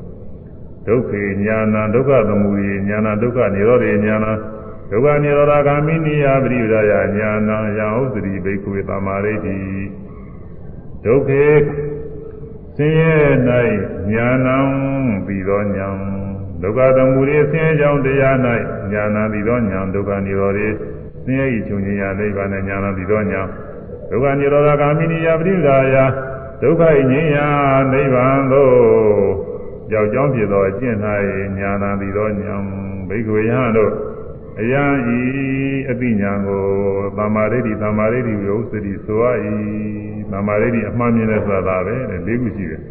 [0.86, 4.32] ဒုက္ခေညာနာဒုက္ခသမုဒိညာနာဒုက္ခនិရောဓေညာနာ
[4.90, 9.58] ဒုက္ခនិရောဓဂာမိနိယပရိဒါယညာနာယံဥစ္စရိဘိက္ခွေသမာဓိတိ
[11.04, 11.44] ဒုက္ခေ
[12.76, 13.16] ဆင်းရဲ၌
[14.12, 14.56] ညာနံ
[15.26, 15.88] ပြီးသောညာ
[16.62, 18.36] ဒုက္ခသမုဒိဆင်းရဲကြောင့်တရား၌
[18.92, 20.68] ညာနာပြီးသောညာဒုက္ခនិရောဓေ
[21.24, 23.42] ဆင်းရဲ၏ချုပ်ငြိမ်းရာနိဗ္ဗာန်နဲ့ညာနာပြီးသောညာ
[24.10, 25.96] ဒုက္ခនិရောဓဂာမိနိယပရိဒါယ
[26.62, 27.48] ဒုက္ခ၏ငြိမ်းရာ
[27.92, 28.70] နိဗ္ဗာန်သို့
[29.91, 30.97] ကြောက်ကြောင်းဖြစ်သောအကျင့်၌
[31.59, 32.55] ညာနာပြီးသောညာ
[33.09, 33.91] ဘိက္ခဝေယံတို့
[34.59, 34.83] အယံ
[35.17, 35.19] ဤ
[35.89, 36.63] အပိညာကို
[37.17, 39.25] သမ္မာဒိဋ္ဌိသမ္မာဒိဋ္ဌိဝိဥစ္စတိဆိုရ၏
[40.31, 42.81] သမ္မာဒိဋ္ဌိအမှန်မြင်တဲ့ဆိုတာပဲတဲ့၄ခုရှိတယ်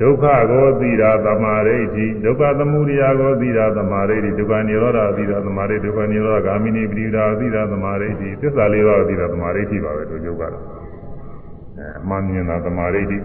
[0.00, 10.64] ဒုက္ခကိုသိတာသမ္မာဒိဋ္ဌိဒုက္ခသမုဒယကိုသိတာသမ္မာဒိဋ္ဌိဒုက္ခនិရောဓသိတာသမ္မာဒိဋ္ဌိဒုက္ခនិရောဓဂာမိနိပရိဒါသိတာသမ္မာဒိဋ္ဌိသစ္စာလေးပါးသိတာသမ္မာဒိဋ္ဌိပါပဲတို့ယုတ်ကတော့
[11.78, 13.18] အဲအမှန်မြင်တာသမာဓိတိ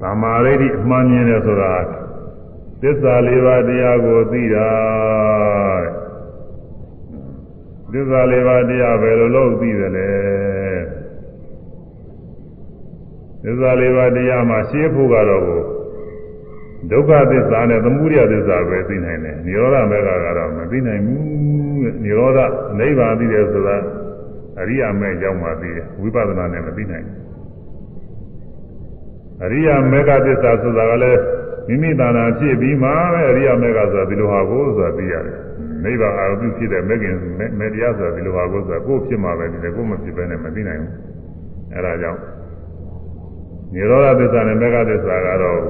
[0.00, 1.74] သမာဓိတိအမှန်မြင်တယ်ဆိုတာ
[2.82, 4.70] သစ္စာလေးပါးတရားကိုသိတာ
[7.92, 10.10] သစ္စာလေးပါးတရားဘယ်လိုလုပ်သိသလဲ
[13.42, 15.42] သစ္စာလေးပါးတရားမှာရှင်းဖို့ကတော့
[16.90, 21.22] ဒုက္ခသစ္စာနဲ့သမုဒယသစ္စာပဲသိနိုင်တယ်။និရောဓမေဃကတော့မသိနိုင်ဘူး
[21.84, 22.38] တဲ့။និရောဓ
[22.78, 23.76] နိဗ္ဗာန်သိတယ်ဆိုတာ
[24.60, 27.16] အရိယာမေရောက်မှသိတယ်။ဝိပဿနာနဲ့မသိနိုင်ဘူး။
[29.44, 31.20] အရိယာမေဃသစ္စာဆိုတာကလည်း
[31.68, 35.36] မိမိတဏ္ဍာဖြစ်ပြီးမှပဲအရိယာမေဃဆိုတာဒီလိုဟာကိုဆိုတာသိရတယ်။
[35.84, 37.14] နိဗ္ဗာန်အာရုံဖြစ်တဲ့မေခင်
[37.58, 40.92] မေတရားဆိုတာဒီလိုဟာကိုဆိုတာကိုယ်ဖြစ်မှပဲဒီလေကိုယ်မဖြစ်ဘဲနဲ့မသိနိုင်ဘူး။
[41.74, 42.20] အဲဒါကြောင့်
[43.74, 45.60] နိရောဓသစ္စာနဲ့မေဃသစ္စာကတော့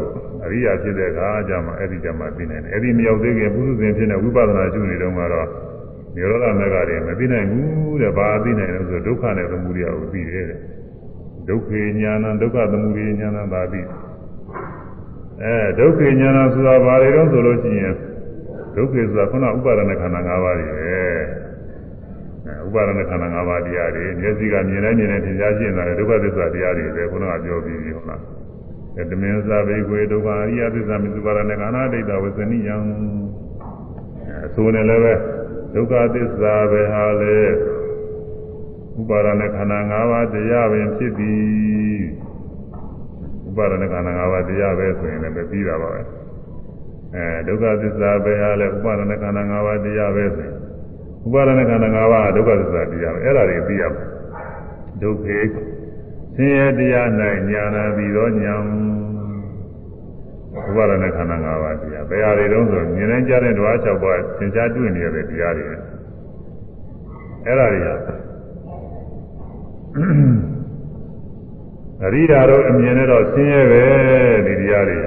[0.45, 5.49] အရိယာဖြစ်တဲ့အခါကျမှအဲ့ဒီကျမှသိနိုင်တယ်အဲ့ဒီမရောက်သေးခင်ပုထုဇဉ်ဖြစ်တဲ့ဝိပဿနာရှုနေတုန်းကတော့
[6.15, 10.61] နိရောဓမေဃတွေမသိနိုင်ဘူးတဲ့ဘာသိနိုင်လို့ဆိုဒုက္ခနဲ့သမုဒယကိုသိတယ်တဲ့
[11.49, 13.81] ဒုက္ခေညာဏဒုက္ခသမုဒယညာဏသာသိ
[15.43, 17.95] အဲဒုက္ခေညာဏဆိုတာဘာတွေတော့ဆိုလို့ရှိရင်
[18.77, 20.99] ဒုက္ခေဆိုတာခုနဥပါဒနာခန္ဓာ၅ပါးတွေပဲ
[22.67, 28.21] ဥပါဒနာခန္ဓာ၅ပါးတရားတွေမျက်စိကမြင်တိုင်းမြင်တိုင်းသင်ကြားရှင်းတာဒုက္ခသစ္စာတရားတွေပဲခုနကပြောပြီးပြီဟုတ်လား
[29.11, 32.77] တမင်္စာဘေကွေဒုက္ခအရိယသစ္စာမစ္စုပါဒနဲ့ကာနာဒိဋ္ဌဝဇနိယံ
[34.47, 35.15] အဆိုးနဲ့လည်းပဲ
[35.75, 37.37] ဒုက္ခသစ္စာပဲဟာလေ
[39.01, 42.03] ဥပါဒနဲ့ခန္ဓာ၅ပါးတရားပင်ဖြစ်သည်
[43.49, 46.01] ဥပါဒနဲ့ခန္ဓာ၅ပါးတရားပဲဆိုရင်လည်းပြီးတာပါပဲ
[47.15, 50.55] အဲဒုက္ခသစ္စာပဲဟာလေဥပါဒနဲ့ခန္ဓာ၅ပါးတရားပဲဆိုရင်
[51.27, 54.07] ဥပါဒနဲ့ခန္ဓာ၅ပါးဒုက္ခသစ္စာတရားပဲအဲ့ဒါတွေသိရမယ်
[55.03, 55.39] ဒုက္ခေ
[56.37, 57.09] ဆင်းရဲတရား၌
[57.51, 58.55] ညာနာပြီးတော့ညာ
[60.69, 65.65] ဥပါဒနာခန္ဓာ၅ပါးတရားဘယ်ဟာတွေတုံးဆိုမြင်နိုင်ကြတဲ့ဓဝါ၆ပါးသင်္ချာတွေ့နေရတဲ့တရားတွေ
[67.47, 67.89] အဲ့ဒါတွေက
[72.05, 73.85] အရိယာတို့အမြင်နဲ့တော့ဆင်းရဲပဲ
[74.47, 74.99] ဒီတရားတွေ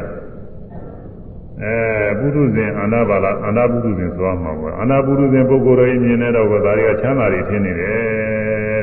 [1.61, 1.76] အဲ
[2.20, 8.82] ပုထုဇဉ်အာနာပါလာအာနာပုထုဇဉ်ဆိုမှမှာအာနာပုထုဇဉ်ပုဂ္ဂိုလ်တွေမြင်တဲ့တော့ကဒါတွေကချမ်းသာတွေထင်နေတယ်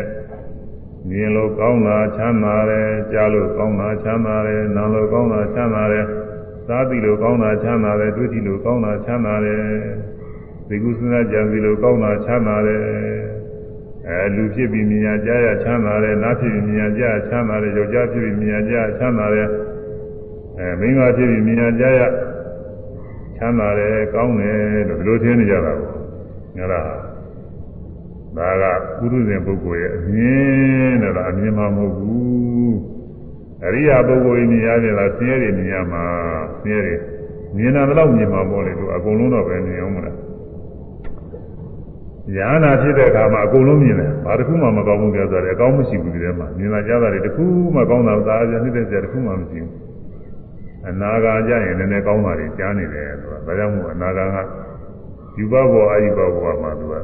[1.09, 6.05] မြင်လို့ကောင်းတာချမ်းသာတယ်ကြားလို့ကောင်းတာချမ်းသာတယ်နားလို့ကောင်းတာချမ်းသာတယ်
[6.67, 9.63] စားပြီးလို့ကောင်းတာချမ်းသာတယ်တွေ့ကြည့်လို့ကောင်းတာချမ်းသာတယ်
[10.69, 12.83] ဒီကုသနာကြံစီလို့ကောင်းတာချမ်းသာတယ်
[14.09, 19.49] အဲလူဖြစ်ပြီးမြင်ရကြားရချမ်းသာတယ်နားဖြစ်ပြီးမြင်ရကြားချမ်းသာတယ်ယောက်ျားဖြစ်ပြီးမြင်ရကြားချမ်းသာတယ်
[20.59, 22.03] အဲမိန်းမဖြစ်ပြီးမြင်ရကြားရ
[23.37, 24.59] ချမ်းသာတယ်ကောင်းတယ်
[24.89, 25.97] လို့ဒီလိုထင်နေကြတာပေါ့
[26.57, 26.87] ငါလား
[28.37, 32.77] ဒါကပုရုဇဉ်ပုဂ္ဂိုလ်ရဲ့အမြင်တဲ့လားအမြင်မှမဟုတ်ဘူး
[33.65, 36.03] အရိယာပုဂ္ဂိုလ်ကြီးမြင်ရတယ်လားဆင်းရဲတွေမြင်ရမှာ
[36.61, 36.95] ဆင်းရဲတွေ
[37.57, 40.17] မြင်တာတော့မြင်မှာပေါ့လေသူအကုန်လုံးတော့ပဲမြင်အောင်မလား
[42.35, 47.45] ညာနာဖြစ်တဲ့အခါမှာအကုန်လုံးမြင်တယ်ဘာတစ်ခုမှမကောင်းဘူးကြဆိုတယ်အကောင်းမရှိဘူးဒီထဲမှာမြင်လာကြတာတွေတစ်ခု
[47.75, 49.73] မှကောင်းတာသာကြနှိမ့်တဲ့ကြတစ်ခုမှမရှိဘူး
[50.89, 54.37] အနာဂါကြရင်လည်းနည်းနည်းကောင်းတာတွေကြားနေတယ်ဆိုတာဒါကြောင့်မို့အနာဂါက
[55.39, 56.95] ယူဘဘောအာယုဘဘောမှာသူက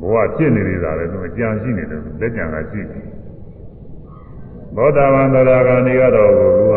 [0.00, 3.02] ဘဝဖြစ်နေသေးတာလေသူအကြံရှိနေတယ်လက်ကြံကရှိတယ်
[4.76, 6.76] သောတာပန်သရဂာနေကတော့သူက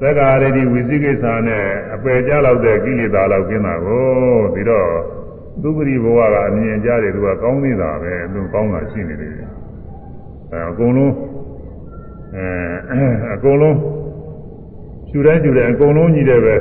[0.00, 1.64] သက္ကာရတိဝိသိကိစ္စနဲ့
[1.94, 4.04] အပယ်ကြလောက်တဲ့ကိလေသာလောက်ကင်းတာကို
[4.54, 4.88] ပြီးတော့
[5.62, 9.32] သူပရိဘဝကအမြင်ကြတယ်သူကကောင်းနေတာပဲသူကောင်းတာရှိနေတယ်
[10.52, 11.14] အဲအကုန်လုံး
[12.36, 13.76] အဲအကုန်လုံး
[15.08, 16.54] ရှူတိုင်းရှူတိုင်းအကုန်လုံးကြီးတယ်ပဲ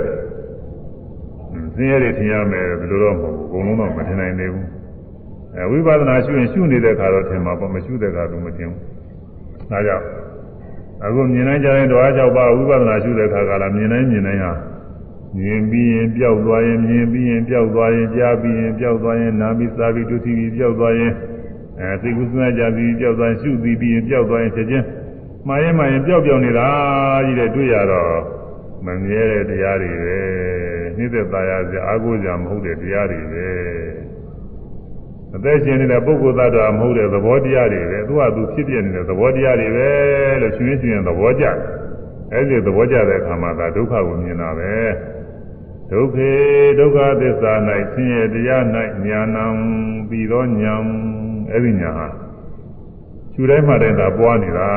[1.75, 4.67] ဆင်းရဲတွေထင်ရမယ်ဘယ်လိုတော့မဟုတ်ဘူးအကုန်လုံးတော့မထင်နိုင်သေးဘူး
[5.55, 8.81] အဲဝိပဿနာရှုရင်ရှုနေတဲ့ခါတော့ထင်မှာပေါ့မရှုတဲ့ခါတော့မထင်ဘူး
[9.71, 10.05] ဒါကြောင့်
[11.05, 14.53] အခုမြင်နိုင်ကြတဲ့ဓဝါ၆ပါးဝိပဿနာရှုတဲ့ခါကလာမြင်နိုင်မြင်နိုင်ဟာ
[15.37, 21.13] မြင်ပြီးရင်ပျောက်သွားရင်မြင်ပြီးရင်ပျောက်သွားရင်ကြားပြီးရင်ပျောက်သွားရင်နားပြီးစားပြီးဒုတိယပျောက်သွားရင်
[21.79, 24.85] အဲသိကုသနာကြပြီးပျောက်သွားရင်ရှုပြီးပြီးရင်ပျောက်သွားရင်ချက်ချင်း
[25.47, 26.67] မှားရင်မှားရင်ပျောက်ပျောက်နေတာ
[27.25, 28.13] ကြီးတဲ့တွေ့ရတော့
[28.85, 30.19] မမြဲတဲ့တရားတွေပဲ
[30.97, 33.47] နှိမ့်သက်သာရစရာအာကိုစရာမဟုတ်တဲ့တရားတွေပဲ
[35.35, 39.89] အသက်ရှင်နေတဲ့ပုဂ္ဂိုလ်သတ္တဝါမဟုတ်တဲ့သဘောတရားတွေပဲသူကသူဖြစ်ပြနေတဲ့သဘောတရားတွေပဲ
[40.41, 41.55] လို့ရှင်ရှင်ရှင်သဘောကျတယ်
[42.33, 44.73] အဲဒီသဘောကျတဲ့အခါမှာဒါဒုက္ခကိုမြင်တာပဲ
[45.91, 46.31] ဒုက္ခေ
[46.79, 47.53] ဒုက္ခသစ္စာ၌
[47.93, 48.63] ဆင်းရဲတရား၌
[49.05, 49.45] ညာဏံ
[50.09, 50.75] ပြီးသောညာ
[51.51, 52.07] အဲဒီညာဟာ
[53.33, 54.69] ခြူတိုင်းမှတိုင်းသာပွားနေတာ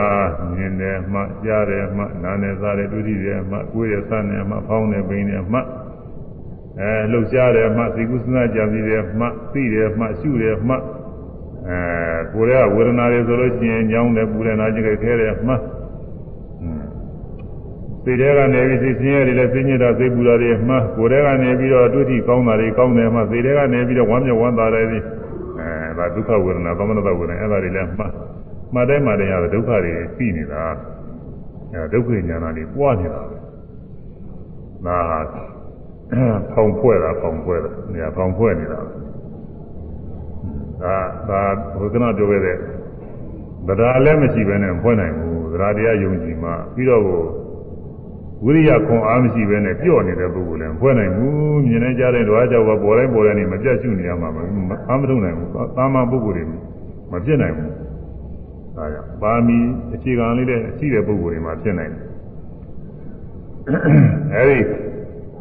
[0.54, 5.60] မြင်တယ်မှကြားတယ်မှနားတယ်စားတယ်တွေ့တယ်မှကိုယ်ရဆန်းတယ်မှဖောင်းတယ်ပိန်တယ်မှ
[6.80, 10.74] အဲလှုပ်ရှားတယ်မှစိတ်ကူးစဉ်းစားကြံစည်တယ်မှသိတယ်မှရှုတယ်မှ
[11.68, 11.78] အဲ
[12.32, 15.56] ကိုယ်ကဝေဒနာတွေဆိုလို့ရှိရင်ညောင်းတယ်ပူတယ်နာကျင်ခဲတယ်မှစ
[18.04, 24.98] စိတ်ထဲကနေပြီးစိတ်ဆင်းရဲတွေလည်းဆင်းရဲတာစိတ်ပူတာတွေမှကိုယ်ထဲကနေပြီးတော့တွေ့ထိကောင်းတာတွေကောင်းတယ်မှစိတ်ထဲကနေပြီးတော့ဝမ်းမြောက်ဝမ်းသာတယ်ဒီ
[25.58, 28.04] အဲဒါဒုက္ခဝေဒနာသမဏတဝေဒနာအဲ့ဒါတွေလည်းမှ
[28.74, 30.62] မှတ်တိုင်းမှတိုင်းရဒုက္ခတွေပြီးနေတာ
[31.72, 33.36] အဲဒုက္ခဉာဏ်တွေပွားနေတာပဲ
[34.86, 34.98] ဒါ
[36.52, 38.80] ဖောင်ဖွဲ့တာဖောင်ဖွဲ့တာနေရာဖောင်ဖွဲ့နေတာ
[40.82, 40.96] ဒါ
[41.28, 41.42] ဒါ
[41.78, 42.56] ဘုရားပြောခဲ့တဲ့
[43.78, 47.02] တရားလည်းမရှိဘဲနဲ့ဖွဲ့နိုင်ဘူးတရားတရားယုံကြည်မှပြီးတော့
[48.44, 54.38] ဝိရိယခွန်အားမရှိဘဲနဲ့ပြော့နေတဲ့ပုဂ္ဂိုလ်လည်းဖွဲ့နိုင်ဘူးမြင်နေကြတဲ့ဓဝါကြောင့်ပေါ်တိုင်းပေါ်တိုင်းနေမပြတ်ရှုနေရမှာမ
[54.88, 56.44] အားမထုတ်နိုင်ဘူးသာမန်ပုဂ္ဂိုလ်တွေ
[57.12, 57.70] မဖြစ်နိုင်ဘူး
[58.76, 59.58] ဒါကြောင့်ပါမီ
[59.94, 62.04] အခြေခံလေးတဲ့ရှိတဲ့ပုဂ္ဂိုလ်တွေမှာဖြစ်နိုင်တယ်
[64.34, 64.58] အဲဒီ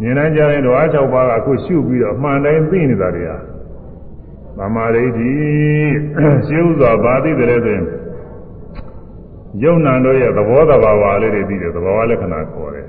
[0.01, 3.37] မြင်နိုင်ကြတဲ့ဓဝါ၆ပါးကအခုရှုပြီးတော့အမှန်တိုင်းသိနေတာတွေဟာ
[4.57, 5.31] သမာဓိတိ
[6.47, 7.85] ရှင်းဥစွာဗာသိတယ်ဆိုရင်
[9.63, 12.87] ယုံနာတို့ရဲ့သဘောတဘာဝလေးတွေသိတယ်သဘောလက္ခဏာခေါ်တယ်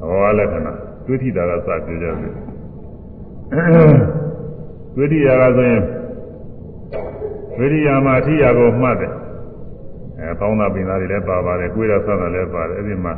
[0.00, 0.72] သဘောလက္ခဏာ
[1.06, 2.14] တွေ့ထိတာကစပြောကြတယ်
[4.96, 5.82] တွေ့ထိတာကဆိုရင်
[7.58, 9.12] ဝိရိယမှာအထိယာကိုမှတ်တယ်
[10.20, 13.14] အဲပေါင်းတာပင်သားတွေလည်းပါပါတယ်ကိုယ်ရဆန်းတာလည်းပါတယ်အဲ့ဒီမှာ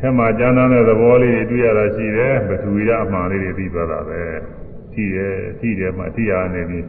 [0.00, 4.20] ထဲမှာကျမ်းသာတဲ့သဘောလေးတွေတွေ့ရတာရှိတယ်ပထဝီရအမှန်လေးတွေသိသွားတာပဲ
[4.92, 6.84] ထိတယ်ထိတယ်မှအထိယာနေပြီး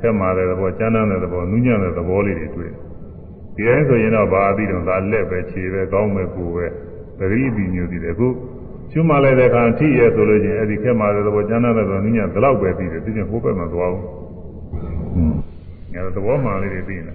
[0.00, 2.72] ထဲမှာတဲ့သဘောကျမ်းသာတဲ့သဘောနူးညံ့တဲ့သဘောလေးတွေတွေ့
[3.54, 6.72] ဒီတိုင်းဆိုရင်တော့ဘာအပြီးတော့ဒါလက်ပဲခြေပဲကောင်းပဲကိုယ်
[7.18, 8.28] ပဲပရိသီမျိုးတည်တယ်အခု
[8.92, 15.36] ကျွမလိုက်တဲ့အခါထိရဲဆိုလို့ချင်းအဲ့ဒီခက်မှာတဲ့သဘောကျမ်းသာတဲ့သဘောနူးညံ့ဒီလောက်ပဲပြီးတယ်သူချင်းဟိုဘက်မှာသွားအောင်ဟွန်း
[15.94, 17.14] အဲသဘောမှန်လေးတွေပြီးနေ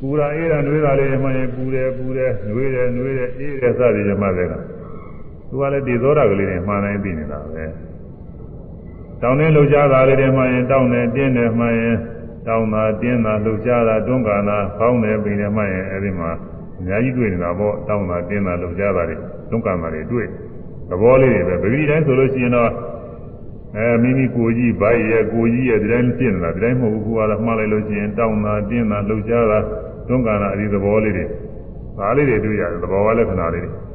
[0.00, 4.52] ပူရာအေးတာနှွေးတာလေးမှရင်ပူတယ်ပူတယ်နှွေးတယ်နှွေးတယ်အေးတယ်စသည်မှတဲ့က
[5.48, 7.64] သူကလည်းဒီသောတာကလေးတွေမှန်တိုင်းပြီးနေတာပဲ
[9.22, 11.96] တောင်းနေလှုပ်ရှားတာလေးတွေမှရင်တောင်းနေတင်းတယ်မှရင်
[12.46, 16.30] တောင်းတာတင်းတာလှုပ်ရှားတာတွန်းကန်တာဖောင်းတယ်ပင်တယ်မှရင်အဲဒီမှာ
[16.78, 19.16] အများကြီးတွေ့နေတာပေါ့တောင်းတာတင်းတာလှုပ်ရှားတာတွေ
[19.50, 20.26] တွန်းကန်တာတွေတွေ့
[20.90, 22.70] သဘောလေးတွေပဲဗတိတိုင်းဆိုလို့ရှိရင်တော့
[23.76, 29.58] အဲမိမိကိုကြီးဗိုက်ရဲ့ကိုကြီးရဲ့ဒီတိုင်းဖြစ်နေတာဒီတိုင်းမဟုတ်ဘူးကတော့မှားလိုက်လို့ရှိရင်တောင်းတာတင်းတာလှုပ်ရှားတာ
[30.08, 31.24] တွန်းကန်တာအဲဒီသဘောလေးတွေ
[31.98, 33.88] ဒါလေးတွေတွေ့ရတယ်သဘောဝလက္ခဏာလေးတွေ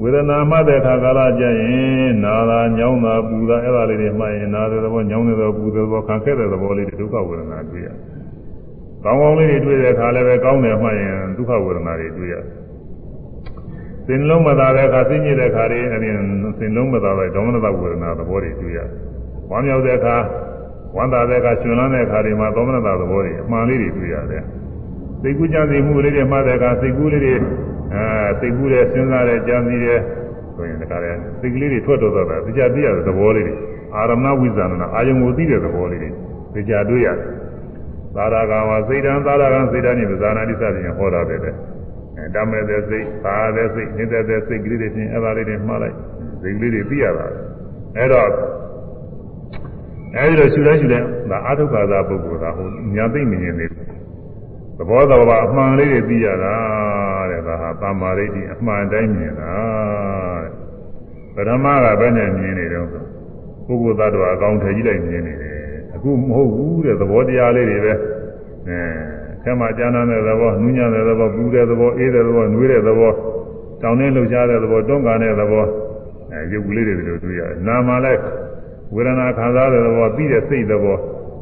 [0.00, 7.96] ဝေဒနာမှတဲ့အခါကာလကြရင်နာတာညောင်းတာပူတာအဲ့ဒါလေးတွေမှရင်နာတဲ့သဘောညောင်းတဲ့သဘောပူတဲ့သဘောခံခဲ့တဲ့သဘောလေးတွေဒုက္ခဝေဒနာတွေ့ရတယ်။
[9.04, 12.44] ကောင်းကောင်းလေးတွေတွေ့တဲ့အခါလည်းပဲကောင်းတယ်မှရင်ဒုက္ခဝေဒနာတွေတွေ့ရတယ်။
[14.06, 16.18] စိတ်လုံးမသာတဲ့အခါသိညစ်တဲ့အခါတွေအရင်
[16.58, 18.88] စိတ်လုံးမသာတဲ့ဒေါမနတဝေဒနာသဘောတွေတွေ့ရတယ်။
[19.50, 20.16] ဝမ်းမြောက်တဲ့အခါ
[20.96, 24.42] ဝမ်းသာတဲ့အခါရှင်လန်းတဲ့အခါတွေမှာဒေါမနတသဘောတွေအမှန်လေးတွေတွေ့ရတယ်။
[25.24, 27.34] စိတ်ကူးကြသိမှုလေးတွေမှတဲ့အခါစိတ်ကူးလေးတွေ
[27.94, 28.06] အဲ
[28.40, 29.98] စိတ်ကူးတဲ့စဉ်းစားတဲ့ကြံစည်တဲ့
[30.54, 33.54] ဆိုရင်ဒါကြတဲ့စိတ်ကလေးတွေထွက်တော့တော့တာတရားသိရတဲ့သဘောလေးတွေ
[33.94, 37.16] အာရမဏဝိဇ္ဇာနာအာယုံကိုသိတဲ့သဘောလေးတွေတရားတွေ့ရတယ်
[38.14, 41.54] သာရကံဝစိတ်တံသာရကံစိတ်တံနိပဇာနာတိစသည်ဟောတာပဲတဲ့
[42.16, 45.96] အဲတမဲ့တဲ့စိတ်သာတဲ့စိတ်နေတဲ့တဲ့စိတ်ကလေးတွေချင်းအဲ့ဒါလေးတွေမှားလိုက်
[46.42, 47.26] စိတ်ကလေးတွေသိရတာ
[47.96, 48.28] အဲ့တော့
[50.16, 50.98] အဲဒီလိုရှုလဲရှုလဲ
[51.30, 53.93] ဒါအာထုခါသာပုဂ္ဂိုလ်ကဟိုညာသိမမြင်သေးဘူး
[54.78, 56.54] သဘောတော်ဘာအမှန်လေးတွေသိရတာ
[57.30, 59.52] တဲ့ဒါဟာတမ္မာရိတိအမှန်တိုင်းမြင်တာ
[61.34, 62.88] တဲ့ပရမကဘယ်နဲ့မြင်နေတော့
[63.66, 65.56] ပုဂ္ဂိုလ်သတ္တဝါအကောင်းထည်ကြီးလိုက်မြင်နေတယ်
[65.94, 67.92] အခုမဟုတ်ဘူးတဲ့သဘောတရားလေးတွေပဲ
[68.68, 68.80] အဲ
[69.42, 73.12] ဆဲမှာကျမ်းမ်းတဲ့သဘောနူးညံ့တဲ့သဘောပူတဲ့သဘောအေးတဲ့သဘောနှွေးတဲ့သဘော
[73.82, 75.64] တောင်းနေလှုပ်ရှားတဲ့သဘောတွန်းကန်တဲ့သဘော
[76.32, 78.20] အဲရုပ်ကလေးတွေလိုတွေ့ရတယ်နာမလည်း
[78.94, 80.98] ဝေဒနာခံစားတဲ့သဘောပြီးတဲ့စိတ်သဘော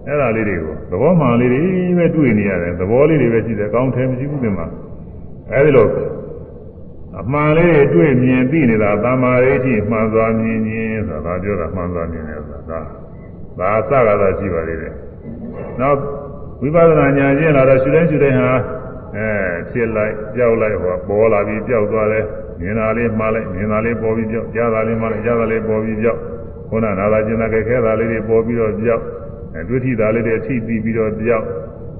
[0.06, 1.60] အဲ့ဒါလေးတွေကိုသဘောမှန်လေးတွေ
[1.98, 4.66] ပဲတွေ့နေရတယ်သဘောလေးတွေပဲရှိတယ်အကောင်းထဲမရှိဘူးသင်မှာ
[5.50, 5.88] အဲ့ဒီလို
[7.20, 12.80] အမှန်လေးတွေတွေ့မြင်သိနေတာသမာဓိရှိမှန်စွာမြင်ခြင်းဆိုတာပြောတာမှန်စွာမြင်တယ်ဆိုတာ
[13.58, 14.94] ဒါအစကားသာရှိပါသေးတယ်
[15.80, 15.98] နောက်
[16.60, 18.54] ဝိပဿနာဉာဏ်ချင်းလာတော့ရှုတိုင်းရှုတိုင်းဟာ
[19.16, 19.28] အဲ
[19.70, 22.24] ဖြစ်လိုက်ကြောက်လိုက်ဟောပေါ်လာပြီးကြောက်သွားတယ်
[22.60, 26.18] မြင်တာလေးမှားလိုက်မြင်တာလေးပေါ်ပြီးကြောက်ကြားတာလေးမှားလိုက်ကြားတာလေးပေါ်ပြီးကြောက်
[26.68, 29.02] ခုနနာလာကျင်တာခဲတာလေးတွေပေါ်ပြီးတော့ကြောက်
[29.54, 31.44] အဲတွေ့ထိတာလေးတွေထိပြီးပြီးတော့ကြောက်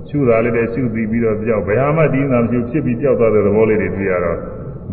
[0.09, 4.39] ရှုတာလေးတွေရှုပြီးပြီးတော့ကြောက်ဘယ်ဟာမှဒီနာမရှိဖြစ်ပြီးကြောက်သွားတဲ့သဘောလေးတွေတွေ့ရတော့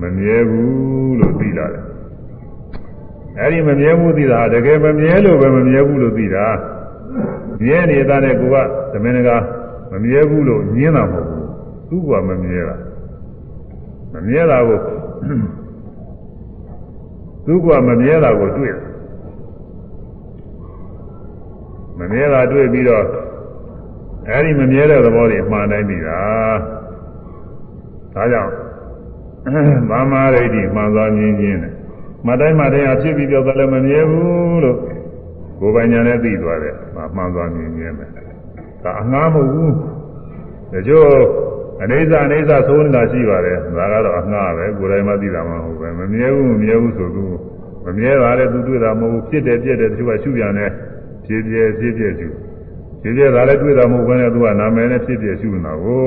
[0.01, 1.83] မမြဲဘူးလို့သိလာတယ်
[3.39, 6.45] အဲဒီမမြဲဘူးသိတာတကယ်မမြဲလို့ပဲမမြဲဘူးလို့သိတာ
[7.61, 8.55] မြဲနေတာနဲ့ကိုက
[8.91, 9.29] သမင်က
[9.91, 11.45] မမြဲဘူးလို့ညင်းတာမဟုတ်ဘူး
[11.89, 12.75] သူကမမြဲတာ
[14.13, 14.79] မမြဲတာကို
[17.45, 18.88] သူကမမြဲတာကိုတွေ့တယ်
[21.99, 23.05] မမြဲတာတွေ့ပြီးတော့
[24.29, 26.19] အဲဒီမမြဲတဲ့သဘောတွေအမှန်တိုင်းပြီးတာ
[28.15, 28.53] ဒါကြောင့်
[29.89, 31.73] ဗမာရိတ်ဒီမှန်သွားခြင်းချင်းတယ်
[32.27, 34.77] မတိုင်းမတိုင်းအဖြစ်ပြီးပြောတော့လည်းမမြဲဘူးလို့
[35.59, 36.75] ကိုယ်ပိုင်ညာနဲ့သိသွားတယ်
[37.15, 38.05] မှန်သွားခြင်းချင်းပဲ
[38.83, 39.73] ဒါအငှားမဟုတ်ဘူး
[40.71, 41.05] ဒါကြော
[41.81, 47.25] အနေစာအနေစာသုံးနေတာရှိပါတယ်ဒါကတော့အငှားပဲကိုယ်တိုင်မှသိတာမဟုတ်ပဲမမြဲဘူးမမြဲဘူးဆိုသူ
[47.85, 50.71] မမြဲပါလေသူတွေ့တာမဟုတ်ဘူးဖြစ်တယ်ပြက်တယ်သူကရှုပြန်တယ်
[51.29, 52.27] ဖြည်းဖြည်းဖြည်းဖြည်းရှု
[53.01, 56.01] ဖြည်းဖြည်းဒါလည်းတွေ့တာမဟုတ်ဘဲနဲ့သူကနာမည်နဲ့ဖြည်းဖြည်းရှုနေတာကို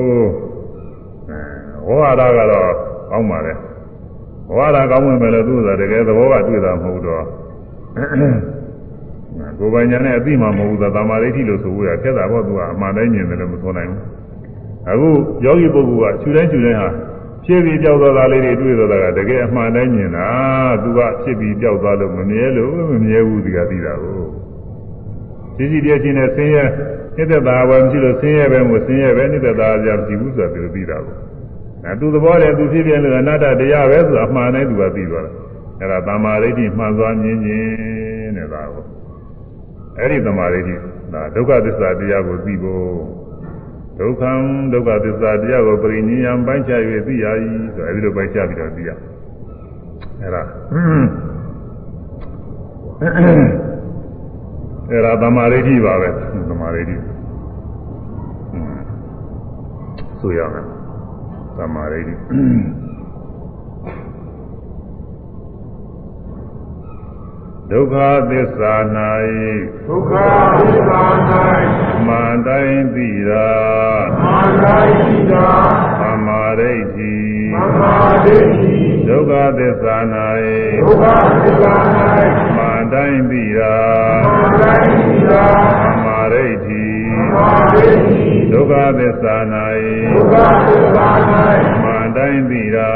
[1.29, 1.37] အဲ
[1.85, 2.71] ဟောရတာကတော့
[3.09, 3.53] ကောင်းပါလေ
[4.47, 7.23] ဟောရတာကောင်းဝင်ပဲလို့သူကတကယ်သဘောကတွေ့တာမဟုတ်တော့
[9.59, 14.01] ကိုယ်ပိုင်ညာနဲ့အသိမှမဟုတ်ဘူးသာမာဒိဋ္ဌိလို့ဆိုရဖြတ်တာပေါ့သူကအမှန်တိုင်းမြင်တယ်လို့မဆိုနိုင်ဘူး
[14.89, 15.09] အခု
[15.45, 16.89] ယောဂီပုဂ္ဂိုလ်ကခြူတိုင်းခြူတိုင်းဟာ
[17.45, 20.27] ဖြစ်ပြီးကြောက်သွားတာလေးတွေတွေ့သွားတာကတကယ်အမှန်တိုင်းမြင်တာ
[20.83, 24.42] သူကဖြစ်ပြီးကြောက်သွားလို့မမြဲလို့မမြဲဘူးဒီကသိတာကို
[25.57, 26.63] ဒီစီတည်းချင်းနဲ့ဆင်းရဲ
[27.15, 31.15] နေတဲ့တာဝယ်မရှိလို့ဆင်းရဲပဲမို့ဆင်းရဲပဲနေတဲ့တာကြမရှိဘူးဆိုတာသူသိတာကို
[31.85, 35.33] အဲသူသဘောတည်းသူဖြစ်ပြလို့အနတ္တတရားပဲဆိုတာအမှန်တိုင်းသူကသိသွားတယ်
[35.79, 38.83] အဲ့ဒါသမာဓိဋ္ဌိမှန်သွားမြင်ခြင်းတဲ့ဒါကို
[39.97, 40.75] အဲ့ဒီသမာဓိဋ္ဌိ
[41.13, 42.83] ဒါဒုက္ခသစ္စာတရားကိုသိဖို့
[43.99, 44.31] ဒုက္ခံ
[44.73, 47.25] ဒုက္ခသစ္စာတရားကိုပရိနိယံပိုင်းခြား၍သိရ၏
[47.75, 48.89] ဆိုအဲဒီလိုပိုင်းခြားပြီးတော့သိရ
[50.21, 50.43] အဲ့ဒါ
[54.91, 56.09] အဲ့ဒါသမာဓိဋ္ဌိပါပဲ
[56.49, 56.95] သမာဓိဋ္ဌိ
[60.19, 60.65] ဆိုရမယ်
[61.57, 62.13] သမာဓိဋ္ဌိ
[67.71, 67.95] ဒုက္ခ
[68.29, 68.75] သစ္စာ၌
[69.87, 70.13] ဒုက္ခ
[70.59, 71.01] သစ္စာ၌
[72.07, 73.49] မှန်တိုင်းသိတာ
[74.23, 75.49] မှန်တိုင်းသိတာ
[75.99, 77.15] သမာဓိဋ္ဌိ
[77.53, 77.95] သမာ
[78.25, 78.77] ဓိဋ္ဌိ
[79.07, 79.95] ဒုက္ခသစ္စာ၌
[80.81, 81.05] ဒုက္ခ
[81.43, 82.42] သစ္စာ၌မှန်
[82.93, 83.75] တိုင်းသိတာ
[84.25, 85.45] မှန်တိုင်းသိတာ
[85.83, 86.85] သမာဓိဋ္ဌိ
[87.21, 89.35] သမာဓိဋ္ဌိဒုက္ခသစ္စာ၌
[90.15, 90.35] ဒုက္ခ
[90.67, 91.07] သစ္စာ၌
[91.83, 92.91] မှန်တိုင်းသိတာ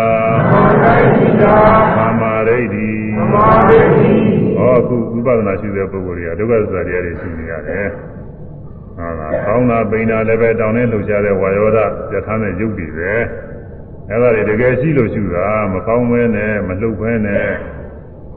[0.51, 1.55] မှန်တိုင်းသိတာ
[1.97, 4.11] သမာဓိဋ္ဌိသမာဓိဋ္ဌိ
[4.57, 7.87] ဟောအခုဝိပဿနာရှိတဲ့ပုဂ္ဂိုလ်တွေကဒုက္ခသစ္စာတရားတွေရှိနေရတယ်။
[8.97, 11.79] ဟုတ်လား။ကောင်းတာပိန်တာလည်းပဲတောင်းနေလှုပ်ရှားတဲ့ဝါယောဓ
[12.09, 13.13] ပြဋ္ဌာန်းတဲ့ယုတ်တွေပဲ။
[14.09, 17.47] အဲ့ဒါတွေတကယ်ရှိလို့ရှိတာမကောင်းမဲနဲ့မလှုပ်ဘဲနဲ့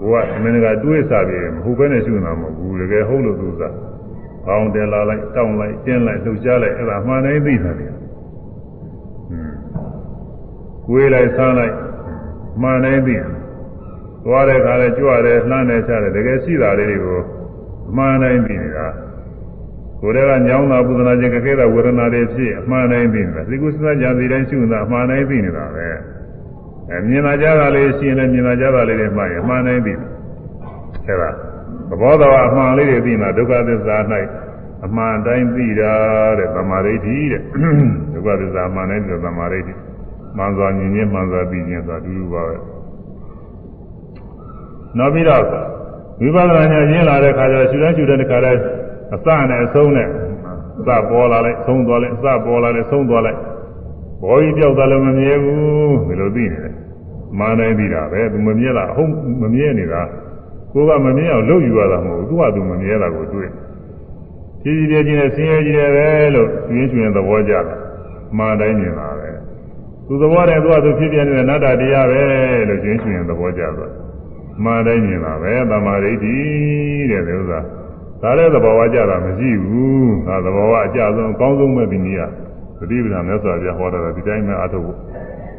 [0.01, 3.73] ကိုကအမင်းကတွေးစားပြီးမဟုတ်ဘဲနဲ့ရှိနေတာမဟုတ်ဘူး။တကယ်ဟုတ်လို့သူစား။
[4.47, 9.55] ကောင်းတယ်လာလိုက်တောင်းလိုက်တင်းလိုက်လှုပ်ရှားလိုက်အဲ့ဒါမှန်တိုင်းသိတာလေ။ဟွန်း။
[10.87, 11.75] ကိုယ်လိုက်ဆန်းလိုက်
[12.63, 13.29] မှန်တိုင်းသိတယ်
[14.25, 17.21] သွားတဲ့ခါလဲကြွတယ်လှမ်းတယ်ချတယ်တကယ်ရှိတာလေးတွေကို
[17.89, 18.87] အမှန်တိုင်းသိနေတာ
[20.01, 25.89] ကိုယ်တည်းကညောင်းတာပူဇနာခြင်းကခဲတာဝေဒနာတွေဖြစ်အမှန်တိုင်းသိနေတာဒီကုသနာကြံစီတိုင်းရှုနေတာအမှန်တိုင်းသိနေတာပဲ
[26.93, 30.09] အဲမြင်လာကြတာလေးရှိရင်လည်းမြင်လာကြတာလေးတွေမှရင်အမှန်တိုင်းသိတယ်
[31.07, 31.31] အဲဒါ
[31.89, 33.97] သဘောတော်အမှန်လေးတွေသိနေတာဒုက္ခသစ္စာ၌
[34.85, 35.93] အမှန်တိုင်းသိတာ
[36.39, 37.43] တဲ့သမာဓိဋ္ဌိတဲ့
[38.13, 39.75] ဒုက္ခသစ္စာအမှန်တိုင်းသိတဲ့သမာဓိဋ္ဌိ
[40.37, 42.57] မှန်စွာမြင်ခြင်းမှန်စွာသိခြင်းဆိုတာအတူတူပါပဲ
[44.99, 45.45] နောက်ပြီးတော့
[46.23, 48.61] ဝိပဿနာဉာဏ်ရင်းလာတဲ့ခါကျရှုတဲ့ရှုတဲ့ခါတိုင်း
[49.15, 50.09] အစနဲ့အဆုံးနဲ့
[50.79, 53.39] အစပေါ်လာလိုက်ဆုံးသွားလိုက်အစပေါ်လာလိုက်ဆုံးသွားလိုက်
[54.23, 56.75] ဘောကြီးပြောက်သွားလို့မမြဲဘူးဒီလိုသိနေတယ်
[57.39, 59.11] မာနိုင်ပြီတာပဲသူမမြဲတာအဟုတ်
[59.43, 60.03] မမြဲနေတာ
[60.73, 63.51] ကိုကမမြဲအောင်လုပ်ယူရတာမဟုတ်ဘူးသူကသူမမြဲတာကိုတွေ့
[64.63, 67.65] ဖြည်းဖြည်းချင်းနဲ့ဆင်းရဲကြီးတယ်ပဲလို့သူရင်းရှင်သဘောကျတယ်
[68.39, 69.29] မာတိုင်းမြင်တာပဲ
[70.07, 72.23] သူသဘောတည်းသူကသူဖြစ်ပြနေတဲ့နတ္တတရားပဲ
[72.69, 73.93] လို့ရင်းရှင်သဘောကျသွား
[74.65, 76.37] မှားတိုင်းမြင်တာပဲသမာဓိဋ္ဌိ
[77.11, 77.59] တဲ့ဒီဥစ္စာ
[78.23, 82.23] ဒါလည်းသဘောဝကြတာမရှိဘူးဒါသဘောဝအကြဆုံးအကောင်းဆုံးပဲဒီနည်းက
[82.81, 84.99] သတိပဋ္ဌာန်မြတ်စွာဘုရားဟောတာဒီတိုင်းပဲအထုတ်ဖို့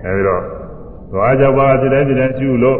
[0.06, 0.44] အဲဒီတော့
[1.12, 2.80] သွားကြပါဒီတိုင်းဒီတိုင်းကျุလို့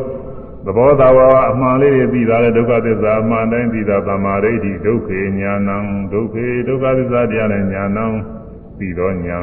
[0.66, 1.20] သဘောသာဝ
[1.50, 5.78] အမှန်လေးတွေသိတာလေဒုက္ခသစ္စာအမှန်တိုင်းသိတာသမာဓိဋ္ဌိဒုက္ခေညာဏံ
[6.14, 8.06] ဒုက္ခေဒုက္ခသစ္စာတရားနဲ့ညာဏံ
[8.78, 9.40] ပြီးတော့ညာ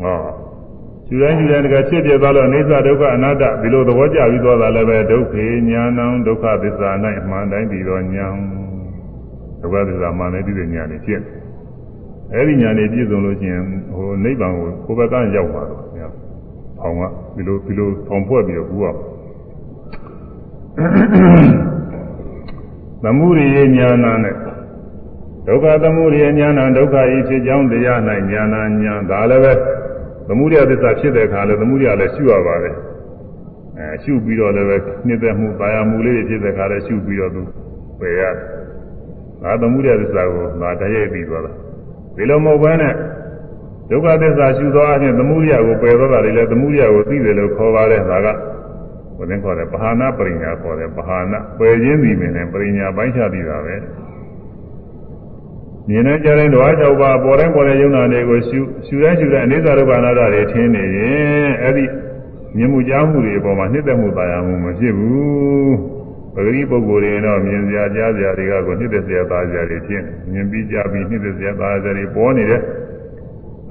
[0.00, 0.20] ဟော
[1.08, 6.90] ယူတိုင်းယူတိုင်းတကဖြစ်ပြသွားလို့အိသဒုက္ခအနတ္တဒီလိုသဘောကျပြီးသွားတာလည်းပဲဒုက္ခေညာဏံဒုက္ခသစ္စာ၌
[7.20, 8.26] အမှန်တိုင်းပြီးတော့ညာ
[9.62, 11.22] ဒုက္ခသစ္စာမှန်တယ်ဒီလိုညာနေဖြစ်
[12.32, 13.60] အဲ့ဒီညာနေပြည့်စုံလို့ချင်း
[13.94, 16.08] ဟိုနိဗ္ဗာန်ကိုကိုယ်ဘက်ကရောက်ပါတော့ဗျာ။
[16.78, 17.02] ဖောင်က
[17.34, 18.98] ဒီလိုဒီလိုဖောင်ဖွဲ့ပြီးတော့ကူအောင်
[23.02, 24.34] သမုဒိယညာနာနဲ့
[25.46, 28.00] ဒုက္ခသမုဒိယညာနာဒုက္ခဤဖြစ်ကြောင်းတရား၌
[28.30, 29.52] ညာနာညာဒါလည်းပဲ
[30.28, 32.76] သမုဒိယသစ္စာဖြစ်တဲ့အခါလည်းသမုဒိယလည်းရှုရပါတယ်
[33.78, 34.76] အဲရှုပြီးတော့လည်းပဲ
[35.06, 37.42] နှစ်သက်မှုပါရမှုလေးတွေဖြစ်တဲ့အခါလည်းရှုပြီးတော့သူ
[38.00, 38.34] ပယ်ရတယ်
[39.42, 41.52] ဒါသမုဒိယသစ္စာကိုငါတရိုက်ပြီးသွားတာ
[42.18, 42.94] ဒီလိုမဟုတ်ဘဲနဲ့
[43.90, 48.26] ဒုက္ခသစ္စာရှုသောအချင်းသမုဒိယကိုပယ်သွားတာတွေလည်းသမုဒိယကိုသိတယ်လို့ခေါ်ပါတယ်ဒါက
[49.18, 53.76] ဘယ်နဲ့ခေါ်လဲပဟာနာပရိညာခေါ်တယ်ပဟာနာပယ်ခြင်းပြီးမယ်နဲ့ပရိညာပိုင်းခြားပြီးတာပဲ
[55.88, 61.84] မြင်တဲ့ကြတဲ့ဓဝါ၆ပါးပေါ်တိုင်းပေါ်တဲ့ယုံနာတွေကိုရှုရှုတိုင်းရှုတိုင်းအနိစ္စဒုက္ခအနတ္တတွေထင်းနေရင်အဲ့ဒီ
[62.56, 65.97] မြင်မှုကြားမှုတွေအပေါ်မှာနှိမ့်သက်မှုတရားမှုမဖြစ်ဘူး
[66.34, 70.02] ပဂရိပုဂ္ဂိုလ်တွေတော့မြင်စရာကြားစရာတွေကကိုနှိမ့်သက်စရာသားစရာတွေဖြစ်
[70.32, 72.62] မြင်ပြီးကြားပြီးနှိမ့်သက်စရာသားစရာတွေပေါ်နေတယ်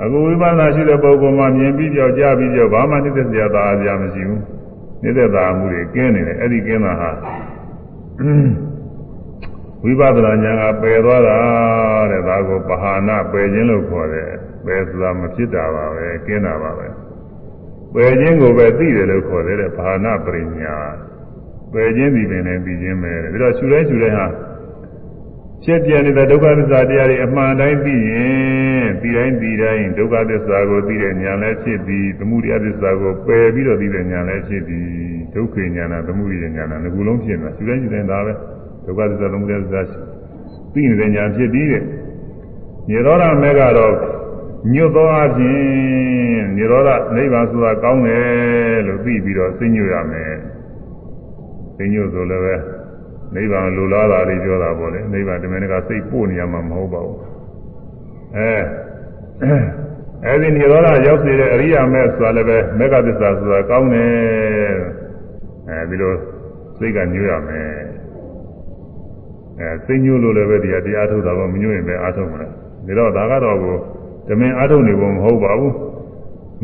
[0.02, 4.42] အခုဝိပဿနာရှိတဲ့ပုဂ္ဂိုလ်မှမြင်ပြီးကြောက်ကြပြီးကြောက်ဘာမှနှိမ့်သက်စရာသာအစရာမရှိဘူး
[5.02, 7.10] နှိမ့်သက်သာမှုတွေကင်းနေတယ်အဲ့ဒီကင်းတာဟာ
[9.84, 11.38] ဝိပဿနာဉာဏ်ကပယ်သွားတာ
[12.12, 14.32] တဲ့ဒါကိုပဟာနာပယ်ခြင်းလို့ခေါ်တယ်
[14.66, 16.88] ပယ်ဆိုတာမဖြစ်တာပါပဲကင်းတာပါပဲ
[17.94, 20.76] ပယ်ခြင်းကိုပဲသိတယ်လို့ခေါ်တယ်တဲ့ဘာနာပရိညာ
[21.74, 24.28] ပယ်ခြင်းဒီပင်နဲ့ပြီးခြင်းပဲတဲ့ပြီးတော့ရှူတိုင်းရှူတိုင်းဟာ
[25.64, 34.88] ဖြစ်ပြနေတဲ့ဒုက္ခသစ္စာတရားတွေအမှန်တိုင်းသိရင်ဒီတိုင်းဒီတိုင်းဒုက္ခသစ္စာကိုသိတဲ့ဉာဏ်လည်းဖြစ်ပြီးသမုဒယသစ္စာကိုပယ်ပြီးတော့သိတဲ့ဉာဏ်လည်းဖြစ်ပြီး
[35.36, 38.34] ဒုက္ခဉာဏ်နဲ့သမုဒယဉာဏ်နဲ့ငကူလုံးဖြစ်နေတာရှူတိုင်းရှူတိုင်းဒါပဲ
[38.86, 39.82] ဒုက္ခသစ္စာသမုဒယသစ္စာ
[40.74, 41.84] သိနေတဲ့ဉာဏ်ဖြစ်ပြီးတဲ့
[42.90, 43.94] ညေသောရမေကတော့
[44.74, 50.36] ညွတ်သောအခြင်းညေသောရနိဗ္ဗာန်ဆိုတာကောင်းတယ်လို့သိပြီးတော့သိညွတ်ရမယ်
[51.78, 52.56] သိညွတ်ဆိုလည်းပဲ
[53.36, 57.20] နိဗ္ဗာန်လိုလားတာတွေပြောတာပေါ့လေနိဗ္ဗာန်တမန်ကစိတ်ပို့နေရမှာမဟုတ်ပါဘူး
[58.36, 58.54] အဲ
[60.26, 64.76] အဲဒီညေသောရရောက်စေတဲ့အရိယာမဲဆိုတာလည်းပဲမေဃသစ္စာဆိုတာကောင်းတယ်
[65.68, 66.14] အဲဒီလို
[66.78, 67.70] စိတ်ကညွတ်ရမယ်
[69.60, 72.44] အဲစိတ်ညွတ်လို့လည်းပဲတရားတရားထုတ်တာကမညွတ်ရင်ပဲအားထုတ်မှာ
[72.88, 73.78] ဒါတော့ဒါကတော့ကို
[74.28, 75.76] ဓမင်အားထုတ်နေဖို့မဟုတ်ပါဘူး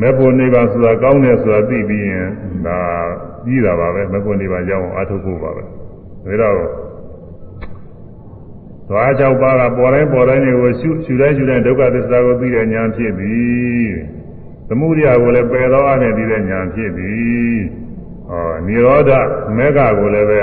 [0.02, 2.27] မေဖို့နေပါဆိုတာကောင်းတယ်ဆိုတာသိပြီးရင်
[2.65, 2.80] ဒါ
[3.45, 6.56] ပြီးတာပါပဲမေဖို့နေပါရောက်အောင်အားထုတ်ဖို့ပါပဲဒါတော့
[8.90, 13.38] သွား၆ပါးကပေါ်တိုင်းပေါ်တိုင်းတွေကိုရှုရှုတိုင်းရှုတိုင်းဒုက္ခသစ္စာကိုသိတဲ့ဉာဏ်ဖြစ်ပြီ
[14.68, 17.14] သမုဒိယကိုလည်းပယ်သောအနဲ့သိတဲ့ဉာဏ်ဖြစ်ပြီ
[18.30, 19.11] ဟောនិရောဓ
[19.57, 20.41] မေဃကိုလည်းပဲ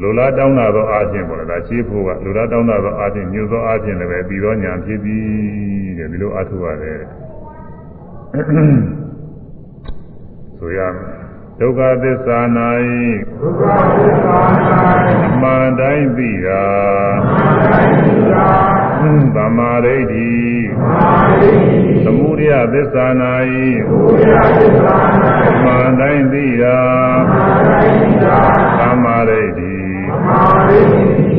[0.00, 7.00] လိုလားတောင်းတာသောအားဖြင့်ပေါ့လေဒါရှင်းဖို့ကလိုလားတောင်းတာသောအားဖြင့်ညွတ်သောအားဖြင့်လည်းပဲပြီးသောညာဖြစ်ပြီးတဲ့ဒီလိုအားထုတ်ရတယ်
[10.58, 11.31] ဆိုရမယ်
[11.64, 12.38] ဒုက္ခသစ္စာ၌
[13.40, 13.62] ဒုက္ခ
[13.98, 14.38] သစ္စာ၌
[15.26, 16.64] အမှန်တိုင်းသိတာ
[17.20, 18.48] အမှန်တိုင်းသိတာ
[19.36, 20.32] သမာဓိဋ္ဌိ
[20.80, 21.10] မာ
[21.40, 21.52] ရိ
[22.04, 23.06] သမုဒယသစ္စာ၌
[23.88, 24.96] ဘုရားသစ္စာ
[25.48, 26.78] အမှန်တိုင်းသိတာ၌
[27.30, 28.38] အမှန်တိုင်းသိတာ
[28.78, 29.76] သမာဓိဋ္ဌိ
[30.26, 30.80] မာရိ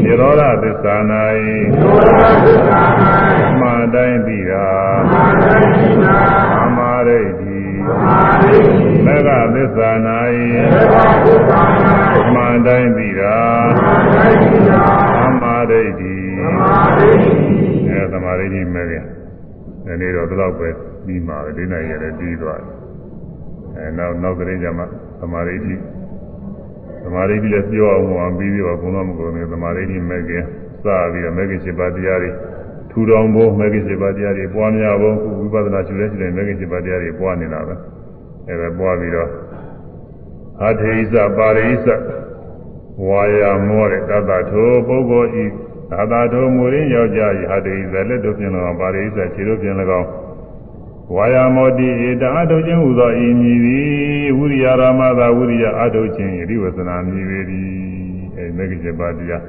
[0.04, 0.96] နိရောဓသစ္စာ၌
[1.82, 2.82] ဘုရားသစ္စာ
[3.50, 4.68] အမှန်တိုင်းသိတာ၌
[5.12, 6.18] အမှန်တိုင်းသိတာ
[6.56, 7.43] သမာဓိဋ္ဌိမာရိ
[9.06, 9.90] မေဃသစ္စာ၌
[10.72, 11.62] ဘုရားသစ္စာ
[12.20, 13.36] အမှန်တိုင်းသိတာ၌
[13.82, 14.84] အမှန်တိုင်းသိတာ
[15.24, 16.14] သမာဓိဋ္ဌိ
[16.60, 17.12] မာရိ
[17.90, 19.06] အဲသမာဓိဋ္ဌိမဲ့ပြန်
[19.86, 20.70] ဒီနေ့တော့ဒီလောက်ပဲ
[21.06, 22.78] ပြီးမှာပဲဒီနိုင်ရတဲ့ပြီးသွားတယ်
[23.76, 24.84] အဲနောက်နောက်ကလေးကျမှ
[25.20, 25.76] သမာဓိဋ္ဌိ
[27.04, 30.44] သမာဓိဋ္ဌိလည်းပြောအောင်ဟောပြီးပြီးတော့ဘုံတော်မကုန်ဘူးသမာဓိဋ္ဌိမဲ့ခင်
[30.84, 32.32] စပြီးတော့မဲ့ခင်7ပါးတရားတွေ
[32.92, 37.76] ထူထောင်ဖို့မဲ့ခင်7ပါးတရားတွေပွားများဖို့ဝိပဿနာရှုလဲရှုတယ်မဲ့ခင်7ပါးတရားတွေပွားနေတာပဲ
[38.50, 39.30] အဲဒါပွားပြီးတော့
[40.68, 41.88] အထေဣစပါရိဣစ
[43.08, 45.46] ဝါယာမောတဲ့တတ္တထိုပုဂ္ဂိုလ်ဤ
[45.92, 50.08] သာသာထိုမူရင်းယောက်ျားဤအထေဣစလက်တို့ပြင်၎င်းပါရိဣစခြေတို့ပြင်၎င်း
[51.16, 57.68] ဝါယာမောတိဧတအထုခြင်းဟူသောဤမည်သည်ဝိရိယရာမသာဝိရိယအထုခြင်းယတိဝသနာမည်ပေသည်
[58.38, 59.44] အဲမဂ္ဂင်7ပါးတရား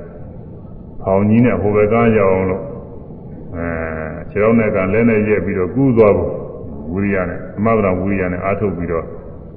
[1.02, 2.62] ဖောင်ကြီးနဲ့ဟိုဘက်ကရောက်အောင်လို့
[3.56, 3.66] အဲ
[4.30, 6.43] ခြေတော်နဲ့ကလဲနဲ့ရက်ပြီးတော့ကူးသွားဖို့
[6.92, 9.04] ဝိရိယနဲ့အမဗရာဝိရိယနဲ့အထုပြီးတော့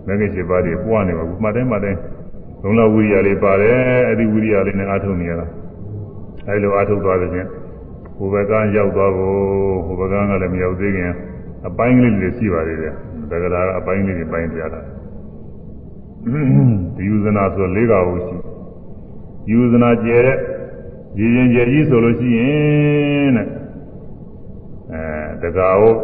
[0.07, 1.99] မဂ္ဂင်7ပါးတွေပွားနေပါဘူးမှတ်တိုင်းမှတ်တိုင်း
[2.63, 3.77] လုံးလဝိရိယလေးပါတယ်
[4.07, 5.47] အဲ့ဒီဝိရိယလေးနဲ့အထုနေရတာ
[6.47, 7.47] အဲ့လိုအထုသွားတဲ့ချင်း
[8.17, 11.11] ဟိုဘက်ကရောက်သွားဖို့ဟိုဘက်ကလည်းမရောက်သေးခင်
[11.67, 12.93] အပိုင်းကလေးတွေရှိပါသေးတယ်
[13.31, 14.79] တက္ကရာအပိုင်းလေးတွေပိုင်းပြတာ
[16.95, 18.35] ဒီယူဇနာဆို၄ကဟုတ်ရှိ
[19.51, 20.37] ယူဇနာကျဲတဲ့
[21.19, 23.47] ရည်ရင်ကျဲကြီးဆိုလို့ရှိရင်တဲ့
[24.91, 25.97] အဲတကာဟုတ်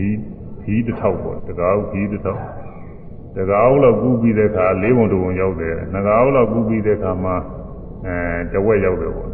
[0.00, 0.18] ခီး
[0.62, 2.42] ခီးတစ်ထောက်ပေါ့တကာဟုတ်ခီးတစ်ထောက်
[3.36, 7.36] တကာဟုတ်လောက်ကူးပြီးတဲ့အခါ၄ပုံတပုံရောက်တယ်ငကာဟုတ်လောက်ကူးပြီးတဲ့အခါမှာ
[8.06, 8.16] အဲ
[8.52, 9.30] တဝက်ရောက်တယ်ပေါ့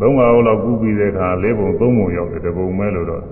[0.00, 3.24] သုံးကဟုတ်လောက်ကူးပြီးတဲ့အခါ၄ပုံ၃ပုံရောက်တယ်တပုံမဲလို့တော့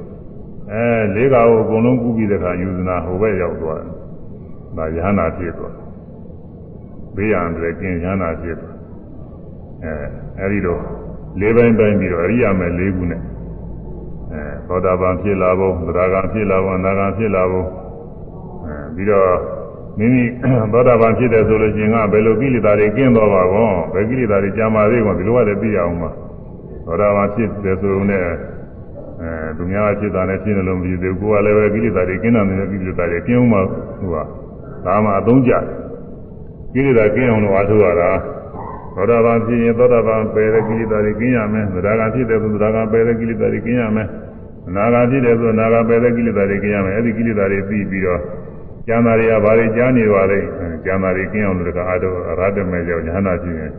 [0.73, 0.85] အဲ
[1.15, 3.91] လေးကကိုအကုန်လုံးကူးပြီးတဲ့အခါယူဇနာဟိုဘက်ရောက်သွားတယ်။
[4.77, 5.74] ဒါယဟနာဖြစ်သွား။
[7.15, 8.74] ဘေးရန်တွေကင်းယဟနာဖြစ်သွား။
[9.85, 9.93] အဲ
[10.41, 10.83] အဲဒီတော့
[11.41, 13.15] လေးပိုင်းပိုင်းပြီးတော့အရိယာမဲ့လေးခုနဲ့
[14.36, 17.66] အဲသောတာပန်ဖြစ်လာဖို့သရဂံဖြစ်လာဖို့အနာဂံဖြစ်လာဖို့
[18.64, 19.30] အဲပြီးတော့
[19.98, 20.24] မိမိ
[20.72, 26.10] သောတာပန်ဖြစ်တယ်ဆိုလို့ရှိရင်ကဘယ်လိုကိလေသာတွေကင်းသွားပါကောဘယ်ကိလေသာတွေကြာမာသေးကောဒီလိုကလည်းသိရအောင်ပါ
[26.86, 34.16] သောတာပန်ဖြစ်တယ်ဆိုလို့နဲ့အဲသူများဖြစ်တာနဲ့ဖြစ်နေလို့မဖြစ်သေးဘူးကိုယ်ကလည်းပဲကိလေသာတွေကင်းတာနေတဲ့ကိလေသာတွေကင်းအောင်မှဟိုက
[34.86, 35.52] ဒါမှအသုံးကျ
[36.74, 38.10] ကိလေသာကင်းအောင်လို့အားထုတ်ရတာ
[38.94, 44.10] သောတာပန်ဖြစ်ရင်သောတာပန်ပယ်တဲ့ကိလေသာတွေကင်းရမယ်သဒ္ဒါကဖြစ်တယ်ဆိုသဒ္ဒါကပယ်တဲ့ကိလေသာတွေကင်းရမယ်အ
[44.74, 48.20] နာဂါဖြစ်တယ်ဆိုအနာဂါပယ်တဲ့ကိလေသာတွေကင်းရမယ်အဲ့ဒီကိလေသာတွေပြီးပြီးတော့
[48.86, 50.38] ကျမ်းသာတွေကဘာတွေကြားနေပါလဲ
[50.84, 53.70] ကျမ်းသာတွေကင်းအောင်လို့ကအားထုတ်ရတမေကြောင့်ညာနာဖြစ်ရင်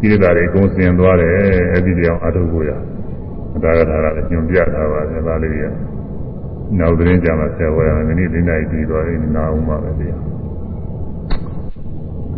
[0.00, 1.32] ကိလေသာတွေကုန်စင်သွားတယ်
[1.72, 2.70] အဲ့ဒီကြောင့်အားထုတ်ဖို့ရ
[3.62, 5.64] ဒါကဒါကညွန်ပြထားပါတယ်ဒါလေးရ
[6.78, 10.22] နောက်သတင်းကြမှာဆယ်ဝဲရမယ်ဒီနေ့ဒီနေ့ပြီးသွားရင်နာအောင်ပါပဲတရား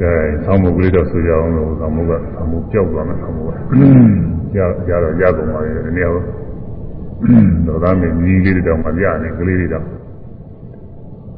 [0.00, 0.12] ကဲ
[0.44, 3.56] ဆောင်းမုတ်ကလေးတော့ဆိုကြအောင်လို့ဆောင်းမုတ်ကဆောင်းမုတ်ကြောက်သွားမယ်ဆောင်းမုတ်က
[4.54, 6.39] ကြာကြာတော့ရကုန်ပါပြီဒီနေ့တော့
[7.82, 9.84] သားမင်းကြီးလေးတောင်မပြနေကလေးတွေတော့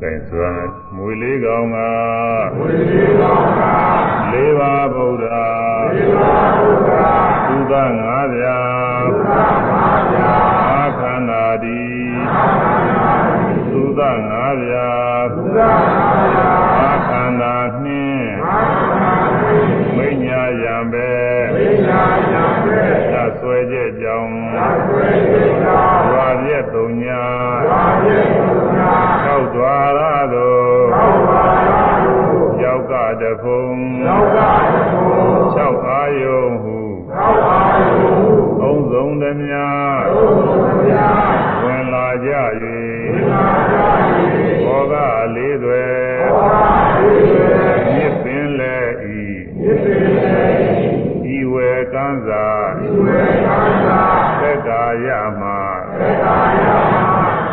[0.01, 1.77] ကဲဆိုရမယ်မွေလေးကောင်က
[2.57, 5.27] မွေလေးကောင်ကလေးပါဗုဒ္ဓ
[5.95, 6.93] လေးပါဗုဒ္ဓ
[7.47, 8.59] သုသငါးပြာ
[9.05, 9.33] သုသ
[9.69, 10.33] ငါးပြာ
[10.79, 11.83] အခန္ဓာတိ
[12.19, 15.12] အခန္ဓာတိသုသငါးပြာ
[38.73, 42.31] ဟုသုံးဆုံးသည်များသုံးဆုံးသည်များဝင်လာကြ၍
[43.13, 43.77] ဝင်လာကြ၍
[44.67, 44.95] ဘောက
[45.35, 45.87] လေးတွေ
[46.33, 47.55] ဘောကလေးတွေ
[47.95, 49.23] မြစ်ပင်လေဤ
[49.61, 50.47] မြစ်ပင်လေ
[51.37, 52.47] ဤဤဝေကံစာ
[52.85, 54.01] ဤဝေကံစာ
[54.41, 55.09] သက်တာယ
[55.41, 55.43] မ
[55.99, 56.95] သက်တာယမ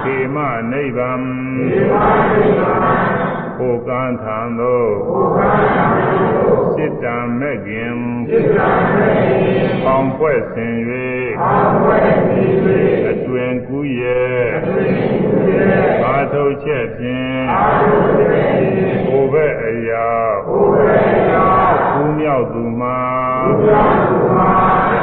[0.04, 0.38] ခေမ
[0.72, 1.22] နိဗ္ဗာန်
[1.70, 1.96] ခေမ
[2.32, 7.96] နိဗ္ဗာန်ဟိုကံထံသို့ဟိုကံထံသို့စိတ္တံမဲ့ခင်
[8.30, 11.06] စိတ္တံမဲ့ခင်ပေါင်ဖွဲ့ဆင်၍ပေါင်ဖွဲ့ဆင်၍
[11.40, 14.88] အတွင်ကူးရဲ့အတွင်
[15.28, 20.10] ကူးရဲ့အာထုတ်ချက်ဖြင့်အာထုတ်ချက်ဖြင့်ဟိုဘက်အရာ
[20.48, 21.48] ဟိုဘက်အရာ
[21.94, 23.00] ကူးမြောက်သူမှာ
[23.46, 24.54] ကူးမြောက်သူမှာ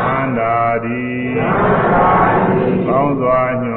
[0.07, 1.05] သန္တာဒီ
[1.39, 2.11] သန္တာ
[2.47, 3.76] ဒီကောင်းစွာညွှ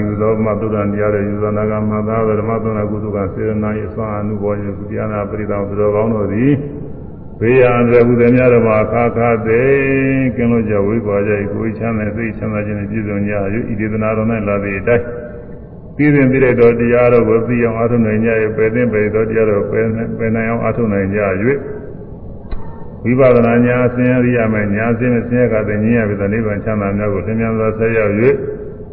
[0.00, 6.52] ဤအာတိသောမသုဒ္ဓံတရားရဲ့ယူဇနာကမသာဓမ္မသနာကုသကစေရနာ၏အစွမ်းအမှုပေါ်၍ကုတရားနာပရိသံသူတော်ကောင်းတို့သည်
[7.40, 9.62] ဘေးရန်တဲ့ဘုရားများတော်မှာခါခါသိ
[10.36, 13.32] ကင်းလို့ကြဝိပါကြ၏ကိုယ်ချမ်းတဲ့သိချမ်းသာခြင်းနဲ့ပြည့်စုံကြ၍
[13.72, 15.04] ဤဒေသနာတော်၌လာသည့်အတိုင်း
[15.96, 19.86] ပြည်ရင်ပြည့်တဲ့တရားတော်ကိုသိအောင်အားထုတ်နိုင်ကြ၍ပယ်သိပယ်တော်တရားတော်ပယ်
[20.18, 21.20] ပယ်နိုင်အောင်အားထုတ်နိုင်ကြ၍
[23.04, 28.14] ဝိပဿနာညာဆင်းရဲရမယ်ညာဆင်းမဆင်းရဲကတည်းကညင်ရပြီတဲ့နိဗ္ဗာန်ချမ်းသာများကိုသင်္ကြန်သောဆက်ရောက်၍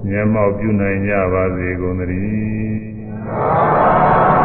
[0.07, 4.40] မျက်မှောက်ပြုနိုင်ကြပါစေကုန်သတည်း